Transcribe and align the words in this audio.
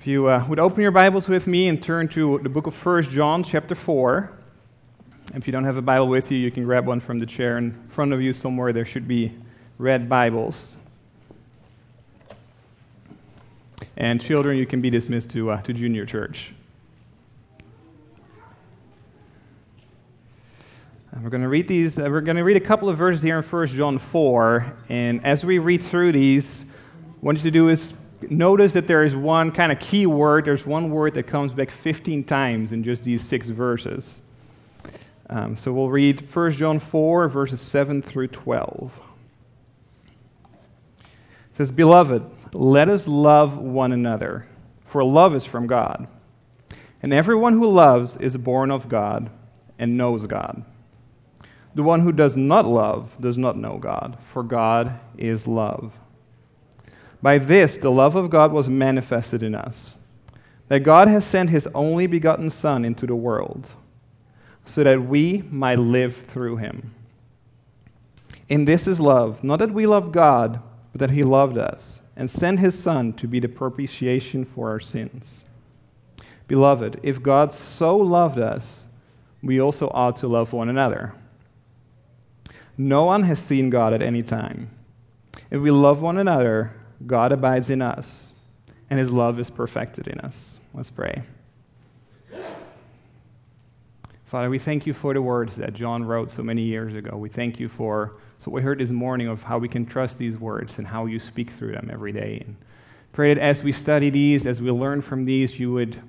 If 0.00 0.06
you 0.06 0.28
uh, 0.28 0.42
would 0.48 0.58
open 0.58 0.80
your 0.80 0.92
Bibles 0.92 1.28
with 1.28 1.46
me 1.46 1.68
and 1.68 1.82
turn 1.82 2.08
to 2.08 2.38
the 2.38 2.48
book 2.48 2.66
of 2.66 2.86
1 2.86 3.02
John, 3.02 3.44
chapter 3.44 3.74
4. 3.74 4.32
If 5.34 5.46
you 5.46 5.52
don't 5.52 5.64
have 5.64 5.76
a 5.76 5.82
Bible 5.82 6.08
with 6.08 6.30
you, 6.30 6.38
you 6.38 6.50
can 6.50 6.64
grab 6.64 6.86
one 6.86 7.00
from 7.00 7.18
the 7.18 7.26
chair 7.26 7.58
in 7.58 7.74
front 7.86 8.14
of 8.14 8.22
you 8.22 8.32
somewhere. 8.32 8.72
There 8.72 8.86
should 8.86 9.06
be 9.06 9.30
red 9.76 10.08
Bibles. 10.08 10.78
And 13.98 14.22
children, 14.22 14.56
you 14.56 14.64
can 14.64 14.80
be 14.80 14.88
dismissed 14.88 15.32
to, 15.32 15.50
uh, 15.50 15.60
to 15.60 15.74
junior 15.74 16.06
church. 16.06 16.54
And 21.12 21.22
we're 21.22 21.28
going 21.28 21.42
to 21.42 21.48
read 21.48 21.68
these. 21.68 21.98
Uh, 21.98 22.08
we're 22.10 22.22
going 22.22 22.38
to 22.38 22.44
read 22.44 22.56
a 22.56 22.60
couple 22.60 22.88
of 22.88 22.96
verses 22.96 23.20
here 23.20 23.36
in 23.36 23.44
1 23.44 23.66
John 23.66 23.98
4. 23.98 24.76
And 24.88 25.22
as 25.26 25.44
we 25.44 25.58
read 25.58 25.82
through 25.82 26.12
these, 26.12 26.64
what 27.20 27.36
you 27.36 27.42
to 27.42 27.50
do 27.50 27.68
is 27.68 27.92
notice 28.28 28.72
that 28.74 28.86
there 28.86 29.04
is 29.04 29.16
one 29.16 29.52
kind 29.52 29.72
of 29.72 29.78
key 29.78 30.06
word. 30.06 30.44
There's 30.44 30.66
one 30.66 30.90
word 30.90 31.14
that 31.14 31.24
comes 31.24 31.52
back 31.52 31.70
15 31.70 32.24
times 32.24 32.72
in 32.72 32.82
just 32.82 33.04
these 33.04 33.22
six 33.22 33.48
verses. 33.48 34.22
Um, 35.28 35.56
so 35.56 35.72
we'll 35.72 35.90
read 35.90 36.28
1 36.28 36.52
John 36.52 36.78
4, 36.78 37.28
verses 37.28 37.60
7 37.60 38.02
through 38.02 38.28
12. 38.28 39.00
It 41.00 41.06
says, 41.52 41.70
Beloved, 41.70 42.28
let 42.52 42.88
us 42.88 43.06
love 43.06 43.58
one 43.58 43.92
another, 43.92 44.46
for 44.84 45.04
love 45.04 45.34
is 45.34 45.44
from 45.44 45.66
God. 45.66 46.08
And 47.02 47.12
everyone 47.12 47.54
who 47.54 47.68
loves 47.68 48.16
is 48.16 48.36
born 48.36 48.70
of 48.70 48.88
God 48.88 49.30
and 49.78 49.96
knows 49.96 50.26
God. 50.26 50.64
The 51.74 51.82
one 51.84 52.00
who 52.00 52.12
does 52.12 52.36
not 52.36 52.66
love 52.66 53.16
does 53.20 53.38
not 53.38 53.56
know 53.56 53.78
God, 53.78 54.18
for 54.26 54.42
God 54.42 54.98
is 55.16 55.46
love. 55.46 55.94
By 57.22 57.38
this, 57.38 57.76
the 57.76 57.90
love 57.90 58.16
of 58.16 58.30
God 58.30 58.52
was 58.52 58.68
manifested 58.68 59.42
in 59.42 59.54
us, 59.54 59.96
that 60.68 60.80
God 60.80 61.08
has 61.08 61.24
sent 61.24 61.50
his 61.50 61.68
only 61.74 62.06
begotten 62.06 62.50
Son 62.50 62.84
into 62.84 63.06
the 63.06 63.14
world, 63.14 63.72
so 64.64 64.84
that 64.84 65.02
we 65.02 65.42
might 65.50 65.78
live 65.78 66.16
through 66.16 66.56
him. 66.56 66.94
In 68.48 68.64
this 68.64 68.86
is 68.86 69.00
love, 69.00 69.44
not 69.44 69.58
that 69.58 69.72
we 69.72 69.86
loved 69.86 70.12
God, 70.12 70.62
but 70.92 71.00
that 71.00 71.10
he 71.10 71.22
loved 71.22 71.58
us, 71.58 72.00
and 72.16 72.28
sent 72.28 72.60
his 72.60 72.80
Son 72.80 73.12
to 73.14 73.28
be 73.28 73.38
the 73.38 73.48
propitiation 73.48 74.44
for 74.44 74.70
our 74.70 74.80
sins. 74.80 75.44
Beloved, 76.48 76.98
if 77.02 77.22
God 77.22 77.52
so 77.52 77.96
loved 77.96 78.38
us, 78.38 78.86
we 79.42 79.60
also 79.60 79.88
ought 79.94 80.16
to 80.16 80.28
love 80.28 80.52
one 80.52 80.68
another. 80.68 81.14
No 82.76 83.04
one 83.04 83.22
has 83.24 83.38
seen 83.38 83.70
God 83.70 83.92
at 83.92 84.02
any 84.02 84.22
time. 84.22 84.70
If 85.50 85.62
we 85.62 85.70
love 85.70 86.02
one 86.02 86.18
another, 86.18 86.72
God 87.06 87.32
abides 87.32 87.70
in 87.70 87.82
us, 87.82 88.32
and 88.90 88.98
his 88.98 89.10
love 89.10 89.38
is 89.38 89.50
perfected 89.50 90.06
in 90.06 90.20
us. 90.20 90.58
Let's 90.74 90.90
pray. 90.90 91.22
Father, 94.26 94.48
we 94.48 94.60
thank 94.60 94.86
you 94.86 94.92
for 94.92 95.12
the 95.12 95.20
words 95.20 95.56
that 95.56 95.72
John 95.72 96.04
wrote 96.04 96.30
so 96.30 96.42
many 96.42 96.62
years 96.62 96.94
ago. 96.94 97.16
We 97.16 97.28
thank 97.28 97.58
you 97.58 97.68
for 97.68 98.12
so 98.38 98.50
we 98.50 98.62
heard 98.62 98.78
this 98.78 98.90
morning 98.90 99.28
of 99.28 99.42
how 99.42 99.58
we 99.58 99.68
can 99.68 99.84
trust 99.84 100.16
these 100.16 100.38
words 100.38 100.78
and 100.78 100.86
how 100.86 101.04
you 101.04 101.18
speak 101.18 101.50
through 101.50 101.72
them 101.72 101.90
every 101.92 102.12
day. 102.12 102.42
And 102.46 102.56
pray 103.12 103.34
that 103.34 103.40
as 103.40 103.62
we 103.62 103.70
study 103.70 104.08
these, 104.08 104.46
as 104.46 104.62
we 104.62 104.70
learn 104.70 105.02
from 105.02 105.26
these, 105.26 105.60
you 105.60 105.70
would 105.72 106.00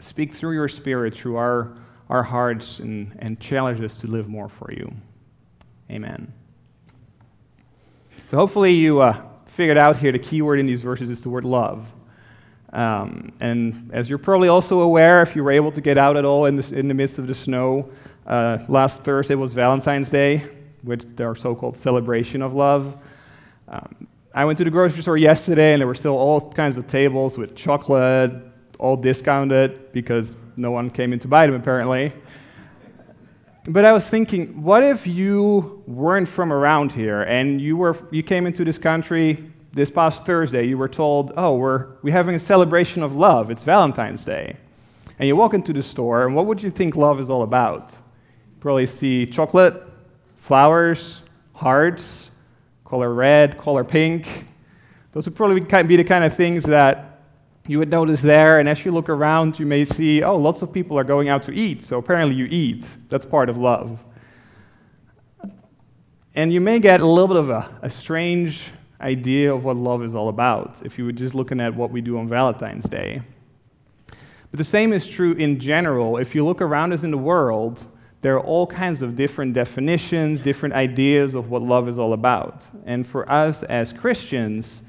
speak 0.00 0.34
through 0.34 0.54
your 0.54 0.66
spirit, 0.66 1.14
through 1.14 1.36
our, 1.36 1.76
our 2.08 2.24
hearts, 2.24 2.80
and, 2.80 3.14
and 3.20 3.38
challenge 3.38 3.80
us 3.82 3.98
to 3.98 4.08
live 4.08 4.26
more 4.26 4.48
for 4.48 4.72
you. 4.72 4.92
Amen. 5.90 6.32
So 8.26 8.36
hopefully 8.36 8.72
you 8.72 9.00
uh, 9.00 9.22
figured 9.58 9.76
out 9.76 9.96
here 9.96 10.12
the 10.12 10.18
key 10.20 10.40
word 10.40 10.60
in 10.60 10.66
these 10.66 10.82
verses 10.82 11.10
is 11.10 11.20
the 11.20 11.28
word 11.28 11.44
love. 11.44 11.84
Um, 12.72 13.32
and 13.40 13.90
as 13.92 14.08
you're 14.08 14.16
probably 14.16 14.46
also 14.46 14.82
aware, 14.82 15.20
if 15.20 15.34
you 15.34 15.42
were 15.42 15.50
able 15.50 15.72
to 15.72 15.80
get 15.80 15.98
out 15.98 16.16
at 16.16 16.24
all 16.24 16.46
in, 16.46 16.54
this, 16.54 16.70
in 16.70 16.86
the 16.86 16.94
midst 16.94 17.18
of 17.18 17.26
the 17.26 17.34
snow, 17.34 17.90
uh, 18.24 18.58
last 18.68 19.02
Thursday 19.02 19.34
was 19.34 19.54
Valentine's 19.54 20.10
Day, 20.10 20.44
which 20.82 21.02
our 21.18 21.34
so-called 21.34 21.76
celebration 21.76 22.40
of 22.40 22.54
love. 22.54 22.96
Um, 23.66 24.06
I 24.32 24.44
went 24.44 24.58
to 24.58 24.64
the 24.64 24.70
grocery 24.70 25.02
store 25.02 25.16
yesterday, 25.16 25.72
and 25.72 25.80
there 25.80 25.88
were 25.88 25.96
still 25.96 26.16
all 26.16 26.52
kinds 26.52 26.76
of 26.76 26.86
tables 26.86 27.36
with 27.36 27.56
chocolate, 27.56 28.30
all 28.78 28.96
discounted 28.96 29.90
because 29.90 30.36
no 30.56 30.70
one 30.70 30.88
came 30.88 31.12
in 31.12 31.18
to 31.18 31.26
buy 31.26 31.48
them 31.48 31.56
apparently. 31.56 32.12
But 33.70 33.84
I 33.84 33.92
was 33.92 34.08
thinking, 34.08 34.62
what 34.62 34.82
if 34.82 35.06
you 35.06 35.82
weren't 35.86 36.26
from 36.26 36.54
around 36.54 36.90
here 36.90 37.20
and 37.20 37.60
you, 37.60 37.76
were, 37.76 37.94
you 38.10 38.22
came 38.22 38.46
into 38.46 38.64
this 38.64 38.78
country 38.78 39.44
this 39.74 39.90
past 39.90 40.24
Thursday? 40.24 40.66
You 40.66 40.78
were 40.78 40.88
told, 40.88 41.34
oh, 41.36 41.54
we're, 41.54 41.88
we're 42.00 42.14
having 42.14 42.34
a 42.34 42.38
celebration 42.38 43.02
of 43.02 43.14
love. 43.14 43.50
It's 43.50 43.64
Valentine's 43.64 44.24
Day. 44.24 44.56
And 45.18 45.28
you 45.28 45.36
walk 45.36 45.52
into 45.52 45.74
the 45.74 45.82
store, 45.82 46.24
and 46.24 46.34
what 46.34 46.46
would 46.46 46.62
you 46.62 46.70
think 46.70 46.96
love 46.96 47.20
is 47.20 47.28
all 47.28 47.42
about? 47.42 47.90
You 47.90 48.56
probably 48.60 48.86
see 48.86 49.26
chocolate, 49.26 49.82
flowers, 50.38 51.22
hearts, 51.52 52.30
color 52.86 53.12
red, 53.12 53.58
color 53.58 53.84
pink. 53.84 54.46
Those 55.12 55.26
would 55.26 55.36
probably 55.36 55.60
be 55.60 55.96
the 55.96 56.04
kind 56.04 56.24
of 56.24 56.34
things 56.34 56.62
that 56.62 57.07
you 57.68 57.78
would 57.78 57.90
notice 57.90 58.22
there, 58.22 58.58
and 58.60 58.68
as 58.68 58.84
you 58.84 58.92
look 58.92 59.10
around, 59.10 59.58
you 59.58 59.66
may 59.66 59.84
see, 59.84 60.22
oh, 60.22 60.36
lots 60.36 60.62
of 60.62 60.72
people 60.72 60.98
are 60.98 61.04
going 61.04 61.28
out 61.28 61.42
to 61.44 61.52
eat, 61.52 61.84
so 61.84 61.98
apparently 61.98 62.34
you 62.34 62.46
eat. 62.50 62.86
That's 63.10 63.26
part 63.26 63.50
of 63.50 63.58
love. 63.58 64.02
And 66.34 66.50
you 66.50 66.62
may 66.62 66.80
get 66.80 67.00
a 67.00 67.06
little 67.06 67.28
bit 67.28 67.36
of 67.36 67.50
a, 67.50 67.78
a 67.82 67.90
strange 67.90 68.70
idea 69.00 69.52
of 69.54 69.64
what 69.64 69.76
love 69.76 70.02
is 70.02 70.14
all 70.14 70.30
about 70.30 70.80
if 70.84 70.98
you 70.98 71.04
were 71.04 71.12
just 71.12 71.34
looking 71.34 71.60
at 71.60 71.74
what 71.74 71.90
we 71.90 72.00
do 72.00 72.18
on 72.18 72.26
Valentine's 72.26 72.84
Day. 72.84 73.20
But 74.50 74.56
the 74.56 74.64
same 74.64 74.94
is 74.94 75.06
true 75.06 75.32
in 75.32 75.60
general. 75.60 76.16
If 76.16 76.34
you 76.34 76.44
look 76.44 76.62
around 76.62 76.94
us 76.94 77.04
in 77.04 77.10
the 77.10 77.18
world, 77.18 77.84
there 78.22 78.34
are 78.36 78.40
all 78.40 78.66
kinds 78.66 79.02
of 79.02 79.14
different 79.14 79.52
definitions, 79.52 80.40
different 80.40 80.74
ideas 80.74 81.34
of 81.34 81.50
what 81.50 81.62
love 81.62 81.86
is 81.86 81.98
all 81.98 82.14
about. 82.14 82.66
And 82.86 83.06
for 83.06 83.30
us 83.30 83.62
as 83.64 83.92
Christians, 83.92 84.84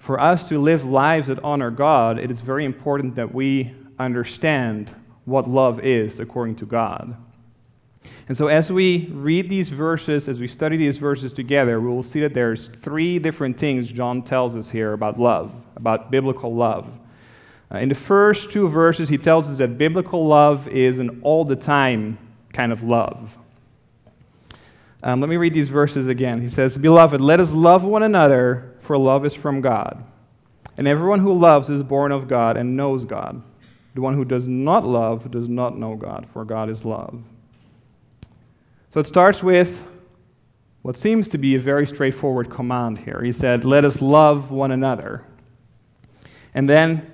for 0.00 0.18
us 0.18 0.48
to 0.48 0.58
live 0.58 0.86
lives 0.86 1.26
that 1.26 1.38
honor 1.44 1.70
God, 1.70 2.18
it 2.18 2.30
is 2.30 2.40
very 2.40 2.64
important 2.64 3.14
that 3.16 3.34
we 3.34 3.70
understand 3.98 4.92
what 5.26 5.46
love 5.46 5.78
is 5.80 6.20
according 6.20 6.56
to 6.56 6.64
God. 6.64 7.14
And 8.26 8.36
so, 8.36 8.46
as 8.46 8.72
we 8.72 9.10
read 9.12 9.50
these 9.50 9.68
verses, 9.68 10.26
as 10.26 10.40
we 10.40 10.46
study 10.46 10.78
these 10.78 10.96
verses 10.96 11.34
together, 11.34 11.78
we 11.82 11.88
will 11.88 12.02
see 12.02 12.20
that 12.20 12.32
there's 12.32 12.68
three 12.68 13.18
different 13.18 13.58
things 13.58 13.92
John 13.92 14.22
tells 14.22 14.56
us 14.56 14.70
here 14.70 14.94
about 14.94 15.20
love, 15.20 15.54
about 15.76 16.10
biblical 16.10 16.54
love. 16.54 16.90
Uh, 17.70 17.76
in 17.76 17.90
the 17.90 17.94
first 17.94 18.50
two 18.50 18.68
verses, 18.68 19.10
he 19.10 19.18
tells 19.18 19.50
us 19.50 19.58
that 19.58 19.76
biblical 19.76 20.26
love 20.26 20.66
is 20.68 20.98
an 20.98 21.20
all 21.22 21.44
the 21.44 21.56
time 21.56 22.16
kind 22.54 22.72
of 22.72 22.82
love. 22.82 23.36
Um, 25.02 25.20
let 25.20 25.30
me 25.30 25.36
read 25.36 25.54
these 25.54 25.68
verses 25.68 26.06
again. 26.08 26.40
He 26.40 26.48
says, 26.48 26.76
Beloved, 26.76 27.20
let 27.20 27.40
us 27.40 27.52
love 27.52 27.84
one 27.84 28.02
another, 28.02 28.74
for 28.78 28.98
love 28.98 29.24
is 29.24 29.34
from 29.34 29.60
God. 29.60 30.04
And 30.76 30.86
everyone 30.86 31.20
who 31.20 31.32
loves 31.32 31.70
is 31.70 31.82
born 31.82 32.12
of 32.12 32.28
God 32.28 32.56
and 32.56 32.76
knows 32.76 33.04
God. 33.04 33.42
The 33.94 34.00
one 34.00 34.14
who 34.14 34.24
does 34.24 34.46
not 34.46 34.86
love 34.86 35.30
does 35.30 35.48
not 35.48 35.78
know 35.78 35.96
God, 35.96 36.26
for 36.28 36.44
God 36.44 36.68
is 36.68 36.84
love. 36.84 37.22
So 38.90 39.00
it 39.00 39.06
starts 39.06 39.42
with 39.42 39.82
what 40.82 40.96
seems 40.96 41.28
to 41.30 41.38
be 41.38 41.54
a 41.54 41.58
very 41.58 41.86
straightforward 41.86 42.50
command 42.50 42.98
here. 42.98 43.22
He 43.22 43.32
said, 43.32 43.64
Let 43.64 43.84
us 43.84 44.00
love 44.02 44.50
one 44.50 44.70
another. 44.70 45.24
And 46.54 46.68
then 46.68 47.10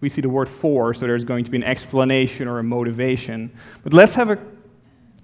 we 0.00 0.08
see 0.08 0.20
the 0.20 0.28
word 0.28 0.48
for, 0.48 0.92
so 0.94 1.06
there's 1.06 1.24
going 1.24 1.44
to 1.44 1.50
be 1.50 1.56
an 1.56 1.64
explanation 1.64 2.48
or 2.48 2.58
a 2.58 2.64
motivation. 2.64 3.56
But 3.82 3.92
let's 3.92 4.14
have 4.14 4.30
a 4.30 4.38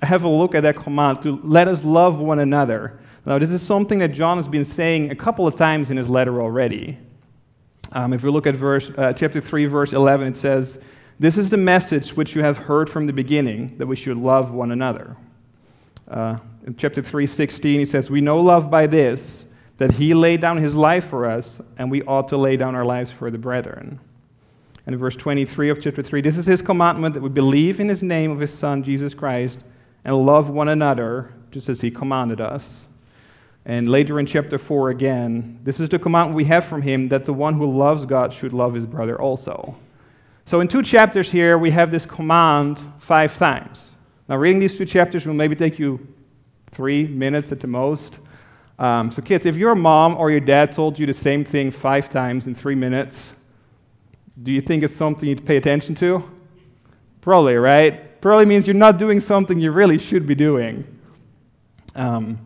have 0.03 0.25
a 0.25 0.28
look 0.28 0.55
at 0.55 0.62
that 0.62 0.77
command 0.77 1.22
to 1.22 1.41
let 1.43 1.69
us 1.69 1.84
love 1.84 2.21
one 2.21 2.38
another. 2.38 2.99
Now, 3.27 3.38
this 3.38 3.50
is 3.50 3.62
something 3.62 3.99
that 3.99 4.09
John 4.09 4.38
has 4.38 4.49
been 4.49 4.65
saying 4.65 5.11
a 5.11 5.15
couple 5.15 5.47
of 5.47 5.56
times 5.56 5.91
in 5.91 5.97
his 5.97 6.09
letter 6.09 6.41
already. 6.41 6.99
Um, 7.93 8.12
if 8.12 8.22
we 8.22 8.31
look 8.31 8.47
at 8.47 8.55
verse, 8.55 8.91
uh, 8.97 9.12
chapter 9.12 9.41
3, 9.41 9.66
verse 9.66 9.93
11, 9.93 10.29
it 10.29 10.37
says, 10.37 10.79
This 11.19 11.37
is 11.37 11.50
the 11.50 11.56
message 11.56 12.17
which 12.17 12.35
you 12.35 12.43
have 12.43 12.56
heard 12.56 12.88
from 12.88 13.06
the 13.06 13.12
beginning, 13.12 13.76
that 13.79 13.87
we 13.87 13.97
should 13.97 14.17
love 14.17 14.55
one 14.55 14.70
another. 14.70 15.17
Uh, 16.08 16.38
in 16.67 16.75
chapter 16.76 17.03
3, 17.03 17.26
16, 17.26 17.79
he 17.81 17.85
says, 17.85 18.11
We 18.11 18.20
know 18.20 18.41
love 18.41 18.70
by 18.70 18.87
this, 18.87 19.46
that 19.79 19.93
he 19.93 20.14
laid 20.14 20.41
down 20.41 20.56
his 20.56 20.75
life 20.75 21.06
for 21.06 21.26
us, 21.26 21.61
and 21.79 21.91
we 21.91 22.03
ought 22.03 22.29
to 22.29 22.37
lay 22.37 22.56
down 22.56 22.75
our 22.75 22.85
lives 22.85 23.11
for 23.11 23.31
the 23.31 23.38
brethren. 23.38 23.99
And 24.87 24.94
in 24.94 24.99
verse 24.99 25.17
23 25.17 25.70
of 25.70 25.82
chapter 25.82 26.03
3, 26.03 26.20
this 26.20 26.38
is 26.38 26.46
his 26.46 26.62
commandment 26.62 27.14
that 27.14 27.23
we 27.23 27.29
believe 27.29 27.81
in 27.81 27.88
his 27.88 28.03
name 28.03 28.31
of 28.31 28.41
his 28.41 28.53
Son, 28.53 28.82
Jesus 28.82 29.14
Christ, 29.14 29.64
and 30.05 30.17
love 30.17 30.50
one 30.50 30.69
another 30.69 31.32
just 31.50 31.69
as 31.69 31.81
he 31.81 31.91
commanded 31.91 32.41
us. 32.41 32.88
And 33.64 33.87
later 33.87 34.19
in 34.19 34.26
chapter 34.26 34.58
4 34.58 34.91
again, 34.91 35.61
this 35.62 35.81
is 35.81 35.88
the 35.88 35.99
command 35.99 36.35
we 36.35 36.44
have 36.44 36.64
from 36.64 36.82
him 36.82 37.08
that 37.08 37.25
the 37.25 37.32
one 37.32 37.55
who 37.55 37.67
loves 37.67 38.06
God 38.06 38.32
should 38.32 38.52
love 38.52 38.75
his 38.75 38.87
brother 38.87 39.20
also. 39.20 39.76
So 40.47 40.61
in 40.61 40.69
two 40.69 40.82
chapters 40.82 41.31
here, 41.31 41.58
we 41.58 41.70
have 41.70 41.91
this 41.91 42.06
command 42.06 42.82
five 42.99 43.37
times. 43.37 43.94
Now, 44.29 44.37
reading 44.37 44.61
these 44.61 44.79
two 44.79 44.87
chapters 44.87 45.26
will 45.26 45.35
maybe 45.35 45.55
take 45.55 45.79
you 45.79 46.06
three 46.70 47.06
minutes 47.06 47.53
at 47.53 47.61
the 47.61 47.67
most. 47.67 48.19
Um, 48.79 49.11
so, 49.11 49.20
kids, 49.23 49.44
if 49.44 49.56
your 49.56 49.75
mom 49.75 50.17
or 50.17 50.31
your 50.31 50.41
dad 50.41 50.73
told 50.73 50.99
you 50.99 51.05
the 51.05 51.12
same 51.12 51.44
thing 51.44 51.70
five 51.70 52.08
times 52.08 52.46
in 52.46 52.55
three 52.55 52.75
minutes, 52.75 53.35
Do 54.43 54.53
you 54.53 54.62
think 54.62 54.82
it's 54.82 54.96
something 54.96 55.29
you'd 55.29 55.44
pay 55.44 55.58
attention 55.58 55.94
to? 55.96 56.25
Probably, 57.20 57.56
right? 57.56 58.09
Probably 58.20 58.44
means 58.44 58.67
you're 58.67 58.75
not 58.75 58.99
doing 58.99 59.20
something 59.20 59.58
you 59.58 59.70
really 59.70 59.99
should 59.99 60.26
be 60.26 60.34
doing. 60.34 60.84
Um, 61.94 62.38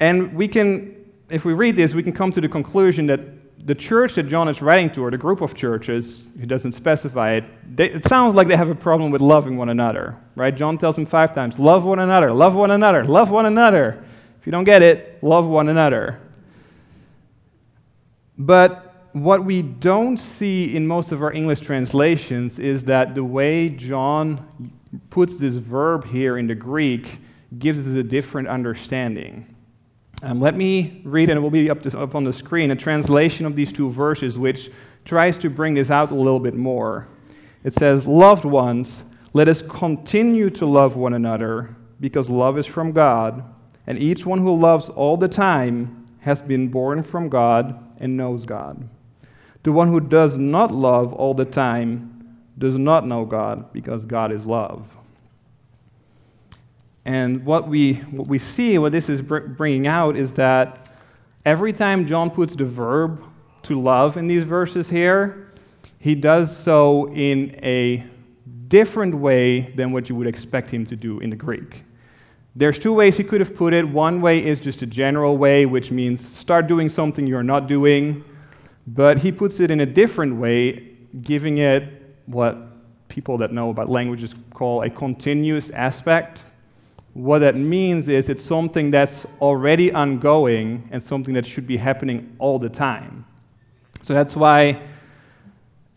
and 0.00 0.34
we 0.34 0.48
can, 0.48 0.96
if 1.30 1.44
we 1.44 1.52
read 1.52 1.76
this, 1.76 1.94
we 1.94 2.02
can 2.02 2.12
come 2.12 2.32
to 2.32 2.40
the 2.40 2.48
conclusion 2.48 3.06
that 3.06 3.20
the 3.64 3.74
church 3.74 4.16
that 4.16 4.24
John 4.24 4.48
is 4.48 4.60
writing 4.60 4.90
to, 4.90 5.04
or 5.04 5.10
the 5.10 5.18
group 5.18 5.40
of 5.40 5.54
churches, 5.54 6.26
he 6.38 6.46
doesn't 6.46 6.72
specify 6.72 7.34
it, 7.34 7.44
they, 7.76 7.90
it 7.90 8.04
sounds 8.04 8.34
like 8.34 8.48
they 8.48 8.56
have 8.56 8.70
a 8.70 8.74
problem 8.74 9.12
with 9.12 9.20
loving 9.20 9.56
one 9.56 9.68
another, 9.68 10.16
right? 10.34 10.54
John 10.54 10.76
tells 10.76 10.96
them 10.96 11.06
five 11.06 11.32
times 11.34 11.58
love 11.58 11.84
one 11.84 12.00
another, 12.00 12.32
love 12.32 12.56
one 12.56 12.72
another, 12.72 13.04
love 13.04 13.30
one 13.30 13.46
another. 13.46 14.04
If 14.40 14.46
you 14.46 14.50
don't 14.50 14.64
get 14.64 14.82
it, 14.82 15.22
love 15.22 15.46
one 15.46 15.68
another. 15.68 16.20
But 18.36 18.91
what 19.12 19.44
we 19.44 19.62
don't 19.62 20.18
see 20.18 20.74
in 20.74 20.86
most 20.86 21.12
of 21.12 21.22
our 21.22 21.32
English 21.32 21.60
translations 21.60 22.58
is 22.58 22.84
that 22.84 23.14
the 23.14 23.24
way 23.24 23.68
John 23.68 24.72
puts 25.10 25.36
this 25.36 25.56
verb 25.56 26.06
here 26.06 26.38
in 26.38 26.46
the 26.46 26.54
Greek 26.54 27.18
gives 27.58 27.86
us 27.86 27.94
a 27.94 28.02
different 28.02 28.48
understanding. 28.48 29.54
Um, 30.22 30.40
let 30.40 30.54
me 30.54 31.02
read, 31.04 31.28
and 31.28 31.36
it 31.36 31.40
will 31.40 31.50
be 31.50 31.68
up, 31.68 31.82
to, 31.82 31.98
up 31.98 32.14
on 32.14 32.24
the 32.24 32.32
screen, 32.32 32.70
a 32.70 32.76
translation 32.76 33.44
of 33.44 33.56
these 33.56 33.72
two 33.72 33.90
verses 33.90 34.38
which 34.38 34.70
tries 35.04 35.36
to 35.38 35.50
bring 35.50 35.74
this 35.74 35.90
out 35.90 36.10
a 36.10 36.14
little 36.14 36.40
bit 36.40 36.54
more. 36.54 37.08
It 37.64 37.74
says, 37.74 38.06
Loved 38.06 38.44
ones, 38.44 39.04
let 39.32 39.48
us 39.48 39.62
continue 39.62 40.48
to 40.50 40.64
love 40.64 40.96
one 40.96 41.14
another, 41.14 41.76
because 42.00 42.30
love 42.30 42.56
is 42.56 42.66
from 42.66 42.92
God, 42.92 43.44
and 43.86 43.98
each 43.98 44.24
one 44.24 44.38
who 44.38 44.54
loves 44.54 44.88
all 44.88 45.16
the 45.16 45.28
time 45.28 46.06
has 46.20 46.40
been 46.40 46.68
born 46.68 47.02
from 47.02 47.28
God 47.28 47.78
and 47.98 48.16
knows 48.16 48.44
God. 48.46 48.88
The 49.62 49.72
one 49.72 49.88
who 49.88 50.00
does 50.00 50.38
not 50.38 50.72
love 50.72 51.12
all 51.12 51.34
the 51.34 51.44
time 51.44 52.38
does 52.58 52.76
not 52.76 53.06
know 53.06 53.24
God, 53.24 53.72
because 53.72 54.04
God 54.04 54.32
is 54.32 54.44
love. 54.44 54.86
And 57.04 57.44
what 57.44 57.66
we, 57.66 57.94
what 57.94 58.28
we 58.28 58.38
see, 58.38 58.78
what 58.78 58.92
this 58.92 59.08
is 59.08 59.22
bringing 59.22 59.86
out, 59.86 60.16
is 60.16 60.32
that 60.34 60.88
every 61.44 61.72
time 61.72 62.06
John 62.06 62.30
puts 62.30 62.54
the 62.54 62.64
verb 62.64 63.22
to 63.64 63.80
love 63.80 64.16
in 64.16 64.26
these 64.26 64.44
verses 64.44 64.88
here, 64.88 65.52
he 65.98 66.14
does 66.14 66.56
so 66.56 67.08
in 67.12 67.58
a 67.62 68.04
different 68.68 69.14
way 69.14 69.60
than 69.60 69.92
what 69.92 70.08
you 70.08 70.16
would 70.16 70.26
expect 70.26 70.70
him 70.70 70.84
to 70.86 70.96
do 70.96 71.20
in 71.20 71.30
the 71.30 71.36
Greek. 71.36 71.82
There's 72.54 72.78
two 72.78 72.92
ways 72.92 73.16
he 73.16 73.24
could 73.24 73.40
have 73.40 73.54
put 73.54 73.72
it. 73.72 73.88
One 73.88 74.20
way 74.20 74.44
is 74.44 74.60
just 74.60 74.82
a 74.82 74.86
general 74.86 75.38
way, 75.38 75.64
which 75.64 75.90
means 75.90 76.26
start 76.26 76.66
doing 76.66 76.88
something 76.88 77.26
you're 77.26 77.42
not 77.42 77.66
doing. 77.66 78.24
But 78.86 79.18
he 79.18 79.30
puts 79.32 79.60
it 79.60 79.70
in 79.70 79.80
a 79.80 79.86
different 79.86 80.36
way, 80.36 80.88
giving 81.20 81.58
it 81.58 81.84
what 82.26 82.56
people 83.08 83.38
that 83.38 83.52
know 83.52 83.70
about 83.70 83.88
languages 83.88 84.34
call 84.54 84.82
a 84.82 84.90
continuous 84.90 85.70
aspect. 85.70 86.44
What 87.14 87.40
that 87.40 87.56
means 87.56 88.08
is 88.08 88.28
it's 88.28 88.42
something 88.42 88.90
that's 88.90 89.26
already 89.40 89.92
ongoing 89.92 90.88
and 90.90 91.02
something 91.02 91.34
that 91.34 91.46
should 91.46 91.66
be 91.66 91.76
happening 91.76 92.34
all 92.38 92.58
the 92.58 92.70
time. 92.70 93.26
So 94.00 94.14
that's 94.14 94.34
why 94.34 94.80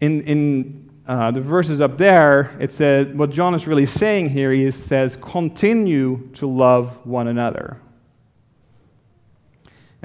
in, 0.01 0.21
in 0.23 0.89
uh, 1.07 1.31
the 1.31 1.41
verses 1.41 1.79
up 1.81 1.97
there, 1.97 2.55
it 2.59 2.71
says, 2.71 3.07
what 3.07 3.29
John 3.29 3.55
is 3.55 3.65
really 3.65 3.85
saying 3.85 4.29
here, 4.29 4.51
he 4.51 4.69
says, 4.71 5.17
continue 5.21 6.27
to 6.33 6.47
love 6.47 7.03
one 7.05 7.29
another. 7.29 7.79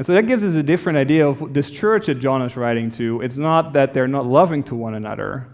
And 0.00 0.06
so 0.06 0.14
that 0.14 0.22
gives 0.22 0.42
us 0.42 0.54
a 0.54 0.62
different 0.62 0.96
idea 0.96 1.28
of 1.28 1.52
this 1.52 1.70
church 1.70 2.06
that 2.06 2.14
John 2.14 2.40
is 2.40 2.56
writing 2.56 2.90
to. 2.92 3.20
It's 3.20 3.36
not 3.36 3.74
that 3.74 3.92
they're 3.92 4.08
not 4.08 4.24
loving 4.24 4.62
to 4.62 4.74
one 4.74 4.94
another, 4.94 5.46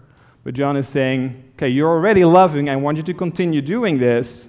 but 0.45 0.53
John 0.53 0.77
is 0.77 0.87
saying, 0.87 1.51
okay, 1.55 1.67
you're 1.67 1.89
already 1.89 2.23
loving. 2.23 2.69
I 2.69 2.77
want 2.77 2.95
you 2.95 3.03
to 3.03 3.13
continue 3.13 3.61
doing 3.61 3.97
this. 3.97 4.47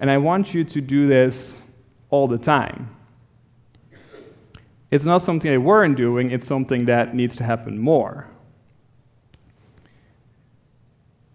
And 0.00 0.10
I 0.10 0.18
want 0.18 0.52
you 0.52 0.64
to 0.64 0.82
do 0.82 1.06
this 1.06 1.56
all 2.10 2.28
the 2.28 2.36
time. 2.36 2.94
It's 4.90 5.06
not 5.06 5.22
something 5.22 5.50
they 5.50 5.56
weren't 5.56 5.96
doing, 5.96 6.30
it's 6.30 6.46
something 6.46 6.84
that 6.84 7.14
needs 7.14 7.34
to 7.36 7.42
happen 7.42 7.78
more. 7.78 8.28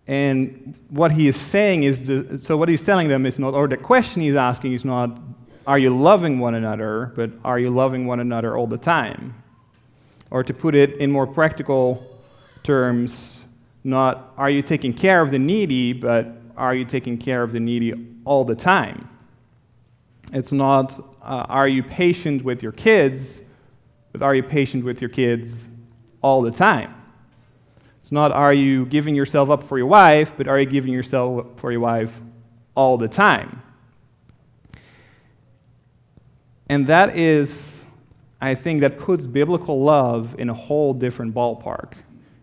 And 0.05 0.77
what 0.91 1.13
he 1.13 1.27
is 1.27 1.35
saying 1.35 1.81
is, 1.81 2.03
the, 2.03 2.37
so 2.39 2.57
what 2.57 2.69
he's 2.69 2.83
telling 2.83 3.07
them 3.07 3.25
is 3.25 3.39
not, 3.39 3.55
or 3.55 3.67
the 3.67 3.77
question 3.77 4.21
he's 4.21 4.35
asking 4.35 4.73
is 4.73 4.85
not, 4.85 5.19
are 5.65 5.79
you 5.79 5.95
loving 5.95 6.39
one 6.39 6.55
another, 6.55 7.13
but 7.15 7.31
are 7.43 7.57
you 7.57 7.69
loving 7.69 8.05
one 8.05 8.19
another 8.19 8.57
all 8.57 8.67
the 8.67 8.77
time? 8.77 9.41
Or 10.29 10.43
to 10.43 10.53
put 10.53 10.75
it 10.75 10.97
in 10.97 11.11
more 11.11 11.25
practical 11.25 12.21
terms, 12.63 13.39
not, 13.83 14.33
are 14.37 14.49
you 14.49 14.61
taking 14.61 14.93
care 14.93 15.21
of 15.21 15.31
the 15.31 15.39
needy, 15.39 15.93
but 15.93 16.35
are 16.57 16.75
you 16.75 16.85
taking 16.85 17.17
care 17.17 17.43
of 17.43 17.51
the 17.51 17.59
needy 17.59 17.93
all 18.25 18.43
the 18.43 18.55
time? 18.55 19.09
It's 20.33 20.51
not, 20.51 20.99
uh, 21.21 21.45
are 21.47 21.67
you 21.67 21.81
patient 21.83 22.43
with 22.43 22.61
your 22.61 22.71
kids, 22.71 23.41
but 24.11 24.21
are 24.21 24.35
you 24.35 24.43
patient 24.43 24.83
with 24.83 25.01
your 25.01 25.09
kids 25.09 25.69
all 26.21 26.41
the 26.41 26.51
time? 26.51 26.93
It's 28.01 28.11
not, 28.11 28.33
are 28.33 28.53
you 28.53 28.85
giving 28.87 29.15
yourself 29.15 29.49
up 29.49 29.63
for 29.63 29.77
your 29.77 29.87
wife, 29.87 30.33
but 30.35 30.49
are 30.49 30.59
you 30.59 30.65
giving 30.65 30.91
yourself 30.91 31.39
up 31.39 31.59
for 31.59 31.71
your 31.71 31.79
wife 31.79 32.19
all 32.75 32.97
the 32.97 33.07
time? 33.07 33.62
And 36.69 36.87
that 36.87 37.17
is, 37.17 37.83
I 38.41 38.55
think, 38.55 38.81
that 38.81 38.97
puts 38.97 39.27
biblical 39.27 39.83
love 39.83 40.35
in 40.37 40.49
a 40.49 40.53
whole 40.53 40.93
different 40.93 41.33
ballpark. 41.33 41.93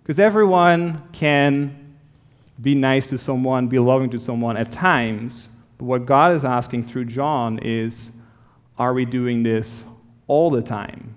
Because 0.02 0.18
everyone 0.18 1.02
can 1.12 1.96
be 2.60 2.74
nice 2.74 3.06
to 3.08 3.18
someone, 3.18 3.68
be 3.68 3.78
loving 3.78 4.10
to 4.10 4.18
someone 4.18 4.56
at 4.56 4.70
times. 4.70 5.50
But 5.78 5.86
what 5.86 6.06
God 6.06 6.32
is 6.32 6.44
asking 6.44 6.84
through 6.84 7.06
John 7.06 7.58
is 7.60 8.12
are 8.78 8.92
we 8.94 9.04
doing 9.04 9.42
this 9.42 9.84
all 10.26 10.50
the 10.50 10.62
time? 10.62 11.14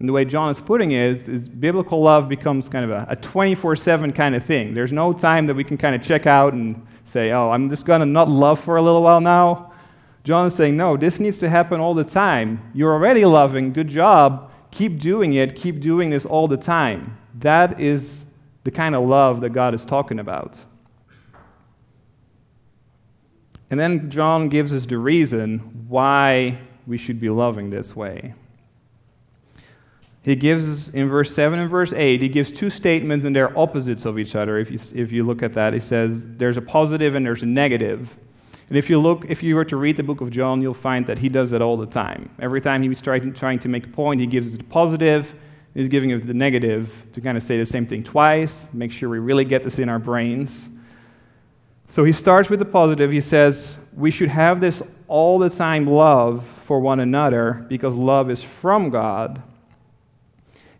And 0.00 0.08
the 0.08 0.12
way 0.12 0.24
John 0.24 0.50
is 0.50 0.60
putting 0.60 0.90
it 0.90 1.12
is, 1.12 1.28
is 1.28 1.48
biblical 1.48 2.02
love 2.02 2.28
becomes 2.28 2.68
kind 2.68 2.90
of 2.90 3.08
a 3.08 3.16
24 3.16 3.76
7 3.76 4.12
kind 4.12 4.34
of 4.34 4.44
thing. 4.44 4.74
There's 4.74 4.92
no 4.92 5.12
time 5.12 5.46
that 5.46 5.54
we 5.54 5.64
can 5.64 5.78
kind 5.78 5.94
of 5.94 6.02
check 6.02 6.26
out 6.26 6.52
and 6.52 6.84
say, 7.04 7.32
oh, 7.32 7.50
I'm 7.50 7.70
just 7.70 7.86
going 7.86 8.00
to 8.00 8.06
not 8.06 8.28
love 8.28 8.58
for 8.58 8.76
a 8.76 8.82
little 8.82 9.02
while 9.02 9.20
now. 9.20 9.72
John 10.24 10.46
is 10.46 10.54
saying, 10.54 10.76
no, 10.76 10.96
this 10.96 11.20
needs 11.20 11.38
to 11.40 11.48
happen 11.48 11.80
all 11.80 11.94
the 11.94 12.04
time. 12.04 12.70
You're 12.74 12.92
already 12.92 13.24
loving, 13.26 13.72
good 13.72 13.88
job. 13.88 14.50
Keep 14.70 14.98
doing 14.98 15.34
it, 15.34 15.54
keep 15.54 15.80
doing 15.80 16.10
this 16.10 16.24
all 16.24 16.48
the 16.48 16.56
time. 16.56 17.16
That 17.38 17.78
is 17.78 18.24
the 18.64 18.70
kind 18.70 18.94
of 18.94 19.06
love 19.06 19.42
that 19.42 19.50
God 19.50 19.74
is 19.74 19.84
talking 19.84 20.18
about. 20.18 20.58
And 23.70 23.78
then 23.78 24.10
John 24.10 24.48
gives 24.48 24.72
us 24.72 24.86
the 24.86 24.98
reason 24.98 25.58
why 25.88 26.58
we 26.86 26.96
should 26.96 27.20
be 27.20 27.28
loving 27.28 27.70
this 27.70 27.94
way. 27.94 28.34
He 30.22 30.34
gives, 30.36 30.88
in 30.88 31.06
verse 31.08 31.34
7 31.34 31.58
and 31.58 31.68
verse 31.68 31.92
8, 31.92 32.22
he 32.22 32.28
gives 32.28 32.50
two 32.50 32.70
statements 32.70 33.26
and 33.26 33.36
they're 33.36 33.56
opposites 33.58 34.06
of 34.06 34.18
each 34.18 34.34
other. 34.34 34.58
If 34.58 34.70
you, 34.70 34.78
if 34.94 35.12
you 35.12 35.22
look 35.24 35.42
at 35.42 35.52
that, 35.52 35.74
he 35.74 35.80
says 35.80 36.26
there's 36.26 36.56
a 36.56 36.62
positive 36.62 37.14
and 37.14 37.26
there's 37.26 37.42
a 37.42 37.46
negative. 37.46 38.16
And 38.68 38.78
if 38.78 38.88
you 38.88 38.98
look, 38.98 39.26
if 39.28 39.42
you 39.42 39.56
were 39.56 39.64
to 39.66 39.76
read 39.76 39.96
the 39.96 40.02
book 40.02 40.20
of 40.20 40.30
John, 40.30 40.62
you'll 40.62 40.74
find 40.74 41.06
that 41.06 41.18
he 41.18 41.28
does 41.28 41.50
that 41.50 41.60
all 41.60 41.76
the 41.76 41.86
time. 41.86 42.30
Every 42.40 42.60
time 42.60 42.82
he's 42.82 43.02
trying, 43.02 43.32
trying 43.34 43.58
to 43.60 43.68
make 43.68 43.86
a 43.86 43.90
point, 43.90 44.20
he 44.20 44.26
gives 44.26 44.54
it 44.54 44.60
a 44.60 44.64
positive 44.64 45.34
He's 45.74 45.88
giving 45.88 46.12
us 46.12 46.22
the 46.22 46.34
negative 46.34 47.06
to 47.12 47.20
kind 47.20 47.36
of 47.36 47.42
say 47.42 47.58
the 47.58 47.66
same 47.66 47.86
thing 47.86 48.04
twice, 48.04 48.68
make 48.72 48.92
sure 48.92 49.08
we 49.08 49.18
really 49.18 49.44
get 49.44 49.64
this 49.64 49.78
in 49.80 49.88
our 49.88 49.98
brains. 49.98 50.68
So 51.88 52.04
he 52.04 52.12
starts 52.12 52.48
with 52.48 52.60
the 52.60 52.64
positive. 52.64 53.10
He 53.10 53.20
says, 53.20 53.78
We 53.92 54.10
should 54.10 54.28
have 54.28 54.60
this 54.60 54.82
all 55.08 55.38
the 55.38 55.50
time 55.50 55.86
love 55.86 56.46
for 56.46 56.78
one 56.80 57.00
another 57.00 57.66
because 57.68 57.94
love 57.94 58.30
is 58.30 58.42
from 58.42 58.90
God. 58.90 59.42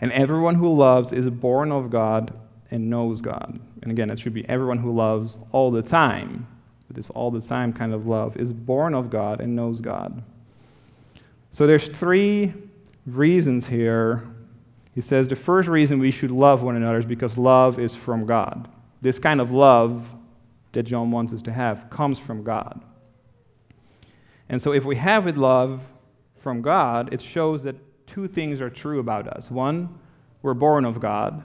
And 0.00 0.12
everyone 0.12 0.55
who 0.55 0.73
loves 0.73 1.12
is 1.12 1.29
born 1.29 1.73
of 1.73 1.91
God 1.91 2.33
and 2.71 2.88
knows 2.88 3.21
God. 3.21 3.59
And 3.83 3.91
again, 3.91 4.11
it 4.11 4.19
should 4.19 4.35
be 4.35 4.49
everyone 4.49 4.79
who 4.79 4.95
loves 4.95 5.38
all 5.50 5.71
the 5.71 5.83
time. 5.83 6.47
This 6.95 7.11
all 7.11 7.31
the 7.31 7.41
time 7.41 7.73
kind 7.73 7.93
of 7.93 8.07
love 8.07 8.37
is 8.37 8.53
born 8.53 8.95
of 8.95 9.11
God 9.11 9.41
and 9.41 9.55
knows 9.55 9.81
God. 9.81 10.23
So 11.51 11.67
there's 11.67 11.89
three 11.89 12.55
reasons 13.07 13.67
here 13.67 14.25
he 14.95 15.01
says 15.01 15.27
the 15.27 15.37
first 15.37 15.69
reason 15.69 15.99
we 15.99 16.13
should 16.13 16.31
love 16.31 16.63
one 16.63 16.77
another 16.77 16.99
is 16.99 17.07
because 17.07 17.37
love 17.37 17.81
is 17.81 17.95
from 17.97 18.27
God. 18.27 18.69
This 19.03 19.19
kind 19.19 19.41
of 19.41 19.51
love 19.51 20.15
that 20.73 20.85
John 20.85 21.11
wants 21.11 21.33
us 21.33 21.43
to 21.43 21.53
have 21.53 21.91
comes 21.91 22.19
from 22.19 22.45
God. 22.45 22.81
And 24.49 24.63
so 24.63 24.73
if 24.73 24.85
we 24.85 24.95
have 24.97 25.27
it 25.27 25.37
love 25.37 25.83
from 26.37 26.63
God, 26.63 27.13
it 27.13 27.21
shows 27.21 27.65
that 27.65 27.75
two 28.07 28.29
things 28.29 28.61
are 28.61 28.71
true 28.71 29.01
about 29.01 29.27
us. 29.27 29.51
One, 29.51 29.99
we're 30.43 30.55
born 30.55 30.85
of 30.85 31.01
God. 31.01 31.43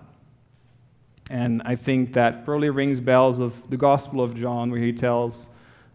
And 1.30 1.62
I 1.64 1.76
think 1.76 2.14
that 2.14 2.44
probably 2.44 2.70
rings 2.70 3.00
bells 3.00 3.40
of 3.40 3.70
the 3.70 3.78
Gospel 3.78 4.22
of 4.22 4.36
John, 4.36 4.72
where 4.72 4.82
he 4.82 4.92
tells 4.92 5.50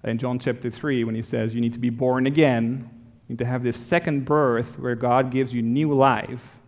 in 0.04 0.18
John 0.18 0.38
chapter 0.38 0.70
3, 0.70 1.04
when 1.04 1.14
he 1.14 1.22
says, 1.22 1.54
You 1.54 1.60
need 1.60 1.72
to 1.72 1.78
be 1.78 1.90
born 1.90 2.26
again. 2.26 2.88
You 3.28 3.34
need 3.34 3.38
to 3.38 3.46
have 3.46 3.62
this 3.62 3.76
second 3.76 4.24
birth 4.24 4.78
where 4.78 4.94
God 4.94 5.30
gives 5.30 5.52
you 5.52 5.62
new 5.62 5.92
life. 5.92 6.60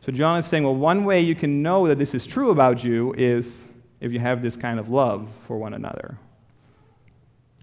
So 0.00 0.12
John 0.12 0.38
is 0.38 0.46
saying, 0.46 0.64
well, 0.64 0.74
one 0.74 1.04
way 1.04 1.20
you 1.20 1.34
can 1.34 1.62
know 1.62 1.86
that 1.86 1.98
this 1.98 2.14
is 2.14 2.26
true 2.26 2.50
about 2.50 2.82
you 2.82 3.14
is 3.18 3.66
if 4.00 4.12
you 4.12 4.18
have 4.18 4.40
this 4.40 4.56
kind 4.56 4.80
of 4.80 4.88
love 4.88 5.28
for 5.42 5.58
one 5.58 5.74
another. 5.74 6.16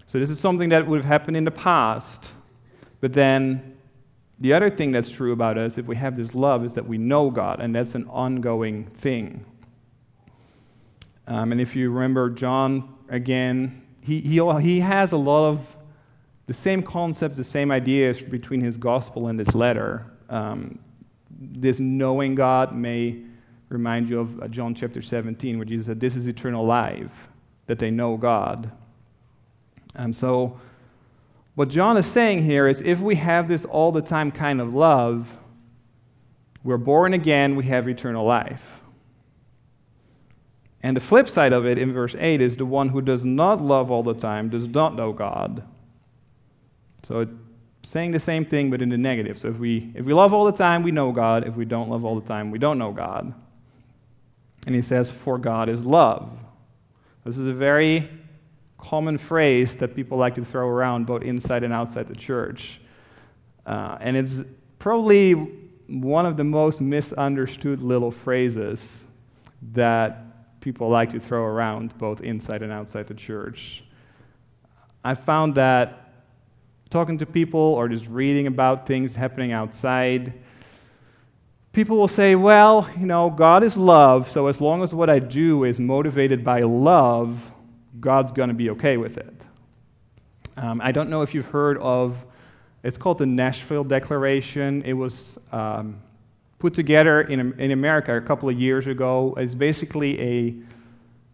So 0.06 0.18
this 0.20 0.30
is 0.30 0.38
something 0.38 0.68
that 0.68 0.86
would 0.86 0.98
have 0.98 1.04
happened 1.04 1.36
in 1.36 1.44
the 1.44 1.50
past, 1.50 2.32
but 3.00 3.12
then 3.12 3.76
the 4.38 4.52
other 4.52 4.70
thing 4.70 4.92
that's 4.92 5.10
true 5.10 5.32
about 5.32 5.58
us, 5.58 5.78
if 5.78 5.86
we 5.86 5.96
have 5.96 6.16
this 6.16 6.32
love, 6.32 6.64
is 6.64 6.74
that 6.74 6.86
we 6.86 6.96
know 6.96 7.28
God, 7.28 7.60
and 7.60 7.74
that's 7.74 7.96
an 7.96 8.06
ongoing 8.08 8.86
thing. 8.86 9.44
Um, 11.28 11.52
and 11.52 11.60
if 11.60 11.76
you 11.76 11.90
remember 11.90 12.30
John 12.30 12.96
again, 13.10 13.82
he, 14.00 14.20
he, 14.20 14.40
he 14.60 14.80
has 14.80 15.12
a 15.12 15.16
lot 15.16 15.50
of 15.50 15.76
the 16.46 16.54
same 16.54 16.82
concepts, 16.82 17.36
the 17.36 17.44
same 17.44 17.70
ideas 17.70 18.22
between 18.22 18.62
his 18.62 18.78
gospel 18.78 19.28
and 19.28 19.38
this 19.38 19.54
letter. 19.54 20.06
Um, 20.30 20.78
this 21.38 21.78
knowing 21.78 22.34
God 22.34 22.74
may 22.74 23.22
remind 23.68 24.08
you 24.08 24.20
of 24.20 24.40
uh, 24.40 24.48
John 24.48 24.74
chapter 24.74 25.02
17, 25.02 25.58
where 25.58 25.66
Jesus 25.66 25.86
said, 25.86 26.00
This 26.00 26.16
is 26.16 26.26
eternal 26.26 26.64
life, 26.64 27.28
that 27.66 27.78
they 27.78 27.90
know 27.90 28.16
God. 28.16 28.72
And 29.94 30.16
so, 30.16 30.58
what 31.54 31.68
John 31.68 31.98
is 31.98 32.06
saying 32.06 32.42
here 32.42 32.68
is 32.68 32.80
if 32.80 33.00
we 33.00 33.16
have 33.16 33.48
this 33.48 33.66
all 33.66 33.92
the 33.92 34.00
time 34.00 34.30
kind 34.30 34.62
of 34.62 34.72
love, 34.72 35.36
we're 36.64 36.78
born 36.78 37.12
again, 37.12 37.54
we 37.54 37.66
have 37.66 37.86
eternal 37.86 38.24
life. 38.24 38.77
And 40.82 40.96
the 40.96 41.00
flip 41.00 41.28
side 41.28 41.52
of 41.52 41.66
it 41.66 41.78
in 41.78 41.92
verse 41.92 42.14
8 42.18 42.40
is 42.40 42.56
the 42.56 42.66
one 42.66 42.88
who 42.88 43.00
does 43.00 43.24
not 43.24 43.60
love 43.60 43.90
all 43.90 44.02
the 44.02 44.14
time 44.14 44.48
does 44.48 44.68
not 44.68 44.94
know 44.94 45.12
God. 45.12 45.64
So 47.02 47.20
it's 47.20 47.32
saying 47.82 48.12
the 48.12 48.20
same 48.20 48.44
thing 48.44 48.70
but 48.70 48.82
in 48.82 48.88
the 48.88 48.98
negative. 48.98 49.38
So 49.38 49.48
if 49.48 49.58
we 49.58 49.92
if 49.94 50.04
we 50.04 50.12
love 50.12 50.32
all 50.32 50.44
the 50.44 50.52
time, 50.52 50.82
we 50.82 50.92
know 50.92 51.10
God. 51.10 51.46
If 51.46 51.56
we 51.56 51.64
don't 51.64 51.88
love 51.88 52.04
all 52.04 52.18
the 52.18 52.26
time, 52.26 52.50
we 52.50 52.58
don't 52.58 52.78
know 52.78 52.92
God. 52.92 53.34
And 54.66 54.74
he 54.74 54.82
says, 54.82 55.10
For 55.10 55.38
God 55.38 55.68
is 55.68 55.84
love. 55.84 56.30
This 57.24 57.38
is 57.38 57.48
a 57.48 57.52
very 57.52 58.08
common 58.78 59.18
phrase 59.18 59.76
that 59.76 59.96
people 59.96 60.16
like 60.16 60.34
to 60.36 60.44
throw 60.44 60.68
around 60.68 61.06
both 61.06 61.22
inside 61.22 61.64
and 61.64 61.72
outside 61.72 62.06
the 62.08 62.14
church. 62.14 62.80
Uh, 63.66 63.98
and 64.00 64.16
it's 64.16 64.40
probably 64.78 65.32
one 65.88 66.26
of 66.26 66.36
the 66.36 66.44
most 66.44 66.80
misunderstood 66.80 67.82
little 67.82 68.10
phrases 68.10 69.06
that 69.72 70.27
people 70.68 70.90
like 70.90 71.10
to 71.12 71.18
throw 71.18 71.44
around 71.44 71.96
both 71.96 72.20
inside 72.20 72.62
and 72.62 72.70
outside 72.70 73.06
the 73.06 73.14
church. 73.14 73.82
I 75.02 75.14
found 75.14 75.54
that 75.54 76.12
talking 76.90 77.16
to 77.16 77.24
people 77.24 77.58
or 77.58 77.88
just 77.88 78.06
reading 78.06 78.46
about 78.46 78.86
things 78.86 79.14
happening 79.14 79.50
outside, 79.50 80.34
people 81.72 81.96
will 81.96 82.06
say, 82.06 82.34
well, 82.34 82.86
you 83.00 83.06
know, 83.06 83.30
God 83.30 83.62
is 83.64 83.78
love, 83.78 84.28
so 84.28 84.46
as 84.48 84.60
long 84.60 84.82
as 84.82 84.94
what 84.94 85.08
I 85.08 85.20
do 85.20 85.64
is 85.64 85.80
motivated 85.80 86.44
by 86.44 86.60
love, 86.60 87.50
God's 87.98 88.30
going 88.30 88.50
to 88.50 88.54
be 88.54 88.68
okay 88.68 88.98
with 88.98 89.16
it. 89.16 89.40
Um, 90.58 90.82
I 90.84 90.92
don't 90.92 91.08
know 91.08 91.22
if 91.22 91.32
you've 91.32 91.46
heard 91.46 91.78
of, 91.78 92.26
it's 92.82 92.98
called 92.98 93.16
the 93.16 93.26
Nashville 93.26 93.84
Declaration. 93.84 94.82
It 94.82 94.92
was 94.92 95.38
um, 95.50 96.02
put 96.58 96.74
together 96.74 97.22
in, 97.22 97.58
in 97.60 97.70
America 97.70 98.16
a 98.16 98.20
couple 98.20 98.48
of 98.48 98.58
years 98.58 98.86
ago. 98.86 99.34
It's 99.36 99.54
basically 99.54 100.20
a, 100.20 100.54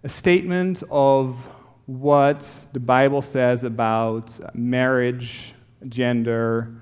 a 0.05 0.09
statement 0.09 0.83
of 0.91 1.49
what 1.87 2.49
the 2.73 2.81
Bible 2.81 3.23
says 3.23 3.65
about 3.65 4.39
marriage, 4.55 5.55
gender, 5.89 6.75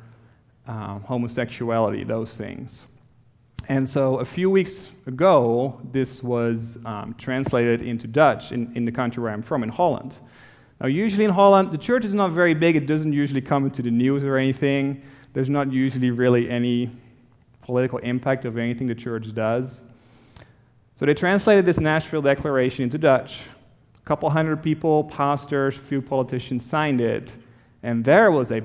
um, 0.67 1.03
homosexuality, 1.03 2.05
those 2.05 2.37
things. 2.37 2.87
And 3.69 3.89
so 3.89 4.19
a 4.19 4.25
few 4.25 4.51
weeks 4.51 4.89
ago, 5.07 5.81
this 5.93 6.23
was 6.23 6.79
um, 6.85 7.15
translated 7.17 7.83
into 7.83 8.09
Dutch 8.09 8.51
in, 8.51 8.73
in 8.77 8.85
the 8.85 8.93
country 8.93 9.23
where 9.23 9.33
I'm 9.33 9.43
from, 9.43 9.63
in 9.63 9.69
Holland. 9.69 10.19
Now, 10.81 10.89
usually 10.89 11.25
in 11.25 11.31
Holland, 11.31 11.71
the 11.71 11.79
church 11.79 12.05
is 12.05 12.13
not 12.13 12.33
very 12.33 12.55
big. 12.55 12.75
It 12.75 12.87
doesn't 12.87 13.13
usually 13.13 13.41
come 13.41 13.65
into 13.65 13.83
the 13.83 13.91
news 13.91 14.25
or 14.25 14.37
anything. 14.37 15.03
There's 15.33 15.49
not 15.49 15.73
usually 15.73 16.11
really 16.11 16.51
any 16.51 16.91
political 17.63 17.99
impact 17.99 18.45
of 18.45 18.59
anything 18.59 18.87
the 18.87 18.95
church 18.95 19.35
does. 19.35 19.85
So 20.97 21.07
they 21.07 21.15
translated 21.15 21.65
this 21.65 21.81
Nashville 21.81 22.23
Declaration 22.23 22.85
into 22.85 22.99
Dutch. 22.99 23.41
A 23.97 24.07
couple 24.07 24.29
hundred 24.29 24.63
people, 24.63 25.05
pastors, 25.05 25.77
few 25.77 26.03
politicians 26.03 26.65
signed 26.65 27.01
it. 27.01 27.33
And 27.83 28.05
there 28.05 28.31
was 28.31 28.53
a 28.53 28.63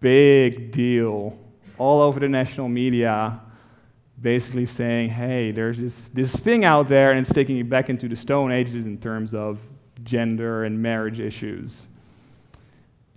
big 0.00 0.70
deal 0.70 1.38
all 1.78 2.00
over 2.00 2.20
the 2.20 2.28
national 2.28 2.68
media 2.68 3.40
basically 4.20 4.64
saying, 4.64 5.08
hey, 5.08 5.50
there's 5.50 5.78
this, 5.78 6.08
this 6.10 6.36
thing 6.36 6.64
out 6.64 6.88
there, 6.88 7.10
and 7.10 7.20
it's 7.20 7.32
taking 7.32 7.56
you 7.56 7.64
back 7.64 7.90
into 7.90 8.08
the 8.08 8.16
Stone 8.16 8.52
Ages 8.52 8.86
in 8.86 8.96
terms 8.98 9.34
of 9.34 9.58
gender 10.04 10.64
and 10.64 10.80
marriage 10.80 11.20
issues. 11.20 11.88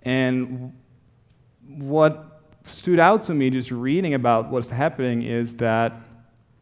And 0.02 0.72
what 1.66 2.27
stood 2.68 3.00
out 3.00 3.22
to 3.24 3.34
me 3.34 3.50
just 3.50 3.70
reading 3.70 4.14
about 4.14 4.50
what's 4.50 4.68
happening 4.68 5.22
is 5.22 5.54
that 5.56 5.92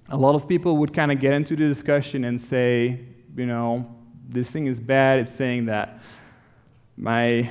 a 0.08 0.16
lot 0.16 0.34
of 0.34 0.48
people 0.48 0.76
would 0.78 0.92
kind 0.94 1.10
of 1.10 1.20
get 1.20 1.32
into 1.32 1.56
the 1.56 1.66
discussion 1.66 2.24
and 2.24 2.40
say, 2.40 3.04
you 3.36 3.46
know, 3.46 3.94
this 4.28 4.48
thing 4.48 4.66
is 4.66 4.80
bad. 4.80 5.18
It's 5.18 5.34
saying 5.34 5.66
that 5.66 6.00
my 6.96 7.50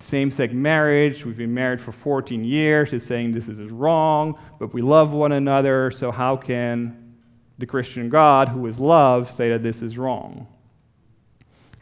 same 0.00 0.30
sex 0.30 0.52
marriage. 0.52 1.24
We've 1.24 1.36
been 1.36 1.54
married 1.54 1.80
for 1.80 1.92
14 1.92 2.44
years. 2.44 2.92
It's 2.92 3.06
saying 3.06 3.32
this 3.32 3.48
is 3.48 3.70
wrong, 3.70 4.38
but 4.58 4.74
we 4.74 4.82
love 4.82 5.12
one 5.12 5.32
another. 5.32 5.90
So, 5.90 6.10
how 6.10 6.36
can 6.36 7.14
the 7.58 7.66
Christian 7.66 8.08
God, 8.08 8.48
who 8.48 8.66
is 8.66 8.80
love, 8.80 9.30
say 9.30 9.50
that 9.50 9.62
this 9.62 9.80
is 9.82 9.96
wrong? 9.96 10.48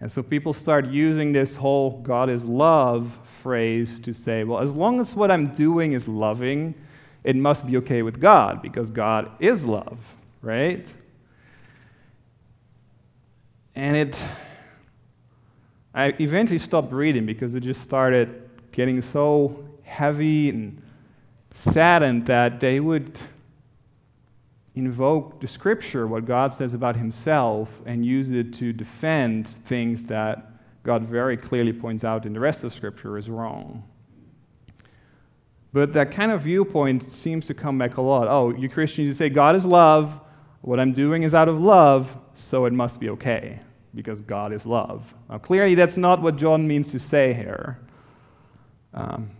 And 0.01 0.11
so 0.11 0.23
people 0.23 0.53
start 0.53 0.87
using 0.87 1.33
this 1.33 1.55
whole 1.57 2.01
God 2.01 2.31
is 2.31 2.45
love 2.45 3.19
phrase 3.43 4.01
to 4.01 4.13
say, 4.13 4.45
well, 4.45 4.61
as 4.61 4.73
long 4.73 5.01
as 5.01 5.17
what 5.17 5.31
I'm 5.31 5.47
doing 5.47 5.93
is 5.93 6.07
loving, 6.07 6.75
it 7.25 7.37
must 7.37 7.67
be 7.67 7.77
okay 7.79 8.03
with 8.03 8.21
God 8.21 8.63
because 8.63 8.91
God 8.91 9.31
is 9.41 9.65
love, 9.65 9.99
right? 10.43 10.93
And 13.75 13.97
it 13.97 14.23
I 15.93 16.15
eventually 16.21 16.59
stopped 16.59 16.93
reading 16.93 17.27
because 17.27 17.55
it 17.57 17.61
just 17.61 17.83
started 17.83 18.49
getting 18.71 19.01
so 19.01 19.65
heavy 19.83 20.49
and 20.49 20.81
saddened 21.51 22.27
that 22.27 22.61
they 22.61 22.79
would 22.79 23.19
invoke 24.77 25.41
the 25.41 25.49
scripture, 25.49 26.07
what 26.07 26.25
God 26.27 26.55
says 26.55 26.75
about 26.75 26.95
himself, 26.95 27.83
and 27.87 28.07
use 28.07 28.31
it 28.31 28.55
to 28.55 28.73
defend 28.73 29.49
things 29.49 30.07
that 30.07 30.50
God 30.83 31.05
very 31.05 31.37
clearly 31.37 31.73
points 31.73 32.05
out 32.05 32.27
in 32.27 32.33
the 32.33 32.41
rest 32.41 32.65
of 32.65 32.73
scripture 32.73 33.19
is 33.19 33.29
wrong. 33.29 33.85
But 35.73 35.93
that 35.93 36.11
kind 36.11 36.33
of 36.33 36.41
viewpoint 36.41 37.13
seems 37.13 37.47
to 37.47 37.55
come 37.55 37.79
back 37.79 37.97
a 37.97 38.03
lot. 38.03 38.27
Oh, 38.29 38.51
you 38.51 38.69
Christians, 38.69 39.07
you 39.07 39.15
say 39.15 39.29
God 39.29 39.55
is 39.55 39.65
love, 39.65 40.21
what 40.63 40.81
I'm 40.81 40.93
doing 40.93 41.23
is 41.23 41.35
out 41.35 41.49
of 41.49 41.61
love, 41.61 42.17
so 42.35 42.65
it 42.67 42.73
must 42.73 42.99
be 43.01 43.11
okay 43.11 43.61
because 43.95 44.21
God 44.21 44.53
is 44.53 44.67
love. 44.67 45.15
Now, 45.29 45.39
clearly, 45.39 45.75
that's 45.75 45.97
not 45.97 46.21
what 46.23 46.37
John 46.37 46.67
means 46.67 46.91
to 46.93 46.99
say 46.99 47.33
here. 47.33 47.79
Um, 48.95 49.31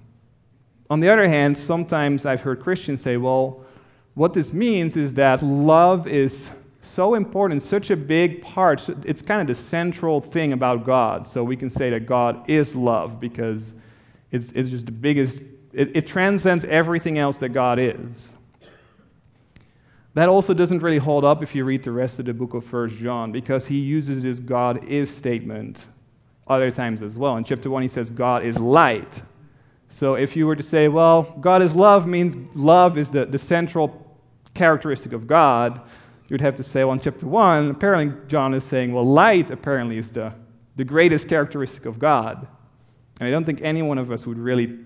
on 0.89 1.01
the 1.01 1.09
other 1.09 1.29
hand, 1.29 1.57
sometimes 1.57 2.27
I've 2.27 2.41
heard 2.41 2.61
Christians 2.61 3.01
say, 3.01 3.17
well, 3.17 3.65
what 4.15 4.35
this 4.35 4.53
means 4.53 4.97
is 4.97 5.15
that 5.15 5.43
love 5.43 6.07
is 6.07 6.51
so 6.83 7.15
important, 7.15 7.63
such 7.63 7.91
a 7.91 7.97
big 7.97 8.43
part. 8.43 8.89
It's 9.05 9.23
kind 9.23 9.41
of 9.41 9.47
the 9.47 9.61
central 9.61 10.21
thing 10.21 10.53
about 10.53 10.85
God. 10.85 11.27
So 11.27 11.45
we 11.45 11.57
can 11.57 11.69
say 11.69 11.91
that 11.91 12.07
God 12.07 12.49
is 12.49 12.75
love 12.75 13.21
because 13.21 13.75
it's, 14.31 14.51
it's 14.53 14.71
just 14.71 14.87
the 14.87 14.93
biggest, 14.93 15.41
it, 15.73 15.95
it 15.97 16.07
transcends 16.07 16.65
everything 16.65 17.19
else 17.19 17.37
that 17.39 17.51
God 17.51 17.79
is. 17.79 18.33
That 20.15 20.29
also 20.29 20.55
doesn't 20.55 20.81
really 20.81 20.99
hold 20.99 21.25
up 21.25 21.43
if 21.43 21.55
you 21.55 21.65
read 21.65 21.85
the 21.85 21.93
rest 21.93 22.19
of 22.19 22.25
the 22.25 22.35
book 22.35 22.55
of 22.55 22.71
1 22.71 22.89
John, 22.97 23.31
because 23.31 23.67
he 23.67 23.79
uses 23.79 24.25
this 24.25 24.39
God 24.39 24.85
is 24.85 25.15
statement 25.15 25.87
other 26.49 26.73
times 26.73 27.03
as 27.03 27.17
well. 27.17 27.37
In 27.37 27.45
chapter 27.45 27.71
1, 27.71 27.83
he 27.83 27.89
says, 27.89 28.11
God 28.11 28.43
is 28.43 28.59
light. 28.59 29.23
So 29.89 30.15
if 30.15 30.35
you 30.35 30.47
were 30.47 30.57
to 30.57 30.63
say, 30.63 30.89
well, 30.89 31.37
God 31.41 31.63
is 31.63 31.75
love 31.75 32.07
means 32.07 32.37
love 32.57 32.99
is 32.99 33.11
the, 33.11 33.25
the 33.27 33.39
central 33.39 34.07
characteristic 34.55 35.13
of 35.13 35.27
God, 35.27 35.81
you'd 36.31 36.41
have 36.41 36.55
to 36.55 36.63
say, 36.63 36.85
well, 36.85 36.95
in 36.95 37.01
chapter 37.01 37.27
1, 37.27 37.71
apparently 37.71 38.17
John 38.29 38.55
is 38.55 38.65
saying, 38.65 38.95
well, 38.95 39.05
light 39.05 39.51
apparently 39.51 39.99
is 39.99 40.11
the, 40.11 40.33
the 40.77 40.85
greatest 40.85 41.29
characteristic 41.29 41.85
of 41.85 41.99
God. 41.99 42.47
And 43.19 43.29
I 43.29 43.31
don't 43.31 43.45
think 43.45 43.61
any 43.63 43.83
one 43.83 43.99
of 43.99 44.11
us 44.11 44.27
would 44.27 44.39
really 44.39 44.79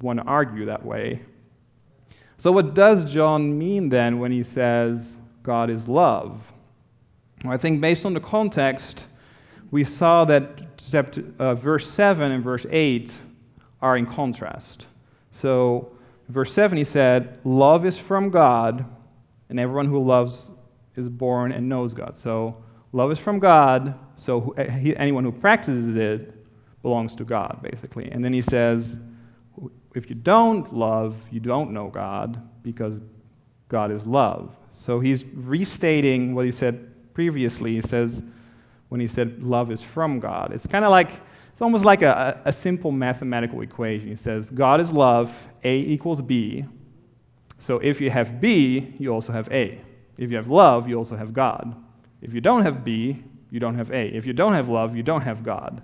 want 0.00 0.20
to 0.20 0.24
argue 0.24 0.64
that 0.66 0.84
way. 0.84 1.20
So, 2.38 2.50
what 2.50 2.74
does 2.74 3.12
John 3.12 3.58
mean 3.58 3.88
then 3.88 4.18
when 4.18 4.32
he 4.32 4.42
says 4.42 5.18
God 5.42 5.70
is 5.70 5.86
love? 5.86 6.52
Well, 7.44 7.52
I 7.52 7.56
think 7.56 7.80
based 7.80 8.06
on 8.06 8.14
the 8.14 8.20
context, 8.20 9.04
we 9.70 9.84
saw 9.84 10.24
that 10.24 10.62
uh, 11.38 11.54
verse 11.54 11.88
7 11.88 12.30
and 12.32 12.42
verse 12.42 12.66
8 12.70 13.12
are 13.80 13.96
in 13.96 14.06
contrast. 14.06 14.86
So, 15.30 15.92
verse 16.28 16.52
7 16.52 16.78
he 16.78 16.84
said, 16.84 17.38
Love 17.44 17.84
is 17.84 17.98
from 17.98 18.30
God, 18.30 18.84
and 19.48 19.60
everyone 19.60 19.86
who 19.86 20.02
loves 20.02 20.50
is 20.96 21.08
born 21.08 21.52
and 21.52 21.68
knows 21.68 21.94
God. 21.94 22.16
So 22.16 22.62
love 22.92 23.10
is 23.10 23.18
from 23.18 23.38
God, 23.38 23.98
so 24.16 24.54
eh, 24.58 24.94
anyone 24.96 25.24
who 25.24 25.32
practices 25.32 25.96
it 25.96 26.34
belongs 26.82 27.16
to 27.16 27.24
God, 27.24 27.60
basically. 27.62 28.10
And 28.10 28.24
then 28.24 28.32
he 28.32 28.42
says, 28.42 28.98
if 29.94 30.08
you 30.08 30.16
don't 30.16 30.72
love, 30.74 31.16
you 31.30 31.40
don't 31.40 31.72
know 31.72 31.88
God 31.88 32.42
because 32.62 33.00
God 33.68 33.90
is 33.90 34.06
love. 34.06 34.54
So 34.70 35.00
he's 35.00 35.24
restating 35.24 36.34
what 36.34 36.44
he 36.44 36.52
said 36.52 37.14
previously. 37.14 37.74
He 37.74 37.80
says, 37.80 38.22
when 38.88 39.00
he 39.00 39.06
said 39.06 39.42
love 39.42 39.70
is 39.70 39.82
from 39.82 40.20
God. 40.20 40.52
It's 40.52 40.66
kind 40.66 40.84
of 40.84 40.90
like, 40.90 41.10
it's 41.52 41.62
almost 41.62 41.84
like 41.84 42.02
a, 42.02 42.40
a 42.44 42.52
simple 42.52 42.90
mathematical 42.90 43.62
equation. 43.62 44.08
He 44.08 44.16
says, 44.16 44.50
God 44.50 44.80
is 44.80 44.92
love, 44.92 45.34
A 45.64 45.78
equals 45.78 46.20
B. 46.20 46.66
So 47.58 47.78
if 47.78 48.00
you 48.00 48.10
have 48.10 48.40
B, 48.40 48.94
you 48.98 49.12
also 49.12 49.32
have 49.32 49.50
A. 49.50 49.80
If 50.18 50.30
you 50.30 50.36
have 50.36 50.48
love, 50.48 50.88
you 50.88 50.96
also 50.96 51.16
have 51.16 51.32
God. 51.32 51.74
If 52.20 52.34
you 52.34 52.40
don't 52.40 52.62
have 52.62 52.84
B, 52.84 53.22
you 53.50 53.60
don't 53.60 53.74
have 53.74 53.90
A. 53.90 54.08
If 54.08 54.26
you 54.26 54.32
don't 54.32 54.54
have 54.54 54.68
love, 54.68 54.96
you 54.96 55.02
don't 55.02 55.22
have 55.22 55.42
God. 55.42 55.82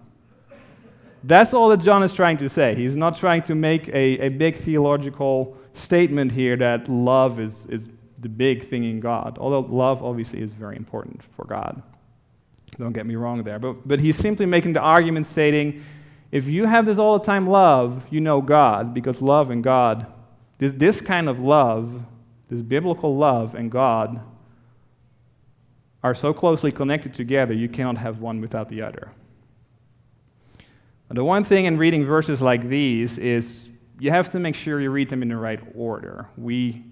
That's 1.25 1.53
all 1.53 1.69
that 1.71 1.81
John 1.81 2.03
is 2.03 2.15
trying 2.15 2.39
to 2.39 2.49
say. 2.49 2.75
He's 2.75 2.97
not 2.97 3.17
trying 3.17 3.43
to 3.43 3.55
make 3.55 3.89
a, 3.89 4.19
a 4.21 4.29
big 4.29 4.57
theological 4.57 5.57
statement 5.75 6.33
here 6.33 6.57
that 6.57 6.89
love 6.89 7.41
is, 7.41 7.65
is 7.69 7.89
the 8.21 8.29
big 8.29 8.69
thing 8.69 8.85
in 8.85 9.01
God, 9.01 9.39
although 9.39 9.61
love 9.61 10.03
obviously 10.03 10.41
is 10.41 10.53
very 10.53 10.77
important 10.77 11.23
for 11.37 11.45
God. 11.45 11.83
Don't 12.79 12.93
get 12.93 13.07
me 13.07 13.17
wrong 13.17 13.43
there. 13.43 13.59
But, 13.59 13.87
but 13.87 14.01
he's 14.01 14.17
simply 14.17 14.47
making 14.47 14.75
the 14.75 14.81
argument 14.81 15.27
stating 15.27 15.83
if 16.31 16.47
you 16.47 16.67
have 16.67 16.85
this 16.85 16.99
all 16.99 17.19
the 17.19 17.25
time 17.25 17.47
love, 17.47 18.07
you 18.11 18.21
know 18.21 18.43
God, 18.43 18.93
because 18.93 19.23
love 19.23 19.51
and 19.51 19.65
God, 19.65 20.07
this, 20.59 20.73
this 20.75 21.01
kind 21.01 21.29
of 21.29 21.41
love, 21.41 22.03
this 22.49 22.63
biblical 22.63 23.17
love 23.17 23.55
and 23.55 23.71
God, 23.71 24.21
are 26.03 26.15
so 26.15 26.33
closely 26.33 26.71
connected 26.71 27.13
together, 27.13 27.53
you 27.53 27.69
cannot 27.69 27.99
have 27.99 28.21
one 28.21 28.41
without 28.41 28.69
the 28.69 28.83
other. 28.83 29.11
The 31.11 31.25
one 31.25 31.43
thing 31.43 31.65
in 31.65 31.79
reading 31.79 32.05
verses 32.05 32.41
like 32.43 32.69
these 32.69 33.19
is 33.19 33.69
you 33.99 34.11
have 34.11 34.31
to 34.31 34.39
make 34.39 34.55
sure 34.55 34.81
you 34.81 34.91
read 34.91 35.09
them 35.09 35.23
in 35.23 35.29
the 35.29 35.37
right 35.37 35.61
order. 35.75 36.29
We, 36.37 36.85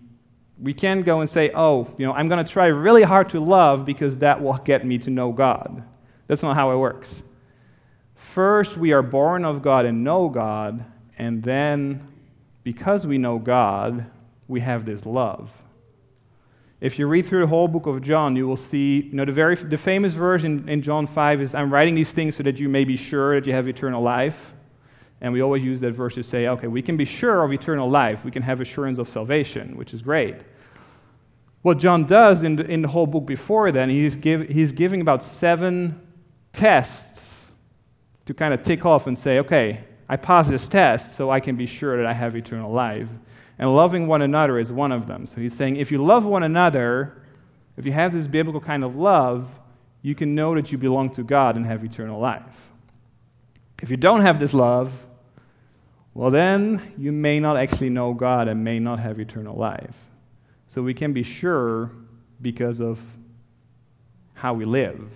we 0.60 0.74
can't 0.74 1.04
go 1.04 1.20
and 1.20 1.28
say, 1.28 1.50
oh, 1.54 1.94
you 1.98 2.06
know, 2.06 2.12
I'm 2.12 2.28
going 2.28 2.44
to 2.44 2.50
try 2.50 2.66
really 2.66 3.02
hard 3.02 3.28
to 3.30 3.40
love 3.40 3.84
because 3.84 4.18
that 4.18 4.42
will 4.42 4.54
get 4.54 4.84
me 4.84 4.98
to 4.98 5.10
know 5.10 5.32
God. 5.32 5.84
That's 6.26 6.42
not 6.42 6.56
how 6.56 6.72
it 6.72 6.76
works. 6.78 7.22
First, 8.14 8.76
we 8.76 8.92
are 8.92 9.02
born 9.02 9.44
of 9.44 9.62
God 9.62 9.84
and 9.84 10.02
know 10.02 10.28
God, 10.28 10.84
and 11.18 11.42
then, 11.42 12.08
because 12.64 13.06
we 13.06 13.18
know 13.18 13.38
God, 13.38 14.06
we 14.48 14.60
have 14.60 14.84
this 14.84 15.06
love. 15.06 15.50
If 16.80 16.98
you 16.98 17.06
read 17.06 17.26
through 17.26 17.40
the 17.40 17.46
whole 17.46 17.68
book 17.68 17.86
of 17.86 18.02
John, 18.02 18.36
you 18.36 18.46
will 18.46 18.56
see, 18.56 19.00
you 19.00 19.14
know, 19.14 19.24
the, 19.24 19.32
very, 19.32 19.54
the 19.54 19.78
famous 19.78 20.12
verse 20.12 20.44
in, 20.44 20.68
in 20.68 20.82
John 20.82 21.06
5 21.06 21.40
is, 21.40 21.54
I'm 21.54 21.72
writing 21.72 21.94
these 21.94 22.12
things 22.12 22.36
so 22.36 22.42
that 22.42 22.60
you 22.60 22.68
may 22.68 22.84
be 22.84 22.96
sure 22.96 23.40
that 23.40 23.46
you 23.46 23.52
have 23.54 23.66
eternal 23.66 24.02
life. 24.02 24.52
And 25.22 25.32
we 25.32 25.40
always 25.40 25.64
use 25.64 25.80
that 25.80 25.92
verse 25.92 26.14
to 26.16 26.22
say, 26.22 26.48
okay, 26.48 26.66
we 26.66 26.82
can 26.82 26.98
be 26.98 27.06
sure 27.06 27.42
of 27.42 27.52
eternal 27.52 27.88
life. 27.88 28.24
We 28.24 28.30
can 28.30 28.42
have 28.42 28.60
assurance 28.60 28.98
of 28.98 29.08
salvation, 29.08 29.76
which 29.76 29.94
is 29.94 30.02
great. 30.02 30.36
What 31.62 31.78
John 31.78 32.04
does 32.04 32.42
in 32.42 32.56
the, 32.56 32.64
in 32.66 32.82
the 32.82 32.88
whole 32.88 33.06
book 33.06 33.24
before 33.24 33.72
then, 33.72 33.88
he's, 33.88 34.14
give, 34.14 34.46
he's 34.48 34.72
giving 34.72 35.00
about 35.00 35.24
seven 35.24 36.00
tests 36.52 37.52
to 38.26 38.34
kind 38.34 38.52
of 38.52 38.62
tick 38.62 38.84
off 38.84 39.06
and 39.06 39.18
say, 39.18 39.38
okay, 39.38 39.84
I 40.08 40.16
pass 40.16 40.46
this 40.46 40.68
test 40.68 41.16
so 41.16 41.30
I 41.30 41.40
can 41.40 41.56
be 41.56 41.66
sure 41.66 41.96
that 41.96 42.06
I 42.06 42.12
have 42.12 42.36
eternal 42.36 42.70
life. 42.70 43.08
And 43.58 43.74
loving 43.74 44.06
one 44.06 44.22
another 44.22 44.58
is 44.58 44.70
one 44.70 44.92
of 44.92 45.06
them. 45.06 45.26
So 45.26 45.40
he's 45.40 45.54
saying 45.54 45.76
if 45.76 45.90
you 45.90 46.04
love 46.04 46.24
one 46.26 46.42
another, 46.42 47.22
if 47.76 47.86
you 47.86 47.92
have 47.92 48.12
this 48.12 48.26
biblical 48.26 48.60
kind 48.60 48.84
of 48.84 48.96
love, 48.96 49.60
you 50.02 50.14
can 50.14 50.34
know 50.34 50.54
that 50.54 50.70
you 50.70 50.78
belong 50.78 51.10
to 51.10 51.22
God 51.22 51.56
and 51.56 51.66
have 51.66 51.84
eternal 51.84 52.20
life. 52.20 52.70
If 53.82 53.90
you 53.90 53.96
don't 53.96 54.22
have 54.22 54.38
this 54.38 54.54
love, 54.54 54.92
well, 56.14 56.30
then 56.30 56.94
you 56.96 57.12
may 57.12 57.40
not 57.40 57.58
actually 57.58 57.90
know 57.90 58.14
God 58.14 58.48
and 58.48 58.64
may 58.64 58.78
not 58.78 58.98
have 59.00 59.20
eternal 59.20 59.54
life. 59.54 59.96
So 60.66 60.82
we 60.82 60.94
can 60.94 61.12
be 61.12 61.22
sure 61.22 61.90
because 62.40 62.80
of 62.80 63.02
how 64.32 64.54
we 64.54 64.64
live. 64.64 65.10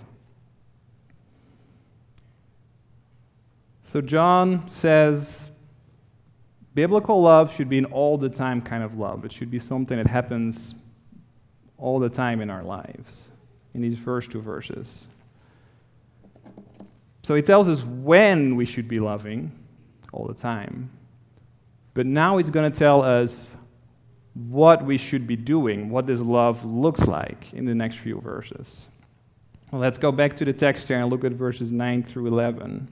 So 3.85 4.01
John 4.01 4.71
says 4.71 5.40
biblical 6.75 7.21
love 7.21 7.55
should 7.55 7.69
be 7.69 7.79
an 7.79 7.87
all 7.87 8.17
the 8.17 8.29
time 8.29 8.61
kind 8.61 8.83
of 8.83 8.99
love. 8.99 9.25
It 9.25 9.33
should 9.33 9.51
be 9.51 9.59
something 9.59 9.97
that 9.97 10.07
happens 10.07 10.75
all 11.79 11.99
the 11.99 12.09
time 12.09 12.41
in 12.41 12.51
our 12.51 12.63
lives, 12.63 13.29
in 13.75 13.81
these 13.81 13.99
first 13.99 14.31
two 14.31 14.41
verses. 14.41 15.07
So 17.23 17.35
he 17.35 17.43
tells 17.43 17.69
us 17.69 17.83
when 17.83 18.57
we 18.57 18.65
should 18.65 18.89
be 18.89 19.01
loving 19.01 19.53
all 20.13 20.27
the 20.27 20.35
time. 20.35 20.91
But 21.95 22.07
now 22.07 22.37
he's 22.39 22.51
going 22.51 22.71
to 22.71 22.79
tell 22.79 23.03
us 23.03 23.57
what 24.35 24.85
we 24.85 24.97
should 24.97 25.27
be 25.27 25.37
doing, 25.37 25.91
what 25.91 26.07
this 26.07 26.21
love 26.21 26.65
looks 26.65 27.07
like 27.07 27.53
in 27.53 27.65
the 27.65 27.75
next 27.75 27.97
few 27.97 28.21
verses. 28.21 28.89
Well, 29.71 29.81
let's 29.81 29.99
go 29.99 30.13
back 30.13 30.37
to 30.37 30.45
the 30.45 30.53
text 30.53 30.89
here 30.89 30.99
and 30.99 31.11
look 31.11 31.25
at 31.25 31.33
verses 31.33 31.73
9 31.73 32.03
through 32.05 32.27
11. 32.29 32.89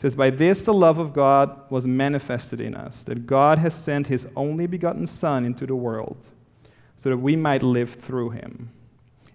Says, 0.00 0.14
By 0.14 0.30
this 0.30 0.62
the 0.62 0.72
love 0.72 0.98
of 0.98 1.12
God 1.12 1.60
was 1.68 1.86
manifested 1.86 2.58
in 2.58 2.74
us, 2.74 3.02
that 3.02 3.26
God 3.26 3.58
has 3.58 3.74
sent 3.74 4.06
his 4.06 4.26
only 4.34 4.66
begotten 4.66 5.06
Son 5.06 5.44
into 5.44 5.66
the 5.66 5.76
world, 5.76 6.30
so 6.96 7.10
that 7.10 7.18
we 7.18 7.36
might 7.36 7.62
live 7.62 7.90
through 7.90 8.30
him. 8.30 8.70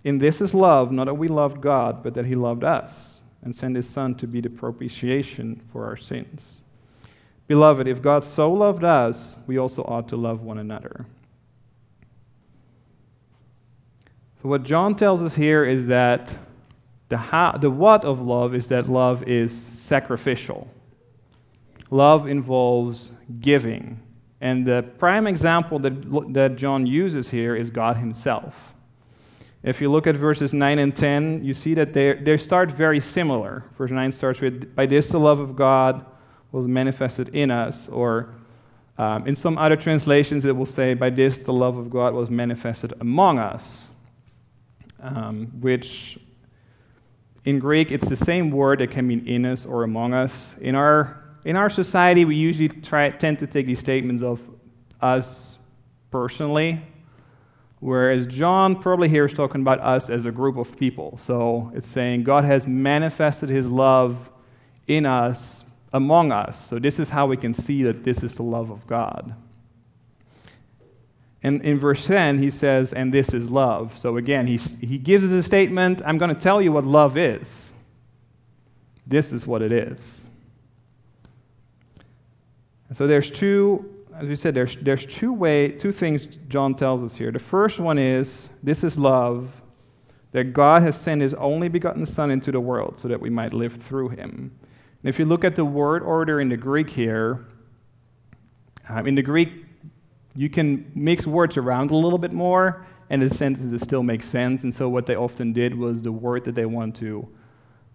In 0.03 0.17
this 0.17 0.41
is 0.41 0.55
love, 0.55 0.91
not 0.91 1.05
that 1.05 1.13
we 1.13 1.27
loved 1.27 1.61
God, 1.61 2.01
but 2.01 2.15
that 2.15 2.25
he 2.25 2.33
loved 2.33 2.63
us, 2.63 3.21
and 3.43 3.55
sent 3.55 3.75
his 3.75 3.87
Son 3.87 4.15
to 4.15 4.25
be 4.25 4.41
the 4.41 4.49
propitiation 4.49 5.61
for 5.71 5.85
our 5.85 5.97
sins. 5.97 6.63
Beloved, 7.45 7.87
if 7.87 8.01
God 8.01 8.23
so 8.23 8.51
loved 8.51 8.83
us, 8.83 9.37
we 9.45 9.59
also 9.59 9.83
ought 9.83 10.07
to 10.09 10.15
love 10.15 10.41
one 10.41 10.57
another. 10.57 11.05
So, 14.41 14.49
what 14.49 14.63
John 14.63 14.95
tells 14.95 15.21
us 15.21 15.35
here 15.35 15.63
is 15.63 15.85
that 15.85 16.35
the, 17.09 17.17
how, 17.17 17.53
the 17.53 17.69
what 17.69 18.03
of 18.03 18.21
love 18.21 18.55
is 18.55 18.67
that 18.67 18.89
love 18.89 19.23
is 19.23 19.55
sacrificial. 19.55 20.67
Love 21.91 22.27
involves 22.27 23.11
giving. 23.39 23.99
And 24.41 24.65
the 24.65 24.83
prime 24.97 25.27
example 25.27 25.79
that, 25.79 26.33
that 26.33 26.55
John 26.55 26.85
uses 26.85 27.29
here 27.29 27.55
is 27.55 27.69
God 27.69 27.97
Himself. 27.97 28.73
If 29.63 29.81
you 29.81 29.91
look 29.91 30.05
at 30.05 30.15
verses 30.15 30.53
9 30.53 30.77
and 30.77 30.95
10, 30.95 31.43
you 31.43 31.53
see 31.53 31.73
that 31.73 31.93
they, 31.93 32.13
they 32.13 32.37
start 32.37 32.71
very 32.71 32.99
similar. 32.99 33.63
Verse 33.77 33.91
9 33.91 34.11
starts 34.11 34.41
with, 34.41 34.75
By 34.75 34.85
this 34.85 35.09
the 35.09 35.19
love 35.19 35.39
of 35.39 35.55
God 35.55 36.05
was 36.51 36.67
manifested 36.67 37.29
in 37.29 37.49
us, 37.49 37.89
or 37.89 38.35
um, 38.97 39.27
in 39.27 39.35
some 39.35 39.57
other 39.57 39.75
translations 39.75 40.45
it 40.45 40.55
will 40.55 40.67
say, 40.67 40.93
By 40.93 41.09
this 41.09 41.39
the 41.39 41.53
love 41.53 41.77
of 41.77 41.89
God 41.89 42.13
was 42.13 42.29
manifested 42.29 42.93
among 42.99 43.39
us, 43.39 43.89
um, 45.01 45.47
which 45.59 46.19
in 47.45 47.59
Greek, 47.59 47.91
it's 47.91 48.09
the 48.09 48.17
same 48.17 48.49
word 48.49 48.79
that 48.79 48.89
can 48.89 49.07
mean 49.07 49.25
in 49.27 49.45
us 49.45 49.65
or 49.65 49.83
among 49.83 50.13
us. 50.13 50.55
In 50.59 50.75
our, 50.75 51.23
in 51.45 51.55
our 51.55 51.69
society, 51.69 52.25
we 52.25 52.35
usually 52.35 52.69
try, 52.69 53.09
tend 53.11 53.39
to 53.39 53.47
take 53.47 53.67
these 53.67 53.79
statements 53.79 54.23
of 54.23 54.41
us 54.99 55.59
personally, 56.09 56.81
whereas 57.79 58.25
John 58.25 58.75
probably 58.75 59.09
here 59.09 59.25
is 59.25 59.33
talking 59.33 59.61
about 59.61 59.79
us 59.79 60.09
as 60.09 60.25
a 60.25 60.31
group 60.31 60.57
of 60.57 60.75
people. 60.75 61.19
So 61.19 61.71
it's 61.75 61.87
saying 61.87 62.23
God 62.23 62.45
has 62.45 62.65
manifested 62.65 63.49
his 63.49 63.69
love 63.69 64.31
in 64.87 65.05
us, 65.05 65.63
among 65.93 66.31
us. 66.31 66.67
So 66.67 66.79
this 66.79 66.99
is 66.99 67.11
how 67.11 67.27
we 67.27 67.37
can 67.37 67.53
see 67.53 67.83
that 67.83 68.03
this 68.03 68.23
is 68.23 68.33
the 68.33 68.43
love 68.43 68.71
of 68.71 68.87
God. 68.87 69.35
And 71.45 71.61
in 71.61 71.77
verse 71.77 72.07
10, 72.07 72.39
he 72.39 72.49
says, 72.49 72.91
and 72.91 73.13
this 73.13 73.29
is 73.29 73.51
love. 73.51 73.95
So 73.95 74.17
again, 74.17 74.47
he, 74.47 74.57
he 74.57 74.97
gives 74.97 75.23
us 75.25 75.31
a 75.31 75.43
statement 75.43 76.01
I'm 76.03 76.17
going 76.17 76.33
to 76.33 76.41
tell 76.41 76.59
you 76.59 76.71
what 76.71 76.85
love 76.85 77.17
is. 77.17 77.71
This 79.05 79.31
is 79.31 79.45
what 79.45 79.61
it 79.61 79.71
is. 79.71 80.25
And 82.87 82.97
so 82.97 83.05
there's 83.05 83.29
two, 83.29 84.05
as 84.15 84.27
we 84.27 84.35
said, 84.35 84.55
there's, 84.55 84.75
there's 84.77 85.05
two, 85.05 85.31
way, 85.31 85.69
two 85.69 85.91
things 85.91 86.25
John 86.49 86.73
tells 86.73 87.03
us 87.03 87.15
here. 87.15 87.31
The 87.31 87.37
first 87.37 87.79
one 87.79 87.99
is 87.99 88.49
this 88.63 88.83
is 88.83 88.97
love, 88.97 89.61
that 90.31 90.45
God 90.45 90.81
has 90.81 90.99
sent 90.99 91.21
his 91.21 91.35
only 91.35 91.67
begotten 91.67 92.07
Son 92.07 92.31
into 92.31 92.51
the 92.51 92.59
world 92.59 92.97
so 92.97 93.07
that 93.07 93.21
we 93.21 93.29
might 93.29 93.53
live 93.53 93.73
through 93.73 94.09
him. 94.09 94.51
And 95.03 95.09
if 95.09 95.19
you 95.19 95.25
look 95.25 95.45
at 95.45 95.55
the 95.55 95.63
word 95.63 96.01
order 96.01 96.41
in 96.41 96.49
the 96.49 96.57
Greek 96.57 96.89
here, 96.89 97.45
um, 98.89 99.05
in 99.05 99.13
the 99.13 99.21
Greek, 99.21 99.64
you 100.35 100.49
can 100.49 100.91
mix 100.95 101.25
words 101.25 101.57
around 101.57 101.91
a 101.91 101.95
little 101.95 102.17
bit 102.19 102.33
more, 102.33 102.85
and 103.09 103.21
the 103.21 103.29
sentences 103.29 103.81
still 103.81 104.03
make 104.03 104.23
sense. 104.23 104.63
And 104.63 104.73
so, 104.73 104.89
what 104.89 105.05
they 105.05 105.15
often 105.15 105.53
did 105.53 105.75
was 105.75 106.01
the 106.01 106.11
word 106.11 106.43
that 106.45 106.55
they 106.55 106.65
want 106.65 106.95
to 106.97 107.27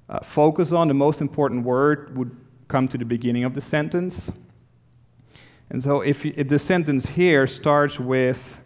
uh, 0.08 0.20
focus 0.20 0.72
on, 0.72 0.88
the 0.88 0.94
most 0.94 1.20
important 1.20 1.64
word, 1.64 2.16
would 2.16 2.34
come 2.68 2.88
to 2.88 2.98
the 2.98 3.04
beginning 3.04 3.44
of 3.44 3.54
the 3.54 3.60
sentence. 3.60 4.30
And 5.68 5.82
so, 5.82 6.00
if, 6.00 6.24
you, 6.24 6.32
if 6.36 6.48
the 6.48 6.58
sentence 6.58 7.06
here 7.06 7.46
starts 7.46 8.00
with 8.00 8.60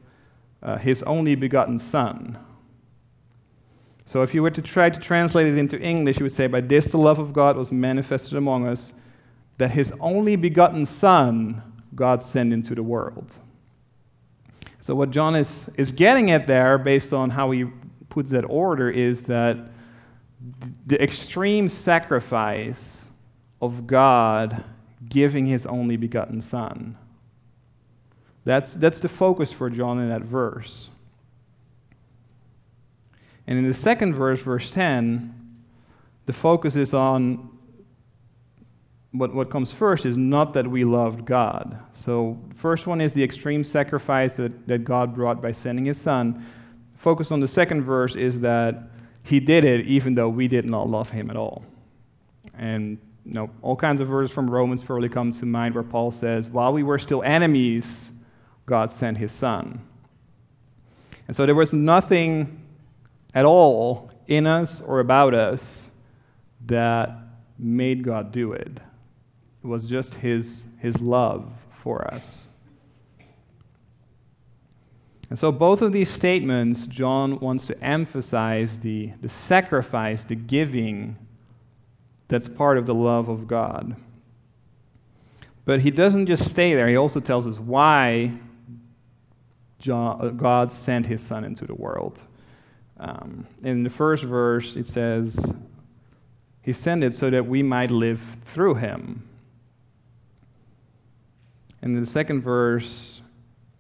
uh, 0.63 0.79
his 0.79 1.03
only 1.03 1.35
begotten 1.35 1.79
Son. 1.79 2.39
So 4.07 4.23
if 4.23 4.35
you 4.35 4.43
were 4.43 4.51
to 4.51 4.63
try 4.63 4.91
to 4.91 5.01
translate 5.01 5.47
it 5.47 5.59
into 5.59 5.81
English, 5.81 6.19
you 6.19 6.25
would 6.25 6.33
say, 6.33 6.47
By 6.47 6.61
this 6.61 6.91
the 6.91 6.99
love 6.99 7.19
of 7.19 7.33
God 7.33 7.57
was 7.57 7.71
manifested 7.71 8.35
among 8.35 8.67
us, 8.67 8.93
that 9.59 9.71
his 9.71 9.93
only 10.01 10.37
begotten 10.37 10.87
Son 10.87 11.63
God 11.95 12.23
sent 12.23 12.53
into 12.53 12.75
the 12.75 12.83
world. 12.83 13.39
So 14.85 14.95
what 14.95 15.11
John 15.11 15.35
is, 15.35 15.71
is 15.79 15.93
getting 15.93 16.31
at 16.31 16.47
there, 16.47 16.77
based 16.77 17.15
on 17.15 17.31
how 17.31 17.53
he 17.53 17.65
puts 18.11 18.29
that 18.33 18.45
order, 18.45 18.91
is 18.91 19.23
that 19.23 19.57
the 20.85 21.03
extreme 21.03 21.71
sacrifice 21.71 23.07
of 23.63 23.87
God 23.87 24.63
giving 25.09 25.47
his 25.47 25.65
only 25.65 25.97
begotten 25.97 26.43
Son. 26.43 26.99
That's, 28.45 28.75
that's 28.75 29.01
the 29.01 29.09
focus 29.09 29.51
for 29.55 29.71
John 29.71 29.99
in 30.01 30.11
that 30.11 30.21
verse. 30.21 30.91
And 33.47 33.59
in 33.59 33.67
the 33.67 33.73
second 33.73 34.13
verse, 34.15 34.41
verse 34.41 34.71
10, 34.71 35.63
the 36.27 36.35
focus 36.35 36.77
is 36.77 36.93
on 36.93 37.59
what, 39.15 39.33
what 39.33 39.49
comes 39.49 39.71
first 39.71 40.07
is 40.07 40.19
not 40.19 40.53
that 40.55 40.67
we 40.67 40.83
loved 40.83 41.25
God. 41.25 41.79
So, 41.93 42.37
first 42.57 42.89
one 42.89 43.01
is 43.01 43.13
the 43.13 43.23
extreme 43.23 43.63
sacrifice 43.63 44.35
that, 44.35 44.67
that 44.67 44.85
God 44.85 45.15
brought 45.15 45.41
by 45.41 45.53
sending 45.53 45.85
his 45.85 46.01
son. 46.01 46.45
Focus 46.97 47.31
on 47.31 47.39
the 47.39 47.47
second 47.47 47.83
verse 47.83 48.17
is 48.17 48.41
that 48.41 48.91
he 49.23 49.39
did 49.39 49.65
it 49.65 49.87
even 49.87 50.17
though 50.17 50.29
we 50.29 50.49
did 50.49 50.69
not 50.69 50.89
love 50.89 51.11
him 51.11 51.31
at 51.31 51.37
all. 51.37 51.65
And 52.59 52.99
you 53.25 53.35
know, 53.35 53.51
all 53.63 53.77
kinds 53.77 54.01
of 54.01 54.09
verses 54.09 54.35
from 54.35 54.51
Romans 54.51 54.83
probably 54.83 55.09
come 55.09 55.31
to 55.31 55.47
mind 55.47 55.77
where 55.77 55.85
Paul 55.85 56.11
says, 56.11 56.49
While 56.49 56.73
we 56.73 56.83
were 56.83 56.99
still 56.99 57.23
enemies, 57.23 58.11
God 58.67 58.91
sent 58.91 59.17
his 59.19 59.31
son. 59.31 59.81
And 61.29 61.37
so 61.37 61.47
there 61.47 61.55
was 61.55 61.73
nothing 61.73 62.61
at 63.33 63.45
all 63.45 64.11
in 64.27 64.49
us 64.49 64.81
or 64.81 64.99
about 64.99 65.35
us 65.35 65.89
that 66.67 67.17
made 67.59 68.03
God 68.03 68.33
do 68.33 68.53
it. 68.53 68.79
Was 69.65 69.87
just 69.87 70.15
his, 70.15 70.69
his 70.79 71.01
love 71.01 71.51
for 71.71 72.07
us. 72.13 72.47
And 75.31 75.39
so, 75.39 75.51
both 75.51 75.81
of 75.83 75.93
these 75.93 76.11
statements, 76.11 76.87
John 76.87 77.41
wants 77.41 77.67
to 77.69 77.83
emphasize 77.83 78.79
the, 78.79 79.13
the 79.23 79.29
sacrifice, 79.29 80.25
the 80.25 80.37
giving 80.37 81.17
that's 82.29 82.49
part 82.49 82.79
of 82.79 82.87
the 82.87 82.95
love 82.95 83.29
of 83.29 83.49
God. 83.49 83.97
But 85.65 85.81
he 85.81 85.91
doesn't 85.91 86.27
just 86.27 86.49
stay 86.49 86.75
there, 86.75 86.89
he 86.89 86.97
also 86.97 87.21
tells 87.21 87.47
us 87.47 87.59
why 87.59 88.33
John, 89.79 90.19
uh, 90.21 90.29
God 90.29 90.73
sent 90.73 91.07
his 91.07 91.21
Son 91.21 91.45
into 91.45 91.67
the 91.67 91.75
world. 91.75 92.23
Um, 92.99 93.47
in 93.63 93.83
the 93.83 93.91
first 93.91 94.25
verse, 94.25 94.77
it 94.77 94.87
says, 94.87 95.55
He 96.63 96.73
sent 96.73 97.03
it 97.03 97.15
so 97.15 97.29
that 97.31 97.47
we 97.47 97.63
might 97.63 97.91
live 97.91 98.21
through 98.45 98.77
him. 98.77 99.29
And 101.85 101.95
the 101.95 102.07
second 102.07 102.41
verse 102.41 103.21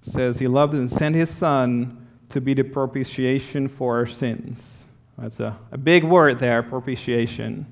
says, 0.02 0.38
He 0.38 0.46
loved 0.46 0.74
and 0.74 0.90
sent 0.90 1.16
His 1.16 1.30
Son 1.30 2.06
to 2.28 2.38
be 2.38 2.52
the 2.52 2.62
propitiation 2.62 3.66
for 3.66 3.96
our 3.96 4.06
sins. 4.06 4.84
That's 5.16 5.40
a, 5.40 5.58
a 5.72 5.78
big 5.78 6.04
word 6.04 6.38
there, 6.38 6.62
propitiation. 6.62 7.64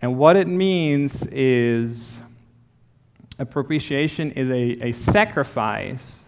And 0.00 0.18
what 0.18 0.36
it 0.36 0.46
means 0.46 1.26
is 1.32 2.20
a 3.40 3.44
propitiation 3.44 4.30
is 4.32 4.50
a, 4.50 4.86
a 4.86 4.92
sacrifice 4.92 6.26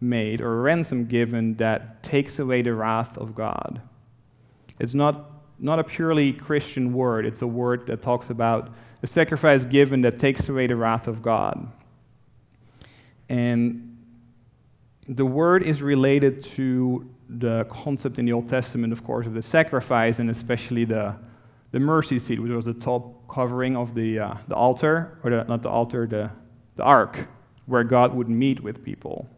made 0.00 0.40
or 0.40 0.54
a 0.54 0.60
ransom 0.62 1.04
given 1.04 1.56
that 1.56 2.02
takes 2.02 2.38
away 2.38 2.62
the 2.62 2.72
wrath 2.72 3.18
of 3.18 3.34
God. 3.34 3.82
It's 4.78 4.94
not, 4.94 5.30
not 5.58 5.78
a 5.78 5.84
purely 5.84 6.32
Christian 6.32 6.94
word, 6.94 7.26
it's 7.26 7.42
a 7.42 7.46
word 7.46 7.86
that 7.88 8.00
talks 8.00 8.30
about 8.30 8.72
a 9.02 9.06
sacrifice 9.06 9.66
given 9.66 10.00
that 10.02 10.18
takes 10.18 10.48
away 10.48 10.66
the 10.66 10.76
wrath 10.76 11.06
of 11.06 11.20
God. 11.20 11.70
And 13.28 13.96
the 15.08 15.26
word 15.26 15.62
is 15.62 15.82
related 15.82 16.44
to 16.44 17.08
the 17.28 17.64
concept 17.70 18.18
in 18.18 18.24
the 18.24 18.32
Old 18.32 18.48
Testament, 18.48 18.92
of 18.92 19.04
course, 19.04 19.26
of 19.26 19.34
the 19.34 19.42
sacrifice 19.42 20.18
and 20.18 20.30
especially 20.30 20.84
the, 20.84 21.14
the 21.72 21.80
mercy 21.80 22.18
seat, 22.18 22.40
which 22.40 22.52
was 22.52 22.64
the 22.64 22.74
top 22.74 23.28
covering 23.28 23.76
of 23.76 23.94
the, 23.94 24.18
uh, 24.18 24.34
the 24.48 24.54
altar, 24.54 25.18
or 25.24 25.30
the, 25.30 25.44
not 25.44 25.62
the 25.62 25.68
altar, 25.68 26.06
the, 26.06 26.30
the 26.76 26.82
ark, 26.82 27.26
where 27.66 27.84
God 27.84 28.14
would 28.14 28.28
meet 28.28 28.60
with 28.60 28.84
people. 28.84 29.28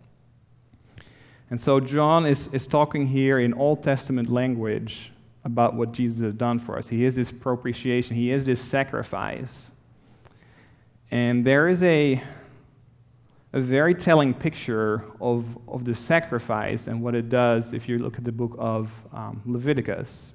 And 1.51 1.59
so 1.59 1.81
John 1.81 2.27
is, 2.27 2.49
is 2.53 2.67
talking 2.67 3.07
here 3.07 3.39
in 3.39 3.55
Old 3.55 3.83
Testament 3.83 4.29
language 4.29 5.13
about 5.45 5.75
what 5.75 5.93
Jesus 5.93 6.21
has 6.23 6.35
done 6.35 6.59
for 6.59 6.77
us. 6.77 6.89
He 6.89 7.05
is 7.05 7.15
this 7.15 7.33
propitiation, 7.33 8.17
he 8.17 8.31
is 8.31 8.45
this 8.45 8.61
sacrifice. 8.61 9.71
And 11.11 11.45
there 11.45 11.69
is 11.69 11.83
a, 11.83 12.23
a 13.53 13.61
very 13.61 13.95
telling 13.95 14.35
picture 14.35 15.05
of, 15.21 15.59
of 15.69 15.85
the 15.85 15.95
sacrifice 15.95 16.87
and 16.87 17.03
what 17.03 17.15
it 17.15 17.29
does 17.29 17.73
if 17.73 17.89
you 17.89 17.99
look 17.99 18.19
at 18.19 18.25
the 18.25 18.33
book 18.33 18.55
of 18.59 18.93
um, 19.13 19.41
Leviticus. 19.47 20.33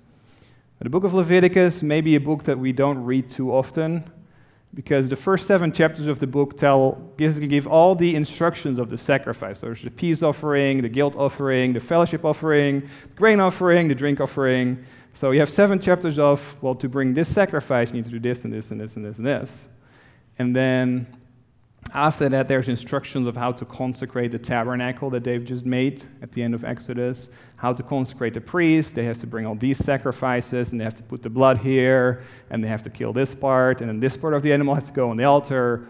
The 0.79 0.89
book 0.89 1.05
of 1.05 1.13
Leviticus 1.13 1.81
may 1.81 2.01
be 2.01 2.15
a 2.15 2.19
book 2.19 2.43
that 2.43 2.59
we 2.59 2.73
don't 2.73 3.01
read 3.05 3.29
too 3.29 3.53
often, 3.53 4.03
because 4.73 5.07
the 5.07 5.15
first 5.15 5.47
seven 5.47 5.71
chapters 5.71 6.07
of 6.07 6.19
the 6.19 6.27
book 6.27 6.57
tell 6.57 6.93
basically 7.15 7.47
give 7.47 7.67
all 7.67 7.95
the 7.95 8.15
instructions 8.15 8.79
of 8.79 8.89
the 8.89 8.97
sacrifice. 8.97 9.59
So 9.59 9.67
there's 9.67 9.83
the 9.83 9.91
peace 9.91 10.23
offering, 10.23 10.81
the 10.81 10.89
guilt 10.89 11.15
offering, 11.15 11.73
the 11.73 11.79
fellowship 11.79 12.25
offering, 12.25 12.81
the 12.81 13.15
grain 13.15 13.39
offering, 13.39 13.87
the 13.87 13.95
drink 13.95 14.19
offering. 14.19 14.83
So 15.13 15.31
you 15.31 15.39
have 15.39 15.49
seven 15.49 15.79
chapters 15.79 16.17
of 16.17 16.57
well, 16.61 16.75
to 16.75 16.89
bring 16.89 17.13
this 17.13 17.31
sacrifice, 17.31 17.89
you 17.89 17.95
need 17.95 18.05
to 18.05 18.11
do 18.11 18.19
this 18.19 18.45
and 18.45 18.51
this 18.51 18.71
and 18.71 18.81
this 18.81 18.97
and 18.97 19.05
this 19.05 19.17
and 19.19 19.27
this. 19.27 19.67
And 20.39 20.55
then 20.55 21.05
after 21.93 22.27
that, 22.29 22.47
there's 22.47 22.69
instructions 22.69 23.27
of 23.27 23.37
how 23.37 23.51
to 23.51 23.65
consecrate 23.65 24.31
the 24.31 24.39
tabernacle 24.39 25.11
that 25.11 25.23
they've 25.23 25.43
just 25.43 25.63
made 25.63 26.03
at 26.23 26.31
the 26.31 26.41
end 26.41 26.55
of 26.55 26.63
Exodus, 26.63 27.29
how 27.55 27.71
to 27.71 27.83
consecrate 27.83 28.33
the 28.33 28.41
priest. 28.41 28.95
They 28.95 29.03
have 29.03 29.19
to 29.19 29.27
bring 29.27 29.45
all 29.45 29.53
these 29.53 29.77
sacrifices, 29.77 30.71
and 30.71 30.81
they 30.81 30.85
have 30.85 30.95
to 30.95 31.03
put 31.03 31.21
the 31.21 31.29
blood 31.29 31.59
here, 31.59 32.23
and 32.49 32.63
they 32.63 32.67
have 32.67 32.81
to 32.83 32.89
kill 32.89 33.13
this 33.13 33.35
part, 33.35 33.81
and 33.81 33.89
then 33.89 33.99
this 33.99 34.17
part 34.17 34.33
of 34.33 34.41
the 34.41 34.51
animal 34.51 34.73
has 34.73 34.85
to 34.85 34.91
go 34.91 35.11
on 35.11 35.17
the 35.17 35.23
altar. 35.23 35.87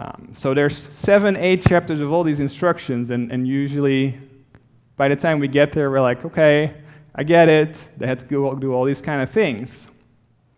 Um, 0.00 0.30
so 0.32 0.54
there's 0.54 0.88
seven, 0.96 1.36
eight 1.36 1.64
chapters 1.64 2.00
of 2.00 2.12
all 2.12 2.24
these 2.24 2.40
instructions, 2.40 3.10
and, 3.10 3.30
and 3.30 3.46
usually 3.46 4.18
by 4.96 5.06
the 5.06 5.16
time 5.16 5.38
we 5.38 5.46
get 5.46 5.70
there, 5.70 5.88
we're 5.88 6.00
like, 6.00 6.24
okay, 6.24 6.74
I 7.14 7.22
get 7.22 7.48
it. 7.48 7.84
They 7.96 8.06
have 8.08 8.18
to 8.18 8.24
go 8.24 8.54
do 8.56 8.72
all 8.72 8.84
these 8.84 9.00
kind 9.00 9.22
of 9.22 9.30
things. 9.30 9.86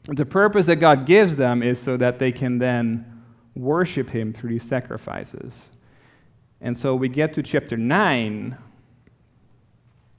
The 0.04 0.24
purpose 0.24 0.64
that 0.66 0.76
God 0.76 1.04
gives 1.04 1.36
them 1.36 1.62
is 1.62 1.78
so 1.78 1.98
that 1.98 2.18
they 2.18 2.32
can 2.32 2.58
then 2.58 3.19
worship 3.54 4.10
him 4.10 4.32
through 4.32 4.50
these 4.50 4.64
sacrifices. 4.64 5.70
And 6.60 6.76
so 6.76 6.94
we 6.94 7.08
get 7.08 7.34
to 7.34 7.42
chapter 7.42 7.76
9, 7.76 8.56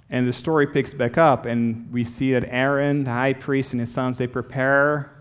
and 0.09 0.27
the 0.27 0.33
story 0.33 0.67
picks 0.67 0.93
back 0.93 1.17
up, 1.17 1.45
and 1.45 1.91
we 1.91 2.03
see 2.03 2.33
that 2.33 2.45
Aaron, 2.49 3.03
the 3.03 3.11
high 3.11 3.33
priest, 3.33 3.71
and 3.71 3.79
his 3.79 3.91
sons, 3.91 4.17
they 4.17 4.27
prepare 4.27 5.11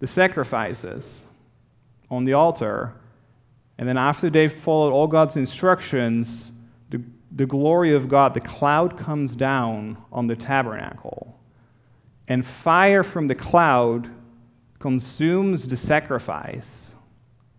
the 0.00 0.06
sacrifices 0.06 1.26
on 2.10 2.24
the 2.24 2.32
altar. 2.32 2.94
And 3.78 3.88
then 3.88 3.96
after 3.96 4.28
they've 4.28 4.52
followed 4.52 4.92
all 4.92 5.06
God's 5.06 5.36
instructions, 5.36 6.52
the, 6.90 7.02
the 7.34 7.46
glory 7.46 7.94
of 7.94 8.08
God, 8.08 8.34
the 8.34 8.40
cloud 8.40 8.98
comes 8.98 9.36
down 9.36 9.96
on 10.12 10.26
the 10.26 10.36
tabernacle. 10.36 11.38
And 12.26 12.44
fire 12.44 13.02
from 13.02 13.28
the 13.28 13.34
cloud 13.34 14.10
consumes 14.78 15.66
the 15.66 15.76
sacrifice 15.76 16.87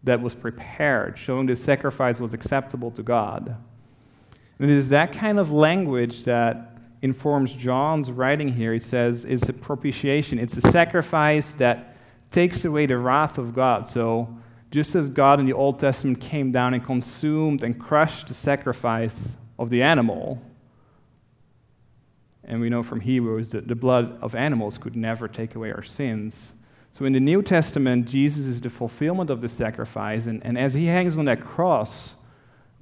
that 0.03 0.21
was 0.21 0.33
prepared, 0.33 1.17
showing 1.17 1.45
the 1.45 1.55
sacrifice 1.55 2.19
was 2.19 2.33
acceptable 2.33 2.91
to 2.91 3.03
God. 3.03 3.55
And 4.59 4.69
it 4.69 4.77
is 4.77 4.89
that 4.89 5.13
kind 5.13 5.39
of 5.39 5.51
language 5.51 6.23
that 6.23 6.77
informs 7.01 7.53
John's 7.53 8.11
writing 8.11 8.47
here. 8.47 8.73
He 8.73 8.79
says 8.79 9.25
it's 9.25 9.47
a 9.49 9.53
propitiation, 9.53 10.39
it's 10.39 10.57
a 10.57 10.61
sacrifice 10.71 11.53
that 11.55 11.95
takes 12.31 12.65
away 12.65 12.85
the 12.85 12.97
wrath 12.97 13.37
of 13.37 13.53
God. 13.53 13.87
So, 13.87 14.35
just 14.71 14.93
as 14.93 15.09
God 15.09 15.39
in 15.39 15.47
the 15.47 15.53
Old 15.53 15.79
Testament 15.79 16.21
came 16.21 16.51
down 16.51 16.75
and 16.75 16.85
consumed 16.85 17.63
and 17.63 17.79
crushed 17.79 18.27
the 18.27 18.35
sacrifice 18.35 19.35
of 19.57 19.71
the 19.71 19.81
animal, 19.81 20.39
and 22.43 22.61
we 22.61 22.69
know 22.69 22.83
from 22.83 22.99
Hebrews 22.99 23.49
that 23.49 23.67
the 23.67 23.75
blood 23.75 24.17
of 24.21 24.35
animals 24.35 24.77
could 24.77 24.95
never 24.95 25.27
take 25.27 25.55
away 25.55 25.71
our 25.71 25.83
sins. 25.83 26.53
So 26.91 27.05
in 27.05 27.13
the 27.13 27.19
New 27.19 27.41
Testament, 27.41 28.07
Jesus 28.07 28.45
is 28.45 28.61
the 28.61 28.69
fulfillment 28.69 29.29
of 29.29 29.41
the 29.41 29.49
sacrifice, 29.49 30.25
and, 30.25 30.43
and 30.45 30.57
as 30.57 30.73
he 30.73 30.85
hangs 30.85 31.17
on 31.17 31.25
that 31.25 31.41
cross, 31.41 32.15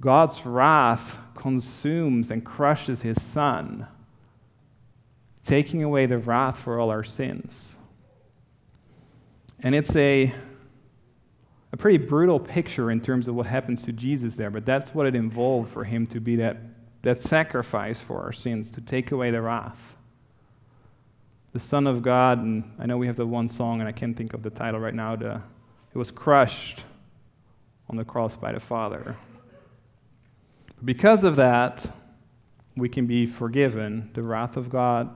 God's 0.00 0.44
wrath 0.44 1.18
consumes 1.34 2.30
and 2.30 2.44
crushes 2.44 3.02
his 3.02 3.20
son, 3.22 3.86
taking 5.44 5.82
away 5.82 6.06
the 6.06 6.18
wrath 6.18 6.58
for 6.58 6.80
all 6.80 6.90
our 6.90 7.04
sins. 7.04 7.76
And 9.60 9.74
it's 9.74 9.94
a, 9.94 10.32
a 11.72 11.76
pretty 11.76 11.98
brutal 11.98 12.40
picture 12.40 12.90
in 12.90 13.00
terms 13.00 13.28
of 13.28 13.34
what 13.34 13.46
happens 13.46 13.84
to 13.84 13.92
Jesus 13.92 14.36
there, 14.36 14.50
but 14.50 14.64
that's 14.64 14.94
what 14.94 15.06
it 15.06 15.14
involved 15.14 15.70
for 15.70 15.84
him 15.84 16.06
to 16.08 16.20
be 16.20 16.36
that 16.36 16.58
that 17.02 17.20
sacrifice 17.20 18.00
for 18.00 18.20
our 18.22 18.32
sins 18.32 18.70
to 18.72 18.80
take 18.80 19.12
away 19.12 19.30
the 19.30 19.40
wrath. 19.40 19.96
The 21.58 21.64
Son 21.64 21.88
of 21.88 22.02
God, 22.02 22.38
and 22.38 22.62
I 22.78 22.86
know 22.86 22.96
we 22.96 23.08
have 23.08 23.16
the 23.16 23.26
one 23.26 23.48
song, 23.48 23.80
and 23.80 23.88
I 23.88 23.90
can't 23.90 24.16
think 24.16 24.32
of 24.32 24.44
the 24.44 24.50
title 24.50 24.78
right 24.78 24.94
now. 24.94 25.16
The, 25.16 25.42
it 25.92 25.98
was 25.98 26.12
crushed 26.12 26.84
on 27.90 27.96
the 27.96 28.04
cross 28.04 28.36
by 28.36 28.52
the 28.52 28.60
Father. 28.60 29.16
Because 30.84 31.24
of 31.24 31.34
that, 31.34 31.84
we 32.76 32.88
can 32.88 33.08
be 33.08 33.26
forgiven 33.26 34.08
the 34.14 34.22
wrath 34.22 34.56
of 34.56 34.70
God. 34.70 35.10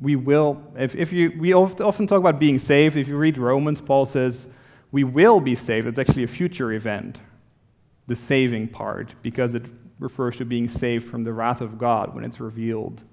We 0.00 0.16
will, 0.16 0.60
if, 0.76 0.96
if 0.96 1.12
you, 1.12 1.32
we 1.38 1.54
often 1.54 2.08
talk 2.08 2.18
about 2.18 2.40
being 2.40 2.58
saved. 2.58 2.96
If 2.96 3.06
you 3.06 3.16
read 3.16 3.38
Romans, 3.38 3.80
Paul 3.80 4.06
says, 4.06 4.48
we 4.90 5.04
will 5.04 5.38
be 5.38 5.54
saved. 5.54 5.86
It's 5.86 6.00
actually 6.00 6.24
a 6.24 6.26
future 6.26 6.72
event, 6.72 7.20
the 8.08 8.16
saving 8.16 8.66
part, 8.66 9.14
because 9.22 9.54
it 9.54 9.66
refers 10.00 10.34
to 10.38 10.44
being 10.44 10.68
saved 10.68 11.08
from 11.08 11.22
the 11.22 11.32
wrath 11.32 11.60
of 11.60 11.78
God 11.78 12.12
when 12.12 12.24
it's 12.24 12.40
revealed 12.40 13.04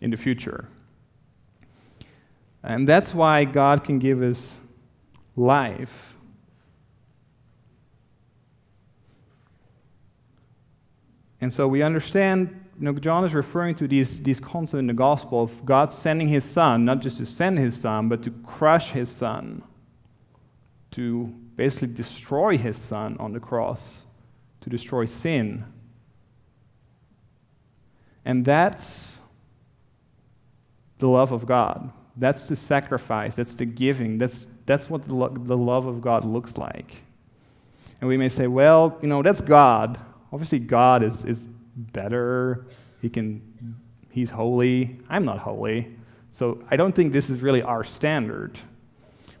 in 0.00 0.12
the 0.12 0.16
future. 0.16 0.68
And 2.64 2.86
that's 2.86 3.12
why 3.12 3.44
God 3.44 3.82
can 3.84 3.98
give 3.98 4.22
us 4.22 4.56
life. 5.36 6.14
And 11.40 11.52
so 11.52 11.66
we 11.66 11.82
understand, 11.82 12.48
you 12.78 12.84
know, 12.84 12.92
John 12.92 13.24
is 13.24 13.34
referring 13.34 13.74
to 13.76 13.88
these, 13.88 14.20
these 14.20 14.38
concepts 14.38 14.78
in 14.78 14.86
the 14.86 14.92
gospel 14.92 15.42
of 15.42 15.64
God 15.66 15.90
sending 15.90 16.28
his 16.28 16.44
son, 16.44 16.84
not 16.84 17.00
just 17.00 17.16
to 17.18 17.26
send 17.26 17.58
his 17.58 17.78
son, 17.78 18.08
but 18.08 18.22
to 18.22 18.30
crush 18.46 18.92
his 18.92 19.10
son, 19.10 19.62
to 20.92 21.34
basically 21.56 21.88
destroy 21.88 22.56
his 22.56 22.76
son 22.76 23.16
on 23.18 23.32
the 23.32 23.40
cross, 23.40 24.06
to 24.60 24.70
destroy 24.70 25.04
sin. 25.04 25.64
And 28.24 28.44
that's 28.44 29.18
the 30.98 31.08
love 31.08 31.32
of 31.32 31.44
God. 31.44 31.90
That's 32.16 32.44
the 32.44 32.56
sacrifice. 32.56 33.34
That's 33.34 33.54
the 33.54 33.64
giving. 33.64 34.18
That's, 34.18 34.46
that's 34.66 34.90
what 34.90 35.02
the, 35.02 35.14
lo- 35.14 35.34
the 35.34 35.56
love 35.56 35.86
of 35.86 36.00
God 36.00 36.24
looks 36.24 36.58
like. 36.58 36.96
And 38.00 38.08
we 38.08 38.16
may 38.16 38.28
say, 38.28 38.46
well, 38.46 38.98
you 39.00 39.08
know, 39.08 39.22
that's 39.22 39.40
God. 39.40 39.98
Obviously, 40.32 40.58
God 40.58 41.02
is, 41.02 41.24
is 41.24 41.46
better. 41.76 42.66
He 43.00 43.08
can, 43.08 43.76
he's 44.10 44.30
holy. 44.30 44.98
I'm 45.08 45.24
not 45.24 45.38
holy. 45.38 45.96
So 46.30 46.62
I 46.70 46.76
don't 46.76 46.94
think 46.94 47.12
this 47.12 47.30
is 47.30 47.40
really 47.40 47.62
our 47.62 47.84
standard. 47.84 48.58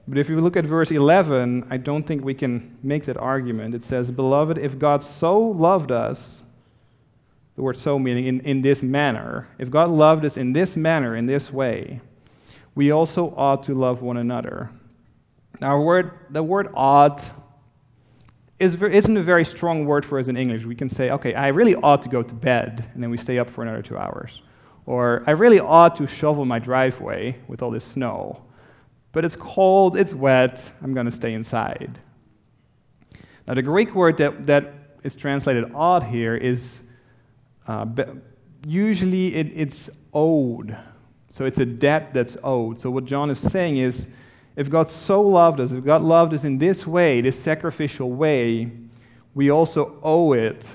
But 0.06 0.18
if 0.18 0.28
you 0.28 0.40
look 0.40 0.56
at 0.56 0.64
verse 0.64 0.90
11, 0.90 1.66
I 1.70 1.76
don't 1.76 2.06
think 2.06 2.24
we 2.24 2.34
can 2.34 2.76
make 2.82 3.04
that 3.06 3.16
argument. 3.16 3.74
It 3.74 3.84
says, 3.84 4.10
Beloved, 4.10 4.58
if 4.58 4.78
God 4.78 5.02
so 5.02 5.38
loved 5.38 5.92
us, 5.92 6.42
the 7.54 7.62
word 7.62 7.76
so 7.76 7.98
meaning 7.98 8.26
in, 8.26 8.40
in 8.40 8.62
this 8.62 8.82
manner, 8.82 9.48
if 9.58 9.70
God 9.70 9.90
loved 9.90 10.24
us 10.24 10.36
in 10.36 10.52
this 10.52 10.76
manner, 10.76 11.14
in 11.14 11.26
this 11.26 11.52
way, 11.52 12.00
we 12.74 12.90
also 12.90 13.34
ought 13.36 13.64
to 13.64 13.74
love 13.74 14.02
one 14.02 14.16
another. 14.16 14.70
Now, 15.60 15.80
word, 15.80 16.12
the 16.30 16.42
word 16.42 16.68
ought 16.74 17.22
is, 18.58 18.80
isn't 18.80 19.16
a 19.16 19.22
very 19.22 19.44
strong 19.44 19.86
word 19.86 20.04
for 20.04 20.18
us 20.18 20.28
in 20.28 20.36
English. 20.36 20.64
We 20.64 20.74
can 20.74 20.88
say, 20.88 21.10
okay, 21.10 21.34
I 21.34 21.48
really 21.48 21.74
ought 21.74 22.02
to 22.02 22.08
go 22.08 22.22
to 22.22 22.34
bed, 22.34 22.88
and 22.94 23.02
then 23.02 23.10
we 23.10 23.16
stay 23.16 23.38
up 23.38 23.50
for 23.50 23.62
another 23.62 23.82
two 23.82 23.98
hours. 23.98 24.40
Or, 24.86 25.22
I 25.26 25.32
really 25.32 25.60
ought 25.60 25.96
to 25.96 26.06
shovel 26.06 26.44
my 26.44 26.58
driveway 26.58 27.38
with 27.48 27.62
all 27.62 27.70
this 27.70 27.84
snow. 27.84 28.42
But 29.12 29.24
it's 29.24 29.36
cold, 29.36 29.96
it's 29.96 30.14
wet, 30.14 30.62
I'm 30.82 30.94
going 30.94 31.06
to 31.06 31.12
stay 31.12 31.34
inside. 31.34 31.98
Now, 33.46 33.54
the 33.54 33.62
Greek 33.62 33.94
word 33.94 34.16
that, 34.18 34.46
that 34.46 34.72
is 35.02 35.16
translated 35.16 35.72
ought 35.74 36.04
here 36.04 36.36
is 36.36 36.82
uh, 37.66 37.86
usually 38.66 39.34
it, 39.34 39.50
it's 39.54 39.90
owed. 40.14 40.76
So 41.32 41.46
it's 41.46 41.58
a 41.58 41.64
debt 41.64 42.12
that's 42.12 42.36
owed. 42.44 42.78
So 42.78 42.90
what 42.90 43.06
John 43.06 43.30
is 43.30 43.38
saying 43.38 43.78
is 43.78 44.06
if 44.54 44.68
God 44.68 44.90
so 44.90 45.22
loved 45.22 45.60
us, 45.60 45.72
if 45.72 45.82
God 45.82 46.02
loved 46.02 46.34
us 46.34 46.44
in 46.44 46.58
this 46.58 46.86
way, 46.86 47.22
this 47.22 47.42
sacrificial 47.42 48.12
way, 48.12 48.70
we 49.34 49.50
also 49.50 49.98
owe 50.02 50.34
it 50.34 50.66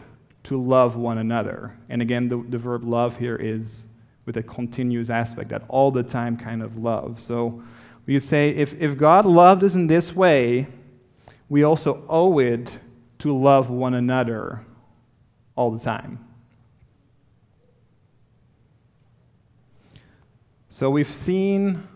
to 0.46 0.60
love 0.60 0.98
one 0.98 1.20
another. 1.20 1.78
And 1.89 2.02
again, 2.02 2.28
the, 2.28 2.43
the 2.50 2.58
verb 2.58 2.84
love 2.84 3.17
here 3.17 3.36
is 3.36 3.86
with 4.26 4.38
a 4.38 4.43
continuous 4.43 5.12
aspect, 5.12 5.50
that 5.50 5.62
all 5.67 5.91
the 5.91 6.02
time 6.02 6.36
kind 6.36 6.63
of 6.63 6.80
love. 6.80 7.22
So 7.22 7.62
we 8.08 8.15
could 8.15 8.24
say 8.24 8.50
if, 8.50 8.74
if 8.82 8.98
God 8.98 9.28
loved 9.28 9.63
us 9.63 9.76
in 9.76 9.86
this 9.86 10.15
way, 10.15 10.65
we 11.50 11.62
also 11.62 12.04
owe 12.10 12.39
it 12.39 12.80
to 13.20 13.38
love 13.38 13.70
one 13.70 13.93
another 13.93 14.65
all 15.56 15.70
the 15.70 15.80
time. 15.80 16.26
So 20.77 20.91
we've 20.91 21.11
seen 21.11 21.87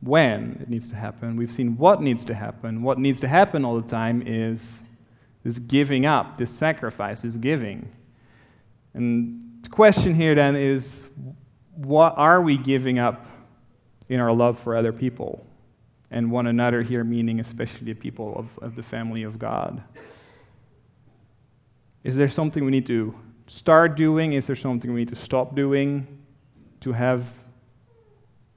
when 0.00 0.56
it 0.62 0.70
needs 0.70 0.88
to 0.88 0.96
happen, 0.96 1.36
we've 1.36 1.52
seen 1.52 1.76
what 1.76 2.00
needs 2.00 2.24
to 2.24 2.34
happen. 2.34 2.82
What 2.82 2.98
needs 2.98 3.20
to 3.20 3.28
happen 3.28 3.62
all 3.62 3.78
the 3.78 3.86
time 3.86 4.22
is 4.26 4.82
this 5.42 5.58
giving 5.58 6.06
up, 6.06 6.38
this 6.38 6.50
sacrifice, 6.50 7.20
this 7.20 7.36
giving. 7.36 7.92
And 8.94 9.58
the 9.60 9.68
question 9.68 10.14
here 10.14 10.34
then 10.34 10.56
is 10.56 11.02
what 11.74 12.14
are 12.16 12.40
we 12.40 12.56
giving 12.56 12.98
up 12.98 13.26
in 14.08 14.18
our 14.18 14.32
love 14.32 14.58
for 14.58 14.74
other 14.74 14.94
people? 14.94 15.44
And 16.10 16.30
one 16.30 16.46
another 16.46 16.80
here, 16.80 17.04
meaning 17.04 17.38
especially 17.38 17.92
the 17.92 18.00
people 18.00 18.34
of, 18.34 18.58
of 18.62 18.76
the 18.76 18.82
family 18.82 19.24
of 19.24 19.38
God. 19.38 19.82
Is 22.02 22.16
there 22.16 22.30
something 22.30 22.64
we 22.64 22.70
need 22.70 22.86
to 22.86 23.14
start 23.46 23.94
doing? 23.94 24.32
Is 24.32 24.46
there 24.46 24.56
something 24.56 24.90
we 24.90 25.00
need 25.00 25.10
to 25.10 25.16
stop 25.16 25.54
doing 25.54 26.06
to 26.80 26.90
have 26.92 27.26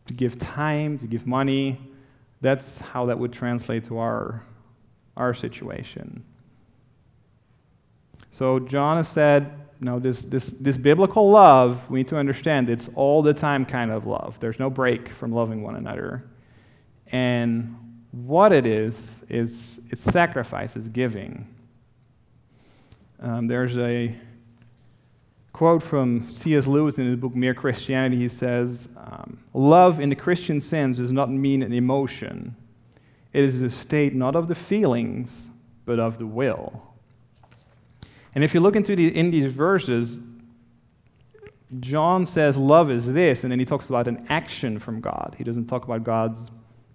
to 0.08 0.14
give 0.14 0.38
time, 0.38 0.98
to 1.00 1.08
give 1.08 1.28
money. 1.28 1.80
That's 2.42 2.80
how 2.80 3.06
that 3.08 3.18
would 3.18 3.34
translate 3.34 3.86
to 3.86 3.98
our, 3.98 4.44
our 5.16 5.34
situation. 5.34 6.24
So 8.32 8.60
John 8.60 8.98
has 8.98 9.08
said, 9.08 9.52
no, 9.80 10.00
this, 10.00 10.26
this, 10.26 10.48
this 10.60 10.78
biblical 10.78 11.30
love, 11.30 11.90
we 11.90 12.00
need 12.00 12.08
to 12.10 12.18
understand 12.18 12.70
it's 12.70 12.90
all 12.96 13.22
the 13.22 13.34
time 13.34 13.66
kind 13.66 13.92
of 13.92 14.08
love. 14.08 14.40
There's 14.40 14.60
no 14.60 14.70
break 14.70 15.10
from 15.10 15.32
loving 15.32 15.62
one 15.62 15.76
another. 15.76 16.24
And 17.12 17.76
what 18.12 18.52
it 18.52 18.66
is, 18.66 19.24
is 19.30 19.80
it's 19.90 20.02
sacrifice, 20.02 20.76
it's 20.76 20.88
giving. 20.88 21.48
Um, 23.20 23.48
there's 23.48 23.78
a 23.78 24.16
quote 25.58 25.82
from 25.82 26.30
C.S. 26.30 26.68
Lewis 26.68 27.00
in 27.00 27.08
his 27.08 27.16
book 27.16 27.36
Mere 27.36 27.56
Christianity. 27.56 28.16
He 28.16 28.30
says, 28.30 28.88
um, 28.96 29.40
Love 29.56 30.00
in 30.00 30.10
the 30.10 30.16
Christian 30.16 30.62
sense 30.62 30.98
does 30.98 31.12
not 31.12 31.32
mean 31.32 31.64
an 31.64 31.74
emotion, 31.74 32.56
it 33.34 33.44
is 33.44 33.64
a 33.64 33.70
state 33.72 34.14
not 34.14 34.36
of 34.36 34.48
the 34.48 34.54
feelings, 34.54 35.50
but 35.84 36.00
of 36.00 36.20
the 36.20 36.28
will. 36.28 36.84
And 38.36 38.44
if 38.44 38.54
you 38.54 38.60
look 38.60 38.76
into 38.76 38.96
the, 38.96 39.08
in 39.08 39.32
these 39.32 39.52
verses, 39.52 40.20
John 41.80 42.28
says 42.28 42.56
love 42.56 42.92
is 42.92 43.12
this, 43.12 43.42
and 43.42 43.52
then 43.52 43.58
he 43.58 43.66
talks 43.66 43.90
about 43.90 44.08
an 44.08 44.28
action 44.30 44.78
from 44.78 45.02
God. 45.02 45.34
He 45.40 45.44
doesn't 45.44 45.66
talk 45.66 45.86
about 45.86 46.04
God's 46.04 46.52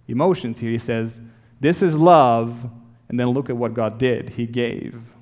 emotions 0.07 0.57
here. 0.57 0.71
He 0.71 0.77
says, 0.77 1.19
This 1.59 1.81
is 1.81 1.97
love, 1.97 2.65
and 3.09 3.19
then 3.19 3.27
look 3.27 3.49
at 3.49 3.57
what 3.57 3.73
God 3.73 3.97
did. 3.97 4.29
He 4.29 4.45
gave. 4.45 5.13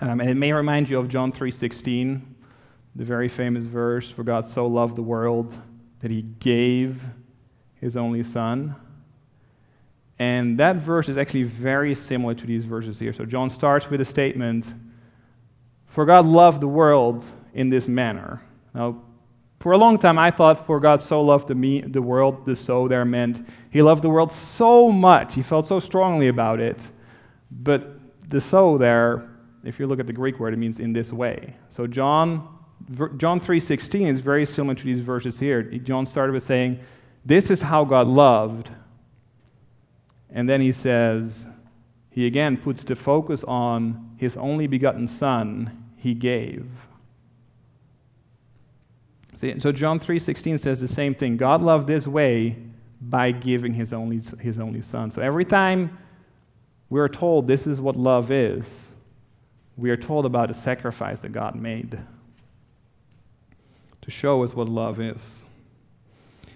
Um, 0.00 0.20
and 0.20 0.30
it 0.30 0.36
may 0.36 0.52
remind 0.52 0.88
you 0.88 0.98
of 0.98 1.08
John 1.08 1.32
3:16, 1.32 2.22
the 2.94 3.04
very 3.04 3.28
famous 3.28 3.66
verse, 3.66 4.10
"For 4.10 4.22
God 4.22 4.48
so 4.48 4.66
loved 4.66 4.96
the 4.96 5.02
world 5.02 5.58
that 6.00 6.10
he 6.10 6.22
gave 6.38 7.06
his 7.74 7.96
only 7.96 8.22
son." 8.22 8.76
And 10.18 10.58
that 10.58 10.76
verse 10.76 11.08
is 11.08 11.16
actually 11.16 11.44
very 11.44 11.94
similar 11.94 12.34
to 12.34 12.46
these 12.46 12.64
verses 12.64 12.98
here. 12.98 13.12
So 13.12 13.24
John 13.24 13.50
starts 13.50 13.90
with 13.90 14.00
a 14.00 14.04
statement, 14.04 14.72
"For 15.86 16.04
God 16.04 16.26
loved 16.26 16.60
the 16.60 16.68
world 16.68 17.24
in 17.52 17.68
this 17.68 17.88
manner." 17.88 18.40
Now, 18.74 18.96
for 19.58 19.72
a 19.72 19.78
long 19.78 19.98
time, 19.98 20.18
I 20.18 20.30
thought, 20.30 20.64
"For 20.64 20.78
God 20.78 21.00
so 21.00 21.20
loved 21.20 21.48
the, 21.48 21.54
me, 21.56 21.80
the 21.80 22.02
world," 22.02 22.46
the 22.46 22.54
so 22.54 22.86
there 22.86 23.04
meant 23.04 23.44
he 23.70 23.82
loved 23.82 24.02
the 24.02 24.10
world 24.10 24.30
so 24.30 24.92
much, 24.92 25.34
he 25.34 25.42
felt 25.42 25.66
so 25.66 25.80
strongly 25.80 26.28
about 26.28 26.60
it. 26.60 26.88
But 27.50 27.98
the 28.28 28.40
so 28.40 28.78
there 28.78 29.24
if 29.68 29.78
you 29.78 29.86
look 29.86 30.00
at 30.00 30.06
the 30.06 30.12
Greek 30.12 30.40
word, 30.40 30.54
it 30.54 30.56
means 30.56 30.80
in 30.80 30.92
this 30.92 31.12
way. 31.12 31.54
So 31.68 31.86
John, 31.86 32.48
John 33.16 33.40
3.16 33.40 34.08
is 34.08 34.20
very 34.20 34.46
similar 34.46 34.74
to 34.74 34.84
these 34.84 35.00
verses 35.00 35.38
here. 35.38 35.62
John 35.62 36.06
started 36.06 36.32
with 36.32 36.42
saying, 36.42 36.80
this 37.24 37.50
is 37.50 37.62
how 37.62 37.84
God 37.84 38.06
loved. 38.06 38.70
And 40.30 40.48
then 40.48 40.60
he 40.60 40.72
says, 40.72 41.46
he 42.10 42.26
again 42.26 42.56
puts 42.56 42.84
the 42.84 42.96
focus 42.96 43.44
on 43.44 44.14
his 44.16 44.36
only 44.36 44.66
begotten 44.66 45.06
son 45.06 45.90
he 45.96 46.14
gave. 46.14 46.66
See, 49.36 49.58
so 49.60 49.70
John 49.70 50.00
3.16 50.00 50.58
says 50.58 50.80
the 50.80 50.88
same 50.88 51.14
thing. 51.14 51.36
God 51.36 51.62
loved 51.62 51.86
this 51.86 52.06
way 52.06 52.56
by 53.00 53.30
giving 53.30 53.72
his 53.72 53.92
only, 53.92 54.20
his 54.40 54.58
only 54.58 54.82
son. 54.82 55.10
So 55.10 55.22
every 55.22 55.44
time 55.44 55.96
we're 56.90 57.08
told 57.08 57.46
this 57.46 57.66
is 57.66 57.80
what 57.80 57.94
love 57.94 58.32
is, 58.32 58.88
we 59.78 59.90
are 59.90 59.96
told 59.96 60.26
about 60.26 60.48
the 60.48 60.54
sacrifice 60.54 61.20
that 61.22 61.32
God 61.32 61.54
made 61.54 61.98
to 64.02 64.10
show 64.10 64.42
us 64.42 64.52
what 64.52 64.68
love 64.68 65.00
is. 65.00 65.44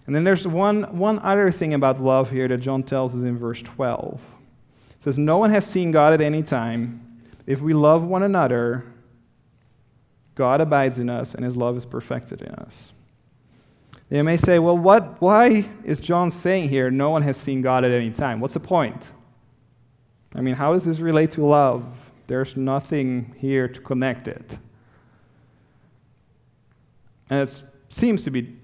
And 0.06 0.14
then 0.14 0.24
there's 0.24 0.46
one, 0.46 0.98
one 0.98 1.20
other 1.20 1.50
thing 1.50 1.72
about 1.74 2.00
love 2.00 2.30
here 2.30 2.48
that 2.48 2.58
John 2.58 2.82
tells 2.82 3.16
us 3.16 3.22
in 3.22 3.38
verse 3.38 3.62
12. 3.62 4.20
It 4.90 5.04
says, 5.04 5.18
No 5.18 5.38
one 5.38 5.50
has 5.50 5.64
seen 5.64 5.92
God 5.92 6.12
at 6.12 6.20
any 6.20 6.42
time. 6.42 7.20
If 7.46 7.60
we 7.60 7.72
love 7.72 8.04
one 8.04 8.24
another, 8.24 8.84
God 10.34 10.60
abides 10.60 10.98
in 10.98 11.08
us, 11.08 11.34
and 11.34 11.44
his 11.44 11.56
love 11.56 11.76
is 11.76 11.84
perfected 11.84 12.42
in 12.42 12.54
us. 12.54 12.92
You 14.10 14.24
may 14.24 14.36
say, 14.36 14.58
well, 14.58 14.76
what, 14.76 15.20
why 15.22 15.66
is 15.84 15.98
John 15.98 16.30
saying 16.30 16.68
here, 16.68 16.90
no 16.90 17.08
one 17.08 17.22
has 17.22 17.36
seen 17.36 17.62
God 17.62 17.84
at 17.84 17.90
any 17.90 18.10
time? 18.10 18.40
What's 18.40 18.54
the 18.54 18.60
point? 18.60 19.10
I 20.34 20.42
mean, 20.42 20.54
how 20.54 20.74
does 20.74 20.84
this 20.84 20.98
relate 20.98 21.32
to 21.32 21.46
love? 21.46 22.11
There's 22.32 22.56
nothing 22.56 23.34
here 23.36 23.68
to 23.68 23.78
connect 23.78 24.26
it. 24.26 24.56
And 27.28 27.46
it 27.46 27.62
seems 27.90 28.24
to 28.24 28.30
be 28.30 28.56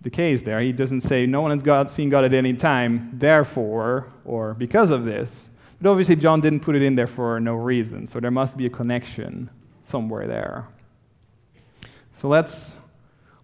the 0.00 0.10
case 0.10 0.44
there. 0.44 0.60
He 0.60 0.70
doesn't 0.70 1.00
say, 1.00 1.26
no 1.26 1.40
one 1.40 1.50
has 1.50 1.60
God, 1.60 1.90
seen 1.90 2.08
God 2.08 2.22
at 2.22 2.32
any 2.32 2.54
time, 2.54 3.10
therefore, 3.12 4.12
or 4.24 4.54
because 4.54 4.90
of 4.90 5.04
this. 5.04 5.48
But 5.80 5.90
obviously, 5.90 6.14
John 6.14 6.40
didn't 6.40 6.60
put 6.60 6.76
it 6.76 6.82
in 6.82 6.94
there 6.94 7.08
for 7.08 7.40
no 7.40 7.56
reason, 7.56 8.06
so 8.06 8.20
there 8.20 8.30
must 8.30 8.56
be 8.56 8.66
a 8.66 8.70
connection 8.70 9.50
somewhere 9.82 10.28
there. 10.28 10.68
So 12.12 12.28
let's 12.28 12.76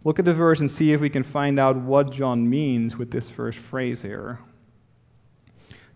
look 0.04 0.20
at 0.20 0.24
the 0.24 0.32
verse 0.32 0.60
and 0.60 0.70
see 0.70 0.92
if 0.92 1.00
we 1.00 1.10
can 1.10 1.24
find 1.24 1.58
out 1.58 1.74
what 1.74 2.12
John 2.12 2.48
means 2.48 2.96
with 2.96 3.10
this 3.10 3.28
first 3.28 3.58
phrase 3.58 4.02
here. 4.02 4.38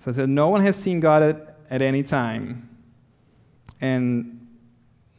So 0.01 0.11
it 0.11 0.15
says, 0.15 0.27
No 0.27 0.49
one 0.49 0.63
has 0.63 0.75
seen 0.75 0.99
God 0.99 1.23
at, 1.23 1.57
at 1.71 1.83
any 1.83 2.03
time. 2.03 2.76
And 3.81 4.47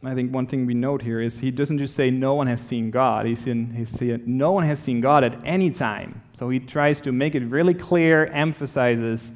I 0.02 0.14
think 0.14 0.32
one 0.32 0.46
thing 0.46 0.66
we 0.66 0.74
note 0.74 1.02
here 1.02 1.20
is 1.20 1.40
he 1.40 1.50
doesn't 1.50 1.78
just 1.78 1.94
say 1.94 2.10
no 2.10 2.34
one 2.34 2.46
has 2.46 2.60
seen 2.60 2.90
God. 2.90 3.26
He's 3.26 3.46
in, 3.46 3.72
he's 3.74 3.90
saying 3.90 4.22
no 4.26 4.52
one 4.52 4.64
has 4.64 4.78
seen 4.78 5.00
God 5.00 5.24
at 5.24 5.40
any 5.44 5.70
time. 5.70 6.22
So 6.34 6.48
he 6.48 6.60
tries 6.60 7.00
to 7.02 7.12
make 7.12 7.34
it 7.34 7.44
really 7.44 7.74
clear, 7.74 8.26
emphasizes 8.26 9.32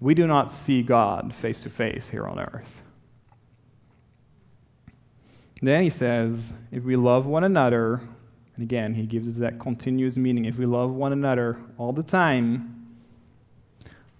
we 0.00 0.14
do 0.14 0.26
not 0.26 0.50
see 0.50 0.82
God 0.82 1.34
face 1.34 1.60
to 1.62 1.70
face 1.70 2.08
here 2.08 2.26
on 2.26 2.38
earth. 2.38 2.82
Then 5.62 5.82
he 5.82 5.90
says, 5.90 6.52
if 6.70 6.84
we 6.84 6.96
love 6.96 7.26
one 7.26 7.44
another, 7.44 8.02
and 8.54 8.62
again, 8.62 8.94
he 8.94 9.06
gives 9.06 9.26
us 9.26 9.36
that 9.36 9.58
continuous 9.58 10.16
meaning. 10.16 10.44
If 10.44 10.58
we 10.58 10.66
love 10.66 10.92
one 10.92 11.12
another 11.12 11.56
all 11.78 11.92
the 11.92 12.02
time, 12.02 12.96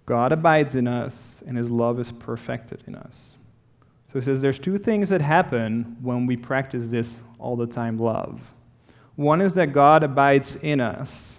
God 0.07 0.33
abides 0.33 0.77
in 0.77 0.89
us, 0.89 1.43
and 1.47 1.59
his 1.59 1.71
love 1.71 2.01
is 2.01 2.11
perfected 2.13 2.85
in 2.87 2.95
us. 2.95 3.36
So 4.13 4.19
he 4.21 4.25
says 4.25 4.41
there's 4.41 4.59
two 4.59 4.79
things 4.79 5.09
that 5.09 5.21
happen 5.21 5.97
when 6.01 6.27
we 6.27 6.37
practice 6.37 6.89
this 6.89 7.11
all 7.39 7.57
the 7.57 7.67
time 7.67 7.99
love. 7.99 8.41
One 9.17 9.41
is 9.41 9.55
that 9.55 9.73
God 9.73 10.03
abides 10.03 10.57
in 10.57 10.81
us. 10.81 11.39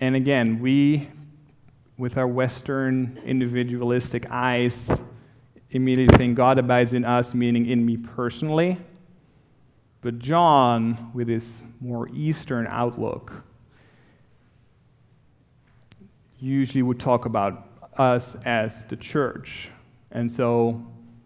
And 0.00 0.14
again, 0.14 0.60
we, 0.60 1.08
with 1.96 2.16
our 2.16 2.28
Western 2.28 3.20
individualistic 3.24 4.26
eyes, 4.30 4.90
immediately 5.70 6.16
think 6.16 6.36
God 6.36 6.58
abides 6.58 6.92
in 6.92 7.04
us, 7.04 7.34
meaning 7.34 7.66
in 7.66 7.84
me 7.84 7.96
personally. 7.96 8.78
But 10.00 10.18
John, 10.18 11.10
with 11.12 11.28
his 11.28 11.62
more 11.80 12.08
Eastern 12.14 12.66
outlook, 12.68 13.42
usually 16.38 16.82
would 16.82 17.00
talk 17.00 17.24
about 17.24 17.67
us 17.98 18.36
as 18.44 18.84
the 18.84 18.96
church. 18.96 19.70
And 20.10 20.30
so 20.30 20.84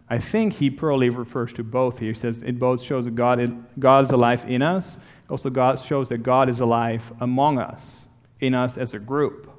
I 0.08 0.18
think 0.18 0.54
he 0.54 0.70
probably 0.70 1.10
refers 1.10 1.52
to 1.54 1.64
both 1.64 1.98
here. 1.98 2.12
He 2.12 2.18
says 2.18 2.38
it 2.38 2.58
both 2.58 2.82
shows 2.82 3.04
that 3.06 3.14
God 3.14 3.64
God 3.78 4.04
is 4.04 4.10
alive 4.10 4.44
in 4.48 4.62
us, 4.62 4.98
also 5.30 5.50
God 5.50 5.78
shows 5.78 6.08
that 6.10 6.18
God 6.18 6.50
is 6.50 6.60
alive 6.60 7.12
among 7.20 7.58
us, 7.58 8.08
in 8.40 8.54
us 8.54 8.76
as 8.76 8.94
a 8.94 8.98
group. 8.98 9.50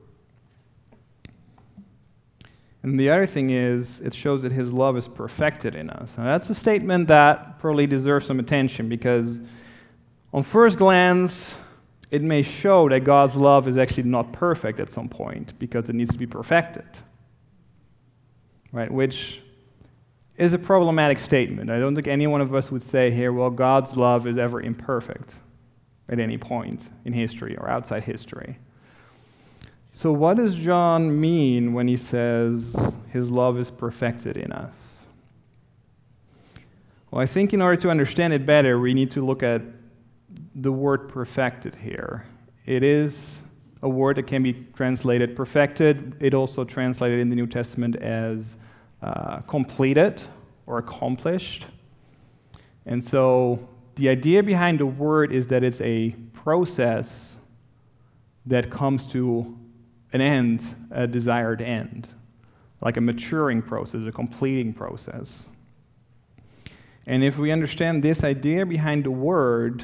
And 2.83 2.99
the 2.99 3.09
other 3.09 3.25
thing 3.25 3.49
is, 3.49 4.01
it 4.01 4.13
shows 4.13 4.41
that 4.41 4.51
his 4.51 4.73
love 4.73 4.97
is 4.97 5.07
perfected 5.07 5.73
in 5.73 5.89
us. 5.89 6.17
Now, 6.17 6.25
that's 6.25 6.49
a 6.49 6.55
statement 6.55 7.07
that 7.07 7.57
probably 7.59 7.87
deserves 7.87 8.25
some 8.25 8.39
attention 8.39 8.89
because, 8.89 9.39
on 10.33 10.43
first 10.43 10.77
glance, 10.77 11.55
it 12.13 12.21
may 12.21 12.43
show 12.43 12.87
that 12.89 13.03
God's 13.03 13.35
love 13.35 13.67
is 13.67 13.75
actually 13.75 14.03
not 14.03 14.31
perfect 14.31 14.79
at 14.79 14.91
some 14.91 15.09
point 15.09 15.57
because 15.57 15.89
it 15.89 15.95
needs 15.95 16.11
to 16.11 16.17
be 16.19 16.27
perfected. 16.27 16.85
Right? 18.71 18.91
Which 18.91 19.41
is 20.37 20.53
a 20.53 20.59
problematic 20.59 21.17
statement. 21.17 21.71
I 21.71 21.79
don't 21.79 21.95
think 21.95 22.07
any 22.07 22.27
one 22.27 22.39
of 22.39 22.53
us 22.53 22.69
would 22.69 22.83
say 22.83 23.09
here, 23.09 23.33
well, 23.33 23.49
God's 23.49 23.97
love 23.97 24.27
is 24.27 24.37
ever 24.37 24.61
imperfect 24.61 25.33
at 26.07 26.19
any 26.19 26.37
point 26.37 26.87
in 27.03 27.13
history 27.13 27.57
or 27.57 27.67
outside 27.67 28.03
history. 28.03 28.59
So, 29.91 30.11
what 30.11 30.37
does 30.37 30.53
John 30.53 31.19
mean 31.19 31.73
when 31.73 31.87
he 31.87 31.97
says 31.97 32.75
his 33.09 33.31
love 33.31 33.57
is 33.57 33.71
perfected 33.71 34.37
in 34.37 34.51
us? 34.51 34.99
Well, 37.09 37.21
I 37.21 37.25
think 37.25 37.55
in 37.55 37.61
order 37.61 37.81
to 37.81 37.89
understand 37.89 38.33
it 38.33 38.45
better, 38.45 38.79
we 38.79 38.93
need 38.93 39.09
to 39.11 39.25
look 39.25 39.41
at 39.41 39.63
the 40.55 40.71
word 40.71 41.09
perfected 41.09 41.75
here. 41.75 42.25
It 42.65 42.83
is 42.83 43.43
a 43.81 43.89
word 43.89 44.17
that 44.17 44.27
can 44.27 44.43
be 44.43 44.53
translated 44.75 45.35
perfected. 45.35 46.15
It 46.19 46.33
also 46.33 46.63
translated 46.63 47.19
in 47.19 47.29
the 47.29 47.35
New 47.35 47.47
Testament 47.47 47.95
as 47.97 48.57
uh, 49.01 49.39
completed 49.41 50.21
or 50.65 50.77
accomplished. 50.77 51.65
And 52.85 53.03
so 53.03 53.67
the 53.95 54.09
idea 54.09 54.41
behind 54.43 54.79
the 54.79 54.85
word 54.85 55.31
is 55.31 55.47
that 55.47 55.63
it's 55.63 55.81
a 55.81 56.11
process 56.33 57.37
that 58.45 58.69
comes 58.69 59.07
to 59.07 59.57
an 60.13 60.21
end, 60.21 60.75
a 60.91 61.07
desired 61.07 61.61
end, 61.61 62.09
like 62.81 62.97
a 62.97 63.01
maturing 63.01 63.61
process, 63.61 64.03
a 64.03 64.11
completing 64.11 64.73
process. 64.73 65.47
And 67.05 67.23
if 67.23 67.37
we 67.37 67.51
understand 67.51 68.03
this 68.03 68.23
idea 68.23 68.65
behind 68.65 69.03
the 69.03 69.11
word, 69.11 69.83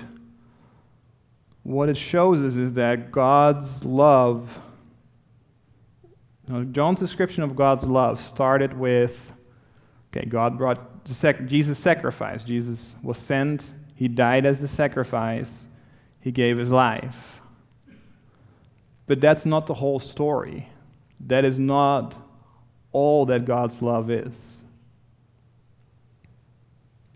what 1.64 1.90
it 1.90 1.98
shows 1.98 2.40
us 2.40 2.58
is 2.58 2.74
that 2.74 3.12
God's 3.12 3.84
love, 3.86 4.60
John's 6.72 7.00
description 7.00 7.44
of 7.44 7.56
God's 7.56 7.86
love 7.86 8.22
started 8.22 8.78
with 8.78 9.34
okay, 10.12 10.26
God 10.26 10.58
brought 10.58 11.06
Jesus' 11.46 11.78
sacrifice. 11.78 12.44
Jesus 12.44 12.96
was 13.04 13.18
sent, 13.18 13.74
he 13.96 14.08
died 14.08 14.46
as 14.46 14.60
the 14.60 14.68
sacrifice, 14.68 15.68
he 16.20 16.32
gave 16.32 16.58
his 16.58 16.72
life. 16.72 17.40
But 19.08 19.22
that's 19.22 19.46
not 19.46 19.68
the 19.68 19.74
whole 19.74 20.00
story. 20.00 20.68
That 21.20 21.44
is 21.44 21.60
not 21.60 22.16
all 22.92 23.26
that 23.26 23.46
God's 23.46 23.82
love 23.82 24.10
is. 24.10 24.62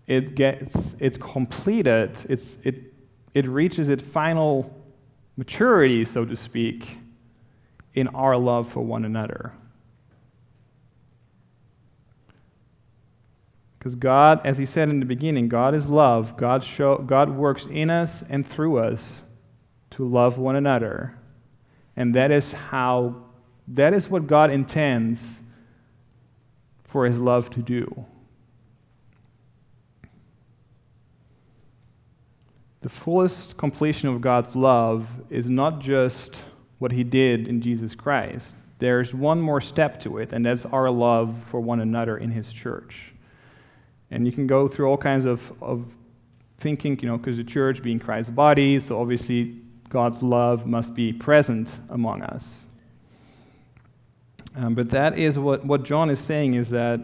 It 0.06 0.36
gets 0.36 0.95
it's 0.99 1.17
completed, 1.17 2.17
it's, 2.27 2.58
it, 2.63 2.92
it 3.34 3.48
reaches 3.48 3.89
its 3.89 4.04
final 4.04 4.74
maturity, 5.38 6.06
so 6.06 6.26
to 6.26 6.36
speak, 6.36 6.98
in 7.93 8.08
our 8.10 8.38
love 8.38 8.69
for 8.69 8.82
one 8.82 9.06
another. 9.06 9.54
Because 13.78 13.96
God, 13.96 14.39
as 14.46 14.58
he 14.58 14.65
said 14.65 14.89
in 14.89 15.02
the 15.02 15.06
beginning, 15.06 15.50
God 15.50 15.76
is 15.76 15.89
love. 15.89 16.38
God, 16.38 16.63
show, 16.63 17.00
God 17.00 17.30
works 17.30 17.65
in 17.65 17.89
us 17.89 18.24
and 18.30 18.48
through 18.48 18.78
us 18.78 19.24
to 19.91 20.08
love 20.08 20.38
one 20.38 20.56
another. 20.56 21.17
And 21.98 22.15
that 22.15 22.32
is 22.32 22.54
how, 22.54 23.24
that 23.67 23.93
is 23.93 24.10
what 24.10 24.26
God 24.26 24.52
intends 24.52 25.41
for 26.84 27.06
his 27.06 27.19
love 27.19 27.50
to 27.52 27.62
do. 27.62 28.06
The 32.84 32.90
fullest 32.90 33.56
completion 33.56 34.10
of 34.10 34.19
God's 34.19 34.58
love 34.58 35.08
is 35.29 35.50
not 35.50 35.79
just 35.79 36.36
what 36.79 36.92
he 36.92 37.06
did 37.06 37.48
in 37.48 37.62
Jesus 37.62 37.96
Christ. 37.96 38.58
There's 38.79 39.13
one 39.13 39.40
more 39.40 39.62
step 39.62 40.02
to 40.02 40.17
it, 40.17 40.34
and 40.34 40.46
that's 40.46 40.65
our 40.65 40.92
love 40.92 41.42
for 41.44 41.62
one 41.62 41.79
another 41.79 42.17
in 42.17 42.29
his 42.29 42.52
church. 42.52 43.13
And 44.12 44.25
you 44.25 44.34
can 44.34 44.48
go 44.48 44.67
through 44.67 44.88
all 44.88 44.98
kinds 44.98 45.23
of, 45.23 45.54
of 45.62 45.86
thinking, 46.58 47.00
you 47.00 47.08
know, 47.08 47.17
because 47.17 47.38
the 47.38 47.46
church 47.46 47.81
being 47.81 48.00
Christ's 48.00 48.31
body, 48.31 48.81
so 48.81 49.00
obviously 49.00 49.62
God's 49.88 50.21
love 50.21 50.67
must 50.67 50.94
be 50.94 51.13
present 51.13 51.79
among 51.88 52.21
us. 52.21 52.65
Um, 54.58 54.75
but 54.75 54.90
that 54.90 55.17
is 55.17 55.40
what, 55.40 55.65
what 55.65 55.84
John 55.84 56.10
is 56.10 56.19
saying 56.19 56.56
is 56.56 56.69
that 56.71 57.00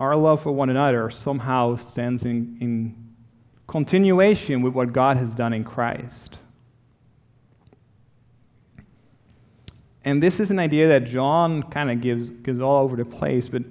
our 0.00 0.16
love 0.16 0.42
for 0.42 0.50
one 0.50 0.68
another 0.68 1.10
somehow 1.10 1.76
stands 1.76 2.24
in, 2.24 2.56
in 2.60 3.05
continuation 3.66 4.62
with 4.62 4.74
what 4.74 4.92
God 4.92 5.16
has 5.16 5.34
done 5.34 5.52
in 5.52 5.64
Christ. 5.64 6.38
And 10.04 10.22
this 10.22 10.38
is 10.38 10.50
an 10.52 10.58
idea 10.60 10.86
that 10.88 11.04
John 11.04 11.64
kind 11.64 11.90
of 11.90 12.00
gives, 12.00 12.30
gives 12.30 12.60
all 12.60 12.84
over 12.84 12.96
the 12.96 13.04
place, 13.04 13.48
but 13.48 13.62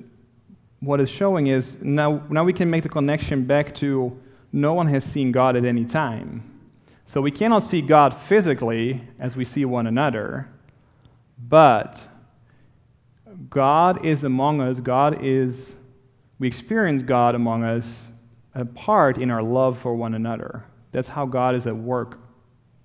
what 0.82 1.00
it's 1.00 1.10
showing 1.10 1.48
is 1.48 1.82
now, 1.82 2.22
now 2.30 2.44
we 2.44 2.52
can 2.52 2.70
make 2.70 2.84
the 2.84 2.90
connection 2.90 3.46
back 3.46 3.74
to 3.76 4.20
no 4.52 4.74
one 4.74 4.88
has 4.88 5.04
seen 5.04 5.32
God 5.32 5.56
at 5.56 5.64
any 5.64 5.86
time. 5.86 6.44
So 7.06 7.22
we 7.22 7.32
cannot 7.32 7.64
see 7.64 7.82
God 7.82 8.14
physically 8.14 9.02
as 9.20 9.36
we 9.36 9.46
see 9.46 9.64
one 9.64 9.88
another, 9.88 10.50
but 11.38 12.02
God 13.50 14.06
is 14.06 14.24
among 14.24 14.60
us. 14.60 14.80
God 14.80 15.20
is, 15.22 15.76
we 16.40 16.48
experience 16.48 17.04
God 17.04 17.36
among 17.36 17.64
us 17.64 18.08
part 18.64 19.18
in 19.18 19.30
our 19.30 19.44
love 19.44 19.78
for 19.78 19.94
one 19.94 20.14
another. 20.14 20.64
That's 20.94 21.10
how 21.10 21.26
God 21.26 21.56
is 21.56 21.68
at 21.68 21.76
work 21.76 22.20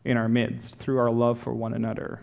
in 0.05 0.17
our 0.17 0.29
midst, 0.29 0.75
through 0.77 0.99
our 0.99 1.11
love 1.11 1.39
for 1.39 1.55
one 1.55 1.75
another. 1.75 2.21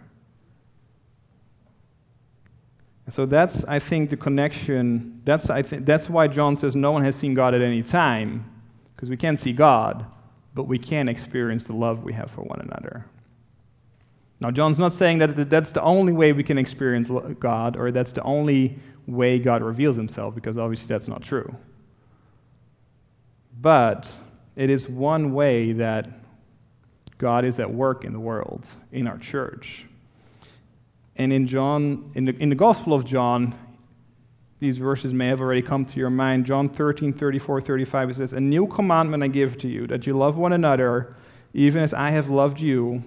So 3.09 3.25
that's, 3.25 3.63
I 3.65 3.79
think, 3.79 4.09
the 4.09 4.17
connection. 4.17 5.21
That's, 5.23 5.49
I 5.49 5.61
think, 5.61 5.85
that's 5.85 6.09
why 6.09 6.27
John 6.27 6.57
says 6.57 6.75
no 6.75 6.91
one 6.91 7.05
has 7.05 7.15
seen 7.15 7.33
God 7.35 7.53
at 7.53 7.61
any 7.61 7.81
time, 7.83 8.51
because 8.93 9.09
we 9.09 9.15
can't 9.15 9.39
see 9.39 9.53
God, 9.53 10.05
but 10.53 10.63
we 10.63 10.77
can 10.77 11.07
experience 11.07 11.63
the 11.63 11.75
love 11.75 12.03
we 12.03 12.11
have 12.13 12.29
for 12.29 12.41
one 12.41 12.59
another. 12.59 13.05
Now, 14.41 14.51
John's 14.51 14.77
not 14.77 14.91
saying 14.91 15.19
that 15.19 15.49
that's 15.49 15.71
the 15.71 15.81
only 15.81 16.11
way 16.11 16.33
we 16.33 16.43
can 16.43 16.57
experience 16.57 17.09
God, 17.39 17.77
or 17.77 17.91
that's 17.91 18.11
the 18.11 18.23
only 18.23 18.77
way 19.05 19.39
God 19.39 19.63
reveals 19.63 19.95
himself, 19.95 20.35
because 20.35 20.57
obviously 20.57 20.87
that's 20.87 21.07
not 21.07 21.21
true. 21.21 21.55
But 23.59 24.11
it 24.55 24.69
is 24.69 24.87
one 24.87 25.33
way 25.33 25.73
that 25.73 26.09
God 27.17 27.45
is 27.45 27.59
at 27.59 27.73
work 27.73 28.05
in 28.05 28.13
the 28.13 28.19
world, 28.19 28.67
in 28.91 29.07
our 29.07 29.17
church. 29.17 29.85
And 31.15 31.33
in 31.33 31.47
John, 31.47 32.11
in 32.13 32.25
the, 32.25 32.35
in 32.35 32.49
the 32.49 32.55
Gospel 32.55 32.93
of 32.93 33.05
John, 33.05 33.57
these 34.59 34.77
verses 34.77 35.13
may 35.13 35.27
have 35.27 35.41
already 35.41 35.61
come 35.61 35.85
to 35.85 35.99
your 35.99 36.09
mind. 36.09 36.45
John 36.45 36.69
13, 36.69 37.13
34, 37.13 37.61
35, 37.61 38.09
it 38.09 38.15
says, 38.15 38.33
A 38.33 38.39
new 38.39 38.67
commandment 38.67 39.23
I 39.23 39.27
give 39.27 39.57
to 39.59 39.67
you, 39.67 39.87
that 39.87 40.07
you 40.07 40.17
love 40.17 40.37
one 40.37 40.53
another, 40.53 41.15
even 41.53 41.81
as 41.81 41.93
I 41.93 42.11
have 42.11 42.29
loved 42.29 42.59
you, 42.59 43.03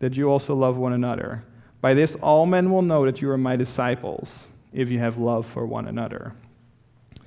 that 0.00 0.16
you 0.16 0.28
also 0.30 0.54
love 0.54 0.78
one 0.78 0.92
another. 0.92 1.44
By 1.80 1.94
this 1.94 2.16
all 2.16 2.46
men 2.46 2.70
will 2.70 2.82
know 2.82 3.04
that 3.04 3.22
you 3.22 3.30
are 3.30 3.38
my 3.38 3.56
disciples, 3.56 4.48
if 4.72 4.90
you 4.90 4.98
have 4.98 5.16
love 5.16 5.46
for 5.46 5.66
one 5.66 5.86
another. 5.86 6.32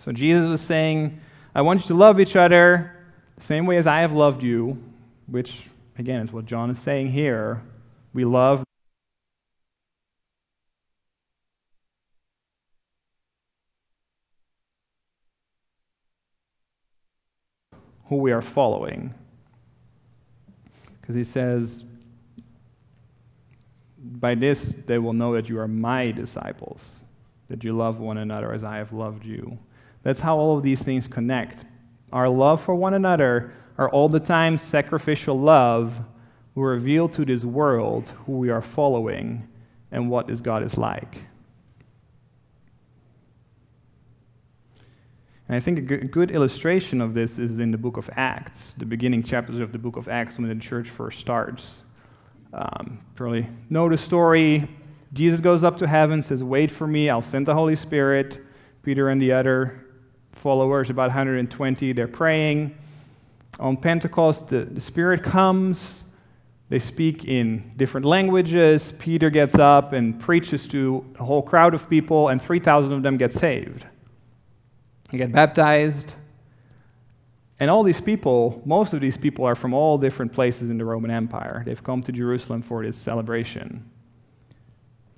So 0.04 0.12
Jesus 0.12 0.48
was 0.48 0.62
saying, 0.62 1.20
I 1.54 1.62
want 1.62 1.82
you 1.82 1.88
to 1.88 1.94
love 1.96 2.20
each 2.20 2.36
other 2.36 2.96
the 3.36 3.44
same 3.44 3.66
way 3.66 3.78
as 3.78 3.86
I 3.86 4.02
have 4.02 4.14
loved 4.14 4.42
you, 4.42 4.82
which, 5.28 5.64
again, 5.98 6.22
is 6.22 6.32
what 6.32 6.46
John 6.46 6.70
is 6.70 6.80
saying 6.80 7.10
here. 7.10 7.62
We 8.14 8.24
love 8.24 8.64
who 18.06 18.18
we 18.18 18.32
are 18.32 18.42
following. 18.42 19.14
Because 21.00 21.16
he 21.16 21.24
says, 21.24 21.84
By 23.98 24.36
this 24.36 24.76
they 24.86 25.00
will 25.00 25.14
know 25.14 25.34
that 25.34 25.50
you 25.50 25.60
are 25.60 25.68
my 25.68 26.12
disciples, 26.12 27.04
that 27.50 27.64
you 27.64 27.74
love 27.74 28.00
one 28.00 28.18
another 28.18 28.54
as 28.54 28.64
I 28.64 28.78
have 28.78 28.94
loved 28.94 29.26
you. 29.26 29.58
That's 30.04 30.20
how 30.20 30.38
all 30.38 30.58
of 30.58 30.64
these 30.64 30.82
things 30.82 31.08
connect. 31.08 31.66
Our 32.12 32.28
love 32.28 32.62
for 32.62 32.76
one 32.76 32.94
another, 32.94 33.54
our 33.78 33.90
all 33.90 34.10
the 34.10 34.20
time 34.20 34.58
sacrificial 34.58 35.40
love, 35.40 36.02
will 36.56 36.64
reveal 36.64 37.08
to 37.10 37.24
this 37.24 37.46
world 37.46 38.10
who 38.26 38.34
we 38.34 38.50
are 38.50 38.62
following 38.62 39.48
and 39.92 40.10
what 40.10 40.28
this 40.28 40.42
God 40.42 40.64
is 40.64 40.78
like. 40.78 41.18
And 45.48 45.58
I 45.58 45.60
think 45.60 45.92
a 45.92 45.98
good 45.98 46.32
illustration 46.32 47.02
of 47.02 47.14
this 47.14 47.38
is 47.38 47.60
in 47.60 47.72
the 47.72 47.78
book 47.78 47.98
of 47.98 48.10
Acts, 48.16 48.74
the 48.74 48.86
beginning 48.86 49.22
chapters 49.22 49.58
of 49.58 49.72
the 49.74 49.78
book 49.78 49.98
of 49.98 50.08
Acts 50.08 50.38
when 50.38 50.48
the 50.48 50.56
church 50.56 50.90
first 50.90 51.20
starts. 51.20 51.84
Um, 52.54 53.00
probably 53.16 53.48
know 53.70 53.90
the 53.90 53.98
story. 53.98 54.68
Jesus 55.14 55.42
goes 55.42 55.64
up 55.64 55.78
to 55.80 55.88
heaven, 55.88 56.24
says, 56.24 56.42
Wait 56.42 56.72
for 56.72 56.88
me, 56.88 57.10
I'll 57.10 57.22
send 57.22 57.48
the 57.48 57.54
Holy 57.54 57.76
Spirit. 57.76 58.40
Peter 58.82 59.10
and 59.10 59.22
the 59.22 59.32
other 59.32 59.86
followers, 60.32 60.90
about 60.90 61.10
120, 61.10 61.94
they're 61.94 62.08
praying. 62.08 62.76
On 63.60 63.78
Pentecost, 63.78 64.48
the, 64.48 64.66
the 64.66 64.82
Spirit 64.82 65.24
comes. 65.24 66.04
They 66.70 66.80
speak 66.80 67.26
in 67.26 67.74
different 67.76 68.06
languages. 68.06 68.94
Peter 68.98 69.30
gets 69.30 69.56
up 69.56 69.92
and 69.92 70.20
preaches 70.20 70.68
to 70.70 71.06
a 71.20 71.24
whole 71.24 71.42
crowd 71.42 71.74
of 71.74 71.90
people, 71.90 72.30
and 72.30 72.42
3,000 72.42 72.94
of 72.94 73.04
them 73.04 73.18
get 73.18 73.34
saved. 73.34 73.86
They 75.12 75.18
get 75.18 75.34
baptized. 75.34 76.14
And 77.60 77.70
all 77.70 77.84
these 77.84 78.02
people, 78.02 78.62
most 78.66 78.94
of 78.94 79.02
these 79.02 79.18
people 79.18 79.46
are 79.46 79.54
from 79.54 79.74
all 79.74 79.98
different 79.98 80.34
places 80.34 80.70
in 80.70 80.78
the 80.78 80.86
Roman 80.86 81.12
Empire. 81.12 81.62
They've 81.66 81.84
come 81.84 82.02
to 82.04 82.12
Jerusalem 82.12 82.62
for 82.62 82.84
this 82.84 82.98
celebration. 82.98 83.91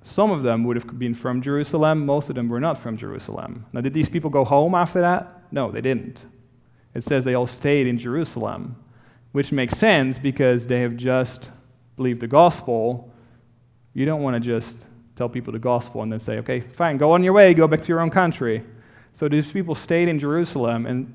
Some 0.06 0.30
of 0.30 0.42
them 0.42 0.64
would 0.64 0.76
have 0.76 0.98
been 0.98 1.14
from 1.14 1.40
Jerusalem, 1.40 2.04
most 2.04 2.28
of 2.28 2.36
them 2.36 2.50
were 2.50 2.60
not 2.60 2.76
from 2.76 2.98
Jerusalem. 2.98 3.64
Now, 3.72 3.80
did 3.80 3.94
these 3.94 4.08
people 4.08 4.28
go 4.28 4.44
home 4.44 4.74
after 4.74 5.00
that? 5.00 5.44
No, 5.50 5.72
they 5.72 5.80
didn't. 5.80 6.26
It 6.94 7.02
says 7.02 7.24
they 7.24 7.32
all 7.32 7.46
stayed 7.46 7.86
in 7.86 7.96
Jerusalem, 7.96 8.76
which 9.32 9.50
makes 9.50 9.78
sense 9.78 10.18
because 10.18 10.66
they 10.66 10.80
have 10.80 10.94
just 10.94 11.50
believed 11.96 12.20
the 12.20 12.28
gospel. 12.28 13.10
You 13.94 14.04
don't 14.04 14.22
want 14.22 14.34
to 14.34 14.40
just 14.40 14.84
tell 15.16 15.30
people 15.30 15.54
the 15.54 15.58
gospel 15.58 16.02
and 16.02 16.12
then 16.12 16.20
say, 16.20 16.36
okay, 16.36 16.60
fine, 16.60 16.98
go 16.98 17.12
on 17.12 17.24
your 17.24 17.32
way, 17.32 17.54
go 17.54 17.66
back 17.66 17.80
to 17.80 17.88
your 17.88 18.00
own 18.00 18.10
country. 18.10 18.62
So 19.14 19.26
these 19.26 19.50
people 19.50 19.74
stayed 19.74 20.08
in 20.08 20.18
Jerusalem, 20.18 20.84
and 20.84 21.14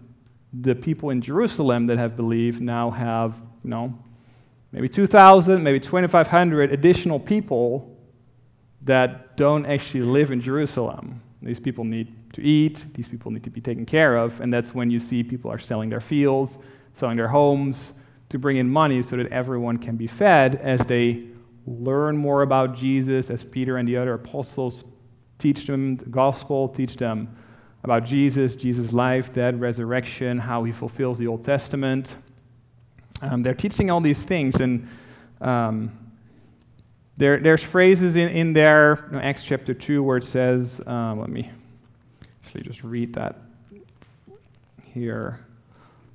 the 0.52 0.74
people 0.74 1.12
in 1.12 1.22
Jerusalem 1.22 1.86
that 1.86 2.00
have 2.00 2.18
believed 2.18 2.60
now 2.60 2.90
have, 2.90 3.38
you 3.64 3.70
know, 3.70 3.94
maybe 4.72 4.90
2,000, 4.90 5.62
maybe 5.62 5.80
2,500 5.80 6.74
additional 6.74 7.20
people 7.20 7.96
that 8.84 9.38
don't 9.38 9.66
actually 9.66 10.02
live 10.04 10.32
in 10.32 10.42
Jerusalem. 10.42 11.22
These 11.42 11.60
people 11.60 11.84
need 11.84 12.14
to 12.34 12.42
eat, 12.42 12.86
these 12.94 13.08
people 13.08 13.32
need 13.32 13.44
to 13.44 13.50
be 13.50 13.62
taken 13.62 13.86
care 13.86 14.18
of, 14.18 14.40
and 14.42 14.54
that's 14.54 14.74
when 14.74 14.90
you 14.90 15.00
see 15.00 15.24
people 15.24 15.52
are 15.52 15.60
selling 15.60 15.90
their 15.90 16.02
fields, 16.02 16.58
selling 16.94 17.18
their 17.18 17.28
homes 17.28 17.94
to 18.30 18.38
bring 18.38 18.58
in 18.58 18.70
money 18.70 19.02
so 19.02 19.18
that 19.18 19.28
everyone 19.32 19.78
can 19.78 19.96
be 19.96 20.08
fed 20.08 20.56
as 20.58 20.82
they 20.82 21.24
learn 21.66 22.18
more 22.18 22.42
about 22.42 22.76
Jesus, 22.76 23.30
as 23.30 23.44
Peter 23.44 23.78
and 23.78 23.88
the 23.88 23.98
other 23.98 24.14
apostles 24.14 24.84
teach 25.38 25.66
them 25.66 25.96
the 25.98 26.06
gospel, 26.06 26.68
teach 26.68 26.96
them 26.98 27.36
about 27.84 28.04
Jesus, 28.04 28.56
Jesus' 28.56 28.92
life, 28.92 29.34
death, 29.34 29.56
resurrection, 29.56 30.38
how 30.38 30.64
he 30.64 30.72
fulfills 30.72 31.18
the 31.18 31.28
Old 31.28 31.44
Testament. 31.44 32.18
Um, 33.22 33.42
they're 33.42 33.54
teaching 33.54 33.90
all 33.90 34.02
these 34.02 34.22
things, 34.24 34.60
and 34.60 34.88
um, 35.42 35.98
there, 37.20 37.38
there's 37.38 37.62
phrases 37.62 38.16
in, 38.16 38.30
in 38.30 38.54
there, 38.54 39.06
you 39.08 39.18
know, 39.18 39.22
Acts 39.22 39.44
chapter 39.44 39.74
2, 39.74 40.02
where 40.02 40.16
it 40.16 40.24
says, 40.24 40.80
um, 40.88 41.20
let 41.20 41.30
me 41.30 41.52
actually 42.42 42.64
just 42.64 42.82
read 42.82 43.14
that 43.16 43.36
here. 44.86 45.46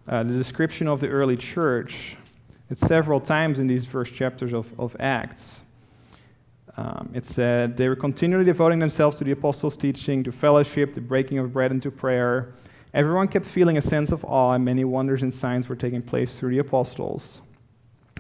Uh, 0.09 0.23
the 0.23 0.33
description 0.33 0.89
of 0.89 1.01
the 1.01 1.09
early 1.09 1.37
church, 1.37 2.17
it's 2.71 2.81
several 2.87 3.21
times 3.21 3.59
in 3.59 3.67
these 3.67 3.85
first 3.85 4.15
chapters 4.15 4.55
of, 4.55 4.81
of 4.81 4.97
Acts. 4.99 5.61
Um, 6.79 7.11
it 7.13 7.27
said, 7.27 7.77
They 7.77 7.91
were 7.91 7.97
continually 7.97 8.47
devoting 8.47 8.79
themselves 8.79 9.19
to 9.19 9.25
the 9.25 9.33
apostles' 9.33 9.77
teaching, 9.77 10.25
to 10.25 10.33
fellowship, 10.33 10.95
the 10.95 11.03
breaking 11.03 11.37
of 11.37 11.53
bread, 11.53 11.71
and 11.71 11.83
to 11.83 11.91
prayer. 11.91 12.55
Everyone 12.95 13.29
kept 13.29 13.45
feeling 13.45 13.77
a 13.77 13.83
sense 13.83 14.11
of 14.11 14.25
awe, 14.25 14.53
and 14.53 14.65
many 14.65 14.85
wonders 14.85 15.23
and 15.23 15.35
signs 15.35 15.69
were 15.69 15.77
taking 15.77 16.01
place 16.01 16.35
through 16.35 16.53
the 16.53 16.61
apostles. 16.61 17.43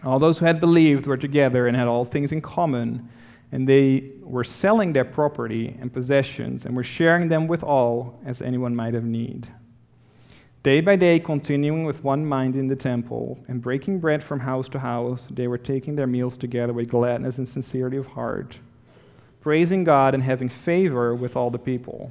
All 0.04 0.18
those 0.18 0.38
who 0.38 0.44
had 0.44 0.60
believed 0.60 1.06
were 1.06 1.16
together 1.16 1.66
and 1.66 1.76
had 1.76 1.88
all 1.88 2.04
things 2.04 2.32
in 2.32 2.40
common, 2.40 3.08
and 3.52 3.68
they 3.68 4.10
were 4.20 4.44
selling 4.44 4.92
their 4.92 5.04
property 5.04 5.76
and 5.80 5.92
possessions 5.92 6.66
and 6.66 6.76
were 6.76 6.84
sharing 6.84 7.28
them 7.28 7.46
with 7.46 7.62
all 7.62 8.20
as 8.24 8.42
anyone 8.42 8.76
might 8.76 8.94
have 8.94 9.04
need. 9.04 9.48
Day 10.62 10.80
by 10.80 10.96
day, 10.96 11.20
continuing 11.20 11.84
with 11.84 12.02
one 12.02 12.24
mind 12.24 12.56
in 12.56 12.68
the 12.68 12.76
temple 12.76 13.38
and 13.48 13.60
breaking 13.60 13.98
bread 14.00 14.22
from 14.22 14.40
house 14.40 14.66
to 14.70 14.78
house, 14.78 15.28
they 15.30 15.46
were 15.46 15.58
taking 15.58 15.94
their 15.94 16.06
meals 16.06 16.38
together 16.38 16.72
with 16.72 16.88
gladness 16.88 17.36
and 17.36 17.46
sincerity 17.46 17.98
of 17.98 18.06
heart, 18.06 18.58
praising 19.42 19.84
God 19.84 20.14
and 20.14 20.22
having 20.22 20.48
favor 20.48 21.14
with 21.14 21.36
all 21.36 21.50
the 21.50 21.58
people. 21.58 22.10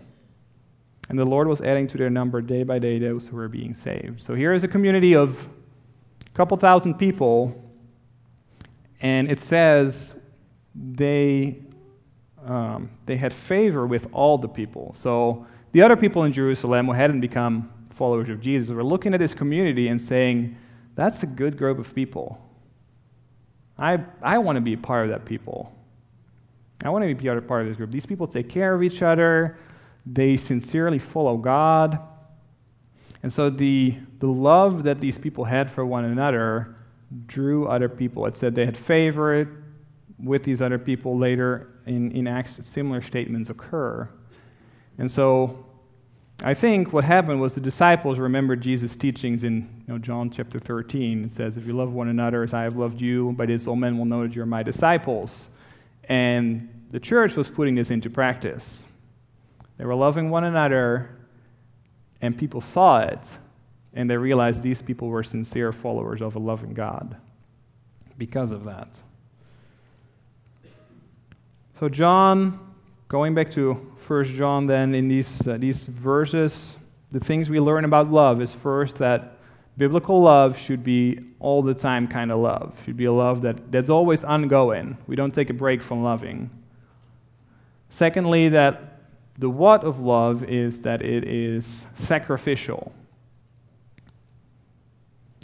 And 1.09 1.17
the 1.17 1.25
Lord 1.25 1.47
was 1.47 1.61
adding 1.61 1.87
to 1.87 1.97
their 1.97 2.11
number 2.11 2.41
day 2.41 2.63
by 2.63 2.77
day 2.77 2.99
those 2.99 3.27
who 3.27 3.35
were 3.35 3.47
being 3.47 3.73
saved. 3.73 4.21
So 4.21 4.35
here 4.35 4.53
is 4.53 4.63
a 4.63 4.67
community 4.67 5.15
of 5.15 5.47
a 6.25 6.29
couple 6.35 6.55
thousand 6.57 6.93
people, 6.99 7.59
and 9.03 9.29
it 9.29 9.41
says 9.41 10.15
they, 10.73 11.61
um, 12.45 12.89
they 13.05 13.17
had 13.17 13.33
favor 13.33 13.85
with 13.85 14.07
all 14.13 14.37
the 14.37 14.47
people. 14.47 14.93
So 14.95 15.45
the 15.73 15.81
other 15.81 15.97
people 15.97 16.23
in 16.23 16.31
Jerusalem 16.31 16.87
who 16.87 16.93
hadn't 16.93 17.19
become 17.19 17.69
followers 17.91 18.29
of 18.29 18.39
Jesus, 18.39 18.73
we're 18.73 18.81
looking 18.81 19.13
at 19.13 19.19
this 19.19 19.33
community 19.33 19.89
and 19.89 20.01
saying, 20.01 20.57
that's 20.95 21.21
a 21.21 21.25
good 21.25 21.57
group 21.57 21.79
of 21.79 21.93
people. 21.93 22.39
I, 23.77 23.99
I 24.21 24.37
want 24.37 24.55
to 24.55 24.61
be 24.61 24.77
part 24.77 25.05
of 25.05 25.09
that 25.11 25.25
people. 25.25 25.75
I 26.83 26.89
want 26.89 27.03
to 27.03 27.13
be 27.13 27.41
part 27.41 27.63
of 27.63 27.67
this 27.67 27.75
group. 27.75 27.91
These 27.91 28.05
people 28.05 28.25
take 28.25 28.47
care 28.47 28.73
of 28.73 28.81
each 28.83 29.01
other. 29.01 29.57
they 30.05 30.37
sincerely 30.37 30.99
follow 30.99 31.35
God. 31.37 31.99
And 33.21 33.31
so 33.31 33.49
the, 33.49 33.97
the 34.19 34.27
love 34.27 34.83
that 34.83 35.01
these 35.01 35.17
people 35.17 35.43
had 35.43 35.71
for 35.71 35.85
one 35.85 36.05
another 36.05 36.75
drew 37.25 37.67
other 37.67 37.89
people. 37.89 38.25
It 38.25 38.35
said 38.35 38.55
they 38.55 38.65
had 38.65 38.77
favor 38.77 39.63
with 40.21 40.43
these 40.43 40.61
other 40.61 40.79
people. 40.79 41.17
Later 41.17 41.69
in, 41.85 42.11
in 42.11 42.27
Acts, 42.27 42.65
similar 42.65 43.01
statements 43.01 43.49
occur. 43.49 44.09
And 44.97 45.11
so 45.11 45.65
I 46.41 46.53
think 46.53 46.91
what 46.91 47.03
happened 47.03 47.39
was 47.39 47.55
the 47.55 47.61
disciples 47.61 48.19
remembered 48.19 48.61
Jesus' 48.61 48.95
teachings 48.95 49.43
in 49.43 49.83
you 49.87 49.93
know, 49.93 49.97
John 49.97 50.29
chapter 50.29 50.59
13. 50.59 51.25
It 51.25 51.31
says, 51.31 51.57
If 51.57 51.65
you 51.65 51.73
love 51.73 51.93
one 51.93 52.09
another 52.09 52.43
as 52.43 52.53
I 52.53 52.63
have 52.63 52.75
loved 52.75 52.99
you, 52.99 53.33
by 53.33 53.45
this 53.45 53.67
all 53.67 53.75
men 53.75 53.97
will 53.97 54.05
know 54.05 54.27
that 54.27 54.35
you're 54.35 54.45
my 54.45 54.63
disciples. 54.63 55.49
And 56.05 56.69
the 56.89 56.99
church 56.99 57.35
was 57.35 57.49
putting 57.49 57.75
this 57.75 57.91
into 57.91 58.09
practice. 58.09 58.85
They 59.77 59.85
were 59.85 59.95
loving 59.95 60.29
one 60.29 60.43
another, 60.43 61.17
and 62.21 62.37
people 62.37 62.61
saw 62.61 62.99
it, 62.99 63.19
and 63.93 64.09
they 64.09 64.17
realized 64.17 64.61
these 64.61 64.81
people 64.81 65.07
were 65.07 65.23
sincere 65.23 65.71
followers 65.71 66.21
of 66.21 66.35
a 66.35 66.39
loving 66.39 66.73
God 66.73 67.15
because 68.17 68.51
of 68.51 68.65
that. 68.65 68.87
So, 71.79 71.89
John, 71.89 72.59
going 73.07 73.35
back 73.35 73.49
to 73.51 73.73
1 73.73 74.23
John, 74.25 74.67
then, 74.67 74.95
in 74.95 75.07
these, 75.07 75.47
uh, 75.47 75.57
these 75.57 75.85
verses, 75.85 76.77
the 77.11 77.19
things 77.19 77.49
we 77.49 77.59
learn 77.59 77.85
about 77.85 78.11
love 78.11 78.41
is 78.41 78.53
first 78.53 78.97
that 78.97 79.37
biblical 79.77 80.21
love 80.21 80.57
should 80.57 80.83
be 80.83 81.19
all 81.39 81.61
the 81.61 81.73
time 81.73 82.07
kind 82.07 82.31
of 82.31 82.39
love, 82.39 82.79
should 82.85 82.97
be 82.97 83.05
a 83.05 83.11
love 83.11 83.41
that, 83.41 83.71
that's 83.71 83.89
always 83.89 84.23
ongoing. 84.23 84.97
We 85.07 85.15
don't 85.15 85.33
take 85.33 85.49
a 85.49 85.53
break 85.53 85.81
from 85.81 86.03
loving. 86.03 86.49
Secondly, 87.89 88.49
that 88.49 89.01
the 89.37 89.49
what 89.49 89.83
of 89.83 89.99
love 89.99 90.43
is 90.43 90.79
that 90.81 91.01
it 91.01 91.23
is 91.23 91.85
sacrificial. 91.95 92.91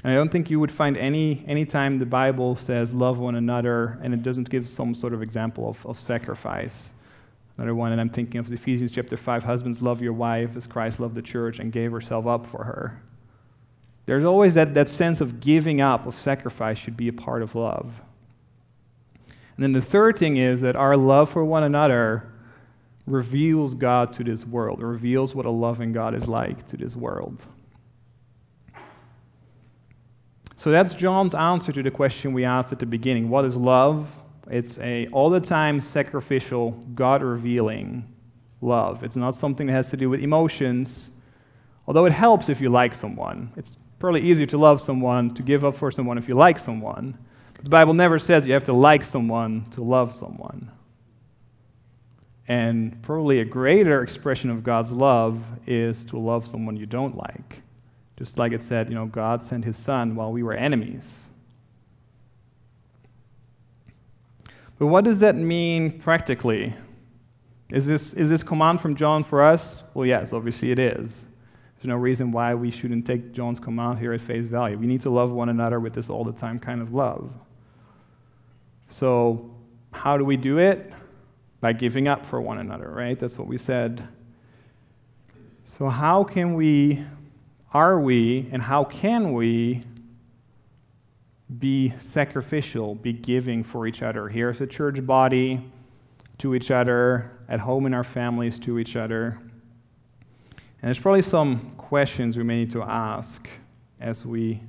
I 0.04 0.14
don't 0.14 0.32
think 0.32 0.50
you 0.50 0.60
would 0.60 0.72
find 0.72 0.96
any, 0.96 1.44
any 1.46 1.66
time 1.66 2.00
the 2.00 2.06
Bible 2.06 2.56
says 2.56 2.94
love 2.94 3.20
one 3.20 3.36
another 3.36 4.00
and 4.02 4.14
it 4.14 4.24
doesn't 4.24 4.50
give 4.50 4.68
some 4.68 4.96
sort 4.96 5.14
of 5.14 5.22
example 5.22 5.70
of, 5.70 5.86
of 5.86 6.00
sacrifice. 6.00 6.92
Another 7.58 7.76
one, 7.76 7.92
and 7.92 8.00
I'm 8.00 8.10
thinking 8.10 8.40
of 8.40 8.52
Ephesians 8.52 8.94
chapter 8.94 9.18
5 9.18 9.44
husbands, 9.44 9.82
love 9.82 10.02
your 10.02 10.14
wife 10.14 10.56
as 10.56 10.66
Christ 10.66 11.02
loved 11.02 11.16
the 11.16 11.22
church 11.22 11.60
and 11.60 11.74
gave 11.74 11.92
herself 11.92 12.26
up 12.26 12.48
for 12.48 12.64
her. 12.64 13.02
There's 14.06 14.24
always 14.24 14.54
that, 14.54 14.74
that 14.76 14.88
sense 14.88 15.20
of 15.20 15.42
giving 15.42 15.82
up, 15.82 16.08
of 16.08 16.18
sacrifice, 16.18 16.78
should 16.78 16.96
be 16.96 17.10
a 17.10 17.14
part 17.14 17.42
of 17.42 17.56
love. 17.56 17.92
And 19.28 19.64
then 19.64 19.74
the 19.74 19.82
third 19.82 20.18
thing 20.18 20.38
is 20.38 20.62
that 20.62 20.78
our 20.78 20.96
love 20.96 21.30
for 21.30 21.44
one 21.44 21.64
another 21.64 22.32
reveals 23.06 23.74
God 23.74 24.14
to 24.14 24.24
this 24.24 24.46
world, 24.46 24.82
reveals 24.82 25.36
what 25.36 25.46
a 25.46 25.52
loving 25.52 25.92
God 25.92 26.16
is 26.16 26.30
like 26.30 26.66
to 26.70 26.78
this 26.78 26.96
world. 26.96 27.46
So 30.60 30.72
that's 30.72 30.94
John's 30.94 31.36
answer 31.36 31.72
to 31.72 31.82
the 31.82 31.90
question 31.90 32.34
we 32.34 32.44
asked 32.44 32.74
at 32.74 32.80
the 32.80 32.86
beginning. 32.86 33.30
What 33.30 33.46
is 33.46 33.56
love? 33.56 34.18
It's 34.52 34.78
a 34.80 35.08
all 35.08 35.30
the 35.30 35.40
time 35.40 35.80
sacrificial, 35.80 36.72
God 36.94 37.24
revealing 37.24 38.14
love. 38.60 39.06
It's 39.06 39.16
not 39.16 39.38
something 39.38 39.68
that 39.68 39.72
has 39.72 39.90
to 39.92 39.96
do 39.96 40.10
with 40.10 40.20
emotions, 40.20 41.12
although 41.88 42.04
it 42.04 42.12
helps 42.12 42.50
if 42.50 42.60
you 42.60 42.68
like 42.68 42.94
someone. 42.94 43.54
It's 43.56 43.78
probably 44.00 44.20
easier 44.20 44.46
to 44.48 44.58
love 44.58 44.82
someone, 44.82 45.30
to 45.36 45.44
give 45.44 45.64
up 45.64 45.76
for 45.76 45.92
someone 45.92 46.18
if 46.18 46.28
you 46.28 46.36
like 46.36 46.60
someone. 46.60 47.18
But 47.54 47.64
the 47.64 47.70
Bible 47.70 47.94
never 47.94 48.20
says 48.20 48.46
you 48.46 48.52
have 48.52 48.66
to 48.66 48.74
like 48.74 49.06
someone 49.06 49.64
to 49.72 49.82
love 49.82 50.14
someone. 50.14 50.74
And 52.50 53.02
probably 53.02 53.40
a 53.40 53.46
greater 53.46 54.04
expression 54.04 54.50
of 54.50 54.66
God's 54.66 54.92
love 54.92 55.42
is 55.66 56.04
to 56.08 56.20
love 56.20 56.46
someone 56.46 56.76
you 56.76 56.86
don't 56.86 57.16
like. 57.16 57.62
Just 58.20 58.38
like 58.38 58.52
it 58.52 58.62
said, 58.62 58.90
you 58.90 58.96
know, 58.96 59.06
God 59.06 59.42
sent 59.42 59.64
his 59.64 59.78
son 59.78 60.14
while 60.14 60.34
we 60.34 60.44
were 60.44 60.54
enemies. 60.54 61.28
But 64.78 64.88
what 64.88 65.06
does 65.06 65.20
that 65.20 65.38
mean 65.38 66.00
practically? 66.00 66.74
Is 67.70 67.86
this, 67.86 68.14
is 68.14 68.28
this 68.28 68.44
command 68.44 68.82
from 68.82 68.96
John 68.96 69.24
for 69.24 69.42
us? 69.42 69.84
Well, 69.94 70.06
yes, 70.06 70.34
obviously 70.34 70.72
it 70.72 70.80
is. 70.80 71.26
There's 71.78 71.88
no 71.88 71.96
reason 71.96 72.34
why 72.34 72.54
we 72.56 72.72
shouldn't 72.72 73.08
take 73.08 73.32
John's 73.32 73.60
command 73.60 74.00
here 74.00 74.12
at 74.12 74.20
face 74.20 74.46
value. 74.46 74.78
We 74.78 74.86
need 74.86 75.00
to 75.02 75.10
love 75.10 75.32
one 75.32 75.48
another 75.48 75.80
with 75.80 75.94
this 75.94 76.10
all 76.10 76.26
the 76.26 76.34
time 76.34 76.60
kind 76.60 76.82
of 76.82 76.94
love. 76.94 77.32
So, 78.90 79.50
how 79.94 80.18
do 80.18 80.26
we 80.26 80.36
do 80.36 80.58
it? 80.58 80.92
By 81.62 81.72
giving 81.72 82.10
up 82.10 82.26
for 82.26 82.42
one 82.42 82.58
another, 82.58 82.90
right? 82.90 83.18
That's 83.18 83.38
what 83.38 83.48
we 83.48 83.58
said. 83.58 84.06
So, 85.64 85.88
how 85.88 86.26
can 86.26 86.56
we 86.56 87.06
are 87.74 88.00
we 88.00 88.50
and 88.52 88.62
how 88.62 88.84
can 88.84 89.34
we 89.34 89.84
be 91.60 91.94
sacrificial, 92.00 92.96
be 92.96 93.14
giving 93.14 93.64
for 93.64 93.88
each 93.88 94.02
other 94.02 94.28
here 94.28 94.50
as 94.50 94.62
a 94.62 94.68
church 94.68 95.06
body, 95.06 95.64
to 96.38 96.56
each 96.56 96.72
other, 96.72 97.32
at 97.48 97.60
home 97.60 97.86
in 97.86 97.94
our 97.94 98.04
families, 98.04 98.60
to 98.60 98.80
each 98.80 98.96
other? 98.96 99.40
And 100.82 100.88
there's 100.88 101.00
probably 101.00 101.22
some 101.22 101.72
questions 101.78 102.38
we 102.38 102.44
may 102.44 102.60
need 102.60 102.72
to 102.72 102.82
ask 102.82 103.48
as 104.00 104.26
we 104.26 104.62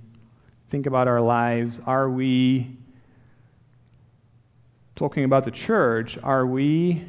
think 0.69 0.87
about 0.87 1.07
our 1.07 1.21
lives. 1.21 1.81
Are 1.87 2.11
we 2.11 2.77
talking 4.97 5.25
about 5.25 5.45
the 5.45 5.51
church? 5.51 6.19
Are 6.23 6.47
we 6.47 7.05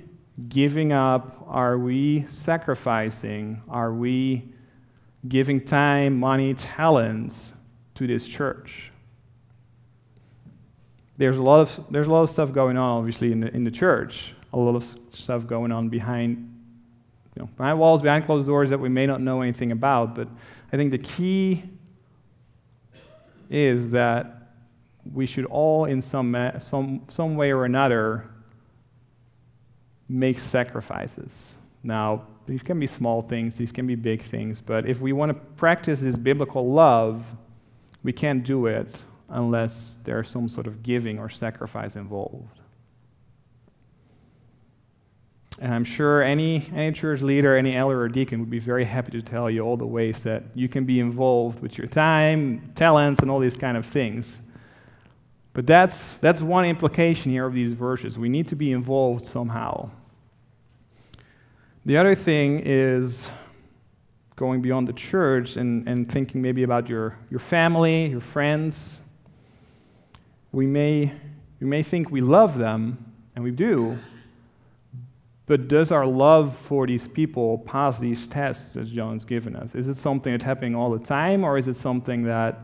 giving 0.49 0.93
up? 0.93 1.43
Are 1.47 1.77
we 1.77 2.25
sacrificing? 2.27 3.61
Are 3.67 3.93
we 3.93 4.53
giving 5.27 5.63
time, 5.63 6.19
money, 6.19 6.53
talents 6.53 7.53
to 7.95 8.07
this 8.07 8.27
church. 8.27 8.91
There's 11.17 11.37
a 11.37 11.43
lot 11.43 11.61
of, 11.61 11.85
there's 11.91 12.07
a 12.07 12.11
lot 12.11 12.23
of 12.23 12.29
stuff 12.29 12.51
going 12.51 12.77
on, 12.77 12.97
obviously, 12.97 13.31
in 13.31 13.41
the, 13.41 13.53
in 13.53 13.63
the 13.63 13.71
church. 13.71 14.33
A 14.53 14.57
lot 14.57 14.75
of 14.75 14.95
stuff 15.11 15.45
going 15.45 15.71
on 15.71 15.89
behind, 15.89 16.37
you 17.35 17.43
know, 17.43 17.49
behind 17.57 17.79
walls, 17.79 18.01
behind 18.01 18.25
closed 18.25 18.47
doors 18.47 18.71
that 18.71 18.79
we 18.79 18.89
may 18.89 19.05
not 19.05 19.21
know 19.21 19.41
anything 19.41 19.71
about. 19.71 20.15
But 20.15 20.27
I 20.73 20.77
think 20.77 20.91
the 20.91 20.97
key 20.97 21.63
is 23.49 23.91
that 23.91 24.49
we 25.13 25.25
should 25.25 25.45
all, 25.45 25.85
in 25.85 26.01
some, 26.01 26.35
some, 26.59 27.03
some 27.09 27.35
way 27.35 27.51
or 27.51 27.65
another, 27.65 28.29
make 30.09 30.39
sacrifices. 30.39 31.55
Now, 31.83 32.23
these 32.47 32.63
can 32.63 32.79
be 32.79 32.87
small 32.87 33.21
things, 33.21 33.55
these 33.55 33.71
can 33.71 33.87
be 33.87 33.95
big 33.95 34.21
things, 34.21 34.61
but 34.61 34.87
if 34.87 34.99
we 35.01 35.13
want 35.13 35.29
to 35.29 35.33
practice 35.33 35.99
this 35.99 36.17
biblical 36.17 36.71
love, 36.71 37.25
we 38.03 38.11
can't 38.11 38.43
do 38.43 38.65
it 38.65 39.03
unless 39.29 39.97
there's 40.03 40.29
some 40.29 40.49
sort 40.49 40.67
of 40.67 40.83
giving 40.83 41.19
or 41.19 41.29
sacrifice 41.29 41.95
involved. 41.95 42.59
And 45.59 45.73
I'm 45.73 45.83
sure 45.83 46.23
any, 46.23 46.67
any 46.73 46.91
church 46.91 47.21
leader, 47.21 47.55
any 47.55 47.75
elder 47.75 48.01
or 48.01 48.09
deacon 48.09 48.39
would 48.39 48.49
be 48.49 48.59
very 48.59 48.83
happy 48.83 49.11
to 49.11 49.21
tell 49.21 49.49
you 49.49 49.61
all 49.61 49.77
the 49.77 49.85
ways 49.85 50.23
that 50.23 50.43
you 50.55 50.67
can 50.67 50.85
be 50.85 50.99
involved 50.99 51.61
with 51.61 51.77
your 51.77 51.87
time, 51.87 52.71
talents, 52.75 53.21
and 53.21 53.29
all 53.29 53.39
these 53.39 53.57
kind 53.57 53.77
of 53.77 53.85
things. 53.85 54.41
But 55.53 55.67
that's, 55.67 56.13
that's 56.17 56.41
one 56.41 56.65
implication 56.65 57.31
here 57.31 57.45
of 57.45 57.53
these 57.53 57.73
verses. 57.73 58.17
We 58.17 58.29
need 58.29 58.47
to 58.47 58.55
be 58.55 58.71
involved 58.71 59.25
somehow. 59.25 59.91
The 61.83 61.97
other 61.97 62.13
thing 62.13 62.61
is 62.63 63.31
going 64.35 64.61
beyond 64.61 64.87
the 64.87 64.93
church 64.93 65.55
and, 65.55 65.87
and 65.87 66.11
thinking 66.11 66.39
maybe 66.39 66.61
about 66.61 66.87
your, 66.87 67.17
your 67.31 67.39
family, 67.39 68.05
your 68.05 68.19
friends. 68.19 69.01
We 70.51 70.67
may, 70.67 71.11
we 71.59 71.65
may 71.65 71.81
think 71.81 72.11
we 72.11 72.21
love 72.21 72.57
them, 72.57 73.03
and 73.35 73.43
we 73.43 73.49
do, 73.49 73.97
but 75.47 75.67
does 75.67 75.91
our 75.91 76.05
love 76.05 76.55
for 76.55 76.85
these 76.85 77.07
people 77.07 77.57
pass 77.59 77.97
these 77.99 78.27
tests 78.27 78.73
that 78.73 78.85
John's 78.85 79.25
given 79.25 79.55
us? 79.55 79.73
Is 79.73 79.87
it 79.87 79.97
something 79.97 80.31
that's 80.31 80.43
happening 80.43 80.75
all 80.75 80.91
the 80.91 81.03
time, 81.03 81.43
or 81.43 81.57
is 81.57 81.67
it 81.67 81.75
something 81.75 82.23
that, 82.25 82.59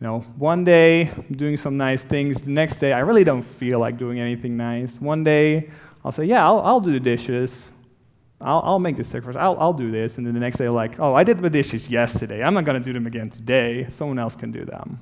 you 0.00 0.06
know, 0.06 0.20
one 0.36 0.64
day 0.64 1.10
I'm 1.10 1.36
doing 1.36 1.56
some 1.56 1.76
nice 1.76 2.02
things, 2.02 2.42
the 2.42 2.50
next 2.50 2.78
day 2.78 2.92
I 2.92 3.00
really 3.00 3.24
don't 3.24 3.42
feel 3.42 3.78
like 3.78 3.98
doing 3.98 4.18
anything 4.18 4.56
nice. 4.56 5.00
One 5.00 5.22
day 5.22 5.70
I'll 6.04 6.10
say, 6.10 6.24
yeah, 6.24 6.44
I'll, 6.44 6.58
I'll 6.60 6.80
do 6.80 6.90
the 6.90 7.00
dishes. 7.00 7.70
I'll, 8.40 8.62
I'll 8.64 8.78
make 8.78 8.96
this 8.96 9.08
sacrifice. 9.08 9.40
I'll, 9.40 9.58
I'll 9.58 9.72
do 9.72 9.90
this. 9.90 10.16
And 10.16 10.26
then 10.26 10.34
the 10.34 10.40
next 10.40 10.58
day, 10.58 10.68
like, 10.68 11.00
oh, 11.00 11.14
I 11.14 11.24
did 11.24 11.38
the 11.38 11.50
dishes 11.50 11.88
yesterday. 11.88 12.42
I'm 12.42 12.54
not 12.54 12.64
going 12.64 12.78
to 12.78 12.84
do 12.84 12.92
them 12.92 13.06
again 13.06 13.30
today. 13.30 13.88
Someone 13.90 14.18
else 14.18 14.36
can 14.36 14.52
do 14.52 14.64
them. 14.64 15.00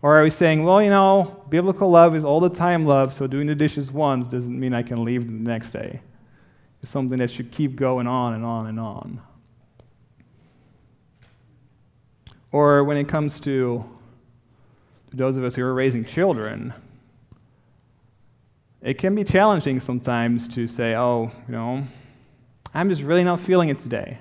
Or 0.00 0.18
are 0.18 0.22
we 0.22 0.30
saying, 0.30 0.62
well, 0.62 0.80
you 0.80 0.90
know, 0.90 1.44
biblical 1.48 1.90
love 1.90 2.14
is 2.14 2.24
all 2.24 2.38
the 2.38 2.50
time 2.50 2.86
love, 2.86 3.12
so 3.12 3.26
doing 3.26 3.48
the 3.48 3.54
dishes 3.54 3.90
once 3.90 4.28
doesn't 4.28 4.58
mean 4.58 4.72
I 4.72 4.82
can 4.82 5.04
leave 5.04 5.26
them 5.26 5.42
the 5.42 5.50
next 5.50 5.72
day? 5.72 6.00
It's 6.82 6.92
something 6.92 7.18
that 7.18 7.30
should 7.30 7.50
keep 7.50 7.74
going 7.74 8.06
on 8.06 8.34
and 8.34 8.44
on 8.44 8.66
and 8.66 8.78
on. 8.78 9.20
Or 12.52 12.84
when 12.84 12.96
it 12.96 13.08
comes 13.08 13.40
to, 13.40 13.84
to 15.10 15.16
those 15.16 15.36
of 15.36 15.44
us 15.44 15.56
who 15.56 15.64
are 15.64 15.74
raising 15.74 16.04
children, 16.04 16.72
it 18.80 18.94
can 18.98 19.16
be 19.16 19.24
challenging 19.24 19.80
sometimes 19.80 20.46
to 20.48 20.68
say, 20.68 20.94
oh, 20.94 21.32
you 21.48 21.52
know, 21.52 21.84
I'm 22.74 22.88
just 22.90 23.02
really 23.02 23.24
not 23.24 23.40
feeling 23.40 23.68
it 23.68 23.78
today. 23.78 24.18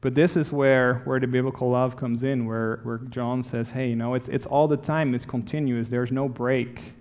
But 0.00 0.14
this 0.14 0.36
is 0.36 0.52
where, 0.52 0.96
where 1.06 1.18
the 1.18 1.26
biblical 1.26 1.70
love 1.70 1.96
comes 1.96 2.22
in, 2.22 2.44
where, 2.44 2.80
where 2.82 2.98
John 2.98 3.42
says, 3.42 3.70
hey, 3.70 3.88
you 3.88 3.96
know, 3.96 4.14
it's, 4.14 4.28
it's 4.28 4.44
all 4.44 4.68
the 4.68 4.76
time, 4.76 5.14
it's 5.14 5.24
continuous. 5.24 5.88
There's 5.88 6.12
no 6.12 6.28
break 6.28 6.92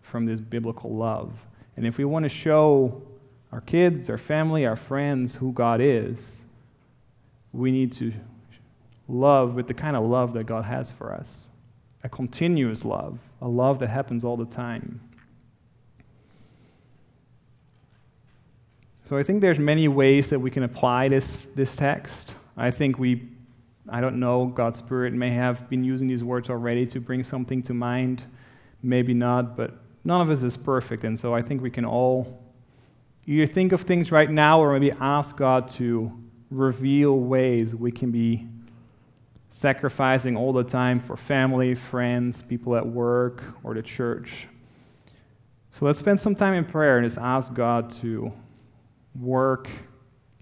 from 0.00 0.24
this 0.24 0.40
biblical 0.40 0.94
love. 0.94 1.32
And 1.76 1.86
if 1.86 1.98
we 1.98 2.06
want 2.06 2.22
to 2.22 2.30
show 2.30 3.02
our 3.52 3.60
kids, 3.60 4.08
our 4.08 4.16
family, 4.16 4.64
our 4.64 4.76
friends 4.76 5.34
who 5.34 5.52
God 5.52 5.80
is, 5.82 6.44
we 7.52 7.70
need 7.70 7.92
to 7.92 8.12
love 9.08 9.54
with 9.54 9.68
the 9.68 9.74
kind 9.74 9.94
of 9.94 10.04
love 10.04 10.32
that 10.32 10.44
God 10.44 10.64
has 10.64 10.90
for 10.90 11.12
us 11.12 11.48
a 12.04 12.08
continuous 12.08 12.84
love, 12.84 13.18
a 13.42 13.48
love 13.48 13.80
that 13.80 13.88
happens 13.88 14.22
all 14.24 14.36
the 14.36 14.46
time. 14.46 15.00
So 19.08 19.16
I 19.16 19.22
think 19.22 19.40
there's 19.40 19.60
many 19.60 19.86
ways 19.86 20.30
that 20.30 20.40
we 20.40 20.50
can 20.50 20.64
apply 20.64 21.06
this, 21.06 21.46
this 21.54 21.76
text. 21.76 22.34
I 22.56 22.72
think 22.72 22.98
we, 22.98 23.28
I 23.88 24.00
don't 24.00 24.18
know, 24.18 24.46
God's 24.46 24.80
Spirit 24.80 25.12
may 25.12 25.30
have 25.30 25.70
been 25.70 25.84
using 25.84 26.08
these 26.08 26.24
words 26.24 26.50
already 26.50 26.88
to 26.88 26.98
bring 26.98 27.22
something 27.22 27.62
to 27.62 27.72
mind, 27.72 28.24
maybe 28.82 29.14
not, 29.14 29.56
but 29.56 29.74
none 30.02 30.20
of 30.20 30.28
us 30.28 30.42
is 30.42 30.56
perfect, 30.56 31.04
and 31.04 31.16
so 31.16 31.32
I 31.32 31.40
think 31.40 31.62
we 31.62 31.70
can 31.70 31.84
all 31.84 32.42
either 33.26 33.46
think 33.46 33.70
of 33.70 33.82
things 33.82 34.10
right 34.10 34.28
now 34.28 34.58
or 34.60 34.72
maybe 34.72 34.90
ask 35.00 35.36
God 35.36 35.68
to 35.70 36.10
reveal 36.50 37.20
ways 37.20 37.76
we 37.76 37.92
can 37.92 38.10
be 38.10 38.48
sacrificing 39.50 40.36
all 40.36 40.52
the 40.52 40.64
time 40.64 40.98
for 40.98 41.16
family, 41.16 41.76
friends, 41.76 42.42
people 42.42 42.74
at 42.74 42.84
work, 42.84 43.44
or 43.62 43.72
the 43.72 43.82
church. 43.82 44.48
So 45.70 45.86
let's 45.86 46.00
spend 46.00 46.18
some 46.18 46.34
time 46.34 46.54
in 46.54 46.64
prayer 46.64 46.98
and 46.98 47.06
just 47.06 47.18
ask 47.18 47.54
God 47.54 47.88
to 48.00 48.32
work 49.20 49.68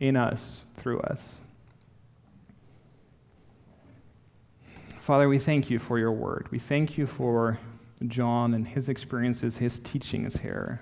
in 0.00 0.16
us, 0.16 0.66
through 0.76 1.00
us. 1.00 1.40
Father, 5.00 5.28
we 5.28 5.38
thank 5.38 5.68
you 5.68 5.78
for 5.78 5.98
your 5.98 6.12
word. 6.12 6.48
We 6.50 6.58
thank 6.58 6.96
you 6.96 7.06
for 7.06 7.58
John 8.06 8.54
and 8.54 8.66
his 8.66 8.88
experiences, 8.88 9.56
his 9.56 9.78
teachings 9.80 10.38
here. 10.38 10.80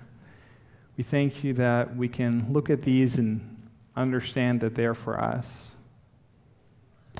We 0.97 1.03
thank 1.03 1.43
you 1.43 1.53
that 1.55 1.95
we 1.95 2.07
can 2.07 2.51
look 2.51 2.69
at 2.69 2.81
these 2.81 3.17
and 3.17 3.69
understand 3.95 4.61
that 4.61 4.75
they're 4.75 4.93
for 4.93 5.19
us. 5.19 5.75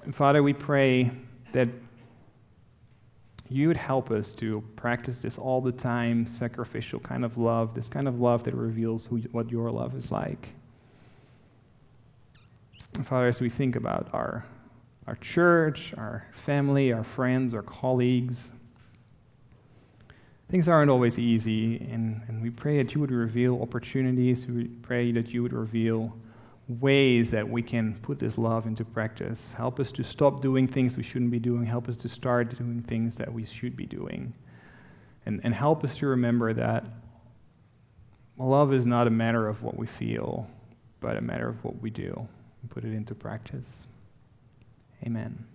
And 0.04 0.16
Father, 0.16 0.42
we 0.42 0.54
pray 0.54 1.12
that 1.52 1.68
you 3.50 3.68
would 3.68 3.78
help 3.78 4.10
us 4.10 4.34
to 4.34 4.64
practice 4.76 5.20
this 5.20 5.38
all 5.38 5.62
the 5.62 5.72
time, 5.72 6.26
sacrificial 6.26 7.00
kind 7.00 7.24
of 7.24 7.38
love, 7.38 7.76
this 7.76 7.90
kind 7.90 8.08
of 8.08 8.20
love 8.20 8.44
that 8.44 8.56
reveals 8.56 9.06
who, 9.08 9.18
what 9.32 9.52
your 9.52 9.70
love 9.70 9.96
is 9.96 10.12
like. 10.12 10.54
And 12.96 13.08
Father, 13.08 13.28
as 13.28 13.42
we 13.42 13.50
think 13.50 13.76
about 13.76 14.10
our, 14.14 14.46
our 15.08 15.16
church, 15.16 15.94
our 15.98 16.28
family, 16.34 16.94
our 16.94 17.04
friends, 17.04 17.56
our 17.56 17.64
colleagues, 17.64 18.52
things 20.50 20.68
aren't 20.68 20.92
always 20.92 21.18
easy, 21.18 21.78
and, 21.92 22.22
and 22.28 22.42
we 22.42 22.52
pray 22.52 22.78
that 22.78 22.94
you 22.94 23.02
would 23.02 23.12
reveal 23.12 23.60
opportunities. 23.64 24.46
We 24.46 24.66
pray 24.66 25.12
that 25.14 25.30
you 25.30 25.42
would 25.42 25.54
reveal 25.54 26.14
ways 26.68 27.32
that 27.32 27.50
we 27.50 27.64
can 27.64 27.96
put 27.96 28.20
this 28.20 28.38
love 28.38 28.68
into 28.68 28.86
practice. 28.86 29.54
Help 29.54 29.80
us 29.80 29.92
to 29.94 30.04
stop 30.04 30.42
doing 30.42 30.68
things 30.68 30.96
we 30.96 31.04
shouldn't 31.04 31.32
be 31.32 31.40
doing. 31.40 31.66
Help 31.66 31.90
us 31.90 31.98
to 31.98 32.10
start 32.10 32.56
doing 32.58 32.84
things 32.84 33.16
that 33.16 33.34
we 33.34 33.44
should 33.44 33.76
be 33.76 33.88
doing. 33.88 34.34
And, 35.26 35.42
and 35.44 35.56
help 35.56 35.84
us 35.84 35.98
to 35.98 36.08
remember 36.08 36.54
that 36.54 36.86
love 38.38 38.72
is 38.72 38.86
not 38.86 39.08
a 39.08 39.12
matter 39.12 39.48
of 39.48 39.64
what 39.64 39.78
we 39.78 39.88
feel, 39.88 40.48
but 41.00 41.18
a 41.18 41.22
matter 41.22 41.50
of 41.50 41.64
what 41.64 41.82
we 41.82 41.90
do 41.90 42.28
and 42.64 42.72
put 42.72 42.84
it 42.84 42.94
into 42.94 43.14
practice. 43.14 43.86
Amen. 45.06 45.46